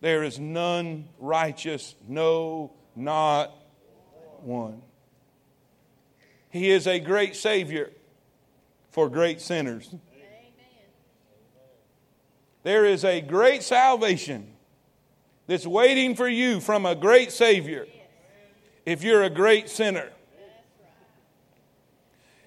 There 0.00 0.22
is 0.22 0.38
none 0.38 1.08
righteous, 1.18 1.94
no, 2.08 2.72
not 2.94 3.52
one. 4.42 4.82
He 6.50 6.70
is 6.70 6.86
a 6.86 6.98
great 6.98 7.36
Savior 7.36 7.90
for 8.90 9.08
great 9.08 9.40
sinners. 9.40 9.88
Amen. 9.88 10.00
There 12.62 12.84
is 12.84 13.04
a 13.04 13.20
great 13.20 13.62
salvation 13.62 14.54
that's 15.46 15.66
waiting 15.66 16.14
for 16.14 16.28
you 16.28 16.60
from 16.60 16.86
a 16.86 16.94
great 16.94 17.32
Savior 17.32 17.86
if 18.86 19.02
you're 19.02 19.22
a 19.22 19.30
great 19.30 19.68
sinner. 19.68 20.08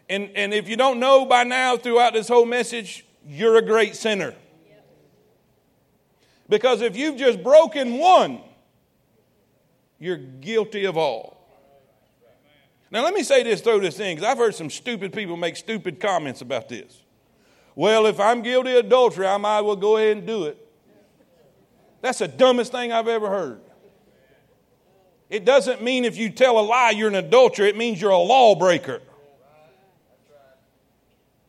And, 0.09 0.29
and 0.35 0.53
if 0.53 0.67
you 0.67 0.75
don't 0.75 0.99
know 0.99 1.25
by 1.25 1.43
now 1.43 1.77
throughout 1.77 2.13
this 2.13 2.27
whole 2.27 2.45
message, 2.45 3.05
you're 3.25 3.57
a 3.57 3.61
great 3.61 3.95
sinner. 3.95 4.33
Because 6.49 6.81
if 6.81 6.95
you've 6.95 7.17
just 7.17 7.41
broken 7.43 7.97
one, 7.97 8.41
you're 9.99 10.17
guilty 10.17 10.85
of 10.85 10.97
all. 10.97 11.33
Now, 12.91 13.03
let 13.03 13.13
me 13.13 13.23
say 13.23 13.41
this, 13.41 13.61
throw 13.61 13.79
this 13.79 13.99
in, 13.99 14.15
because 14.15 14.29
I've 14.29 14.37
heard 14.37 14.53
some 14.53 14.69
stupid 14.69 15.13
people 15.13 15.35
make 15.35 15.55
stupid 15.55 15.99
comments 15.99 16.41
about 16.41 16.69
this. 16.69 17.01
Well, 17.75 18.05
if 18.05 18.19
I'm 18.19 18.43
guilty 18.43 18.71
of 18.77 18.85
adultery, 18.85 19.25
I 19.25 19.37
might 19.37 19.61
well 19.61 19.75
go 19.75 19.97
ahead 19.97 20.17
and 20.17 20.27
do 20.27 20.43
it. 20.45 20.57
That's 22.01 22.19
the 22.19 22.27
dumbest 22.27 22.71
thing 22.71 22.91
I've 22.91 23.07
ever 23.07 23.29
heard. 23.29 23.61
It 25.29 25.45
doesn't 25.45 25.81
mean 25.81 26.05
if 26.05 26.17
you 26.17 26.29
tell 26.29 26.59
a 26.59 26.61
lie 26.61 26.91
you're 26.91 27.07
an 27.07 27.15
adulterer, 27.15 27.65
it 27.65 27.75
means 27.75 27.99
you're 27.99 28.11
a 28.11 28.17
lawbreaker. 28.17 29.01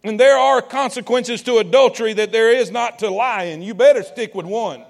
And 0.05 0.20
there 0.20 0.36
are 0.36 0.61
consequences 0.61 1.42
to 1.44 1.57
adultery 1.57 2.12
that 2.12 2.30
there 2.30 2.50
is 2.50 2.70
not 2.70 2.98
to 2.98 3.11
lying. 3.11 3.62
You 3.62 3.72
better 3.72 4.02
stick 4.02 4.34
with 4.34 4.44
one. 4.44 4.84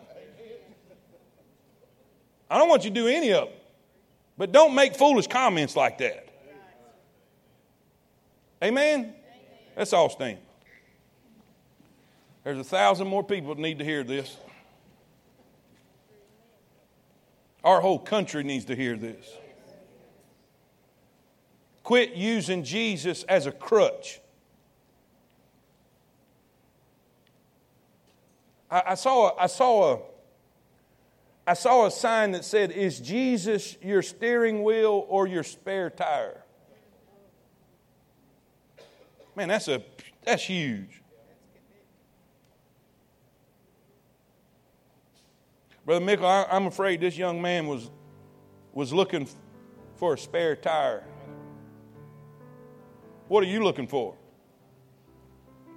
I 2.50 2.58
don't 2.58 2.68
want 2.68 2.84
you 2.84 2.90
to 2.90 2.94
do 2.94 3.06
any 3.06 3.32
of 3.32 3.48
them. 3.48 3.56
But 4.36 4.50
don't 4.50 4.74
make 4.74 4.96
foolish 4.96 5.28
comments 5.28 5.76
like 5.76 5.98
that. 5.98 6.28
Amen? 8.62 9.14
Let's 9.76 9.92
all 9.92 10.10
stand. 10.10 10.38
There's 12.42 12.58
a 12.58 12.64
thousand 12.64 13.06
more 13.06 13.22
people 13.22 13.54
that 13.54 13.60
need 13.60 13.78
to 13.78 13.84
hear 13.84 14.02
this. 14.02 14.36
Our 17.62 17.80
whole 17.80 18.00
country 18.00 18.42
needs 18.42 18.64
to 18.66 18.76
hear 18.76 18.96
this. 18.96 19.30
Quit 21.84 22.14
using 22.14 22.64
Jesus 22.64 23.22
as 23.24 23.46
a 23.46 23.52
crutch. 23.52 24.20
I, 28.74 28.82
I, 28.88 28.94
saw, 28.96 29.36
I, 29.38 29.46
saw 29.46 29.94
a, 29.94 29.98
I 31.46 31.54
saw 31.54 31.86
a 31.86 31.92
sign 31.92 32.32
that 32.32 32.44
said, 32.44 32.72
Is 32.72 32.98
Jesus 32.98 33.76
your 33.80 34.02
steering 34.02 34.64
wheel 34.64 35.06
or 35.08 35.28
your 35.28 35.44
spare 35.44 35.90
tire? 35.90 36.42
Man, 39.36 39.46
that's 39.48 39.68
a 39.68 39.82
that's 40.24 40.42
huge. 40.42 41.02
Brother 45.86 46.04
Mickle, 46.04 46.26
I, 46.26 46.46
I'm 46.50 46.66
afraid 46.66 47.00
this 47.00 47.16
young 47.16 47.40
man 47.40 47.68
was 47.68 47.90
was 48.72 48.92
looking 48.92 49.28
for 49.94 50.14
a 50.14 50.18
spare 50.18 50.56
tire. 50.56 51.04
What 53.28 53.44
are 53.44 53.48
you 53.48 53.62
looking 53.62 53.86
for? 53.86 54.16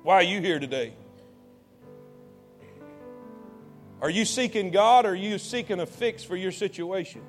Why 0.01 0.15
are 0.15 0.23
you 0.23 0.41
here 0.41 0.57
today? 0.57 0.93
Are 4.01 4.09
you 4.09 4.25
seeking 4.25 4.71
God 4.71 5.05
or 5.05 5.09
are 5.09 5.15
you 5.15 5.37
seeking 5.37 5.79
a 5.79 5.85
fix 5.85 6.23
for 6.23 6.35
your 6.35 6.51
situation? 6.51 7.21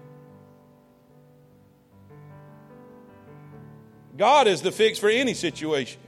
God 4.16 4.48
is 4.48 4.62
the 4.62 4.72
fix 4.72 4.98
for 4.98 5.08
any 5.08 5.32
situation. 5.32 6.00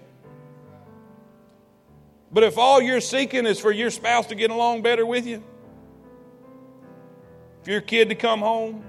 But 2.33 2.45
if 2.45 2.59
all 2.59 2.81
you're 2.81 3.01
seeking 3.01 3.47
is 3.47 3.59
for 3.59 3.73
your 3.73 3.91
spouse 3.91 4.27
to 4.27 4.35
get 4.35 4.51
along 4.51 4.83
better 4.83 5.07
with 5.07 5.27
you, 5.27 5.43
for 7.63 7.71
your 7.71 7.81
kid 7.81 8.09
to 8.11 8.15
come 8.15 8.41
home, 8.41 8.85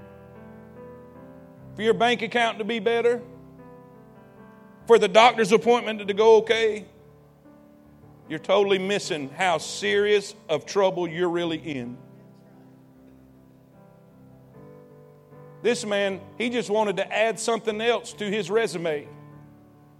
for 1.74 1.82
your 1.82 1.94
bank 1.94 2.22
account 2.22 2.58
to 2.58 2.64
be 2.64 2.78
better, 2.78 3.22
for 4.86 4.98
the 4.98 5.08
doctor's 5.08 5.52
appointment 5.52 6.06
to 6.06 6.14
go 6.14 6.36
okay, 6.36 6.84
you're 8.32 8.40
totally 8.40 8.78
missing 8.78 9.28
how 9.28 9.58
serious 9.58 10.34
of 10.48 10.66
trouble 10.66 11.06
you're 11.06 11.28
really 11.28 11.58
in. 11.58 11.96
This 15.62 15.84
man, 15.84 16.20
he 16.38 16.50
just 16.50 16.70
wanted 16.70 16.96
to 16.96 17.12
add 17.12 17.38
something 17.38 17.80
else 17.80 18.12
to 18.14 18.28
his 18.28 18.50
resume. 18.50 19.06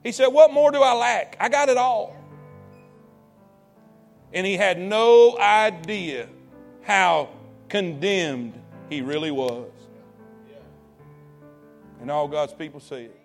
He 0.03 0.11
said, 0.11 0.29
What 0.29 0.53
more 0.53 0.73
do 0.73 0.83
I 0.83 0.95
lack? 0.95 1.37
I 1.39 1.49
got 1.49 1.69
it 1.69 1.77
all 1.77 2.17
and 4.33 4.47
he 4.47 4.57
had 4.57 4.79
no 4.79 5.37
idea 5.39 6.29
how 6.83 7.29
condemned 7.69 8.55
he 8.89 9.03
really 9.03 9.31
was. 9.31 9.71
And 12.01 12.11
all 12.11 12.27
God's 12.27 12.53
people 12.53 12.81
say 12.81 13.05
it. 13.05 13.22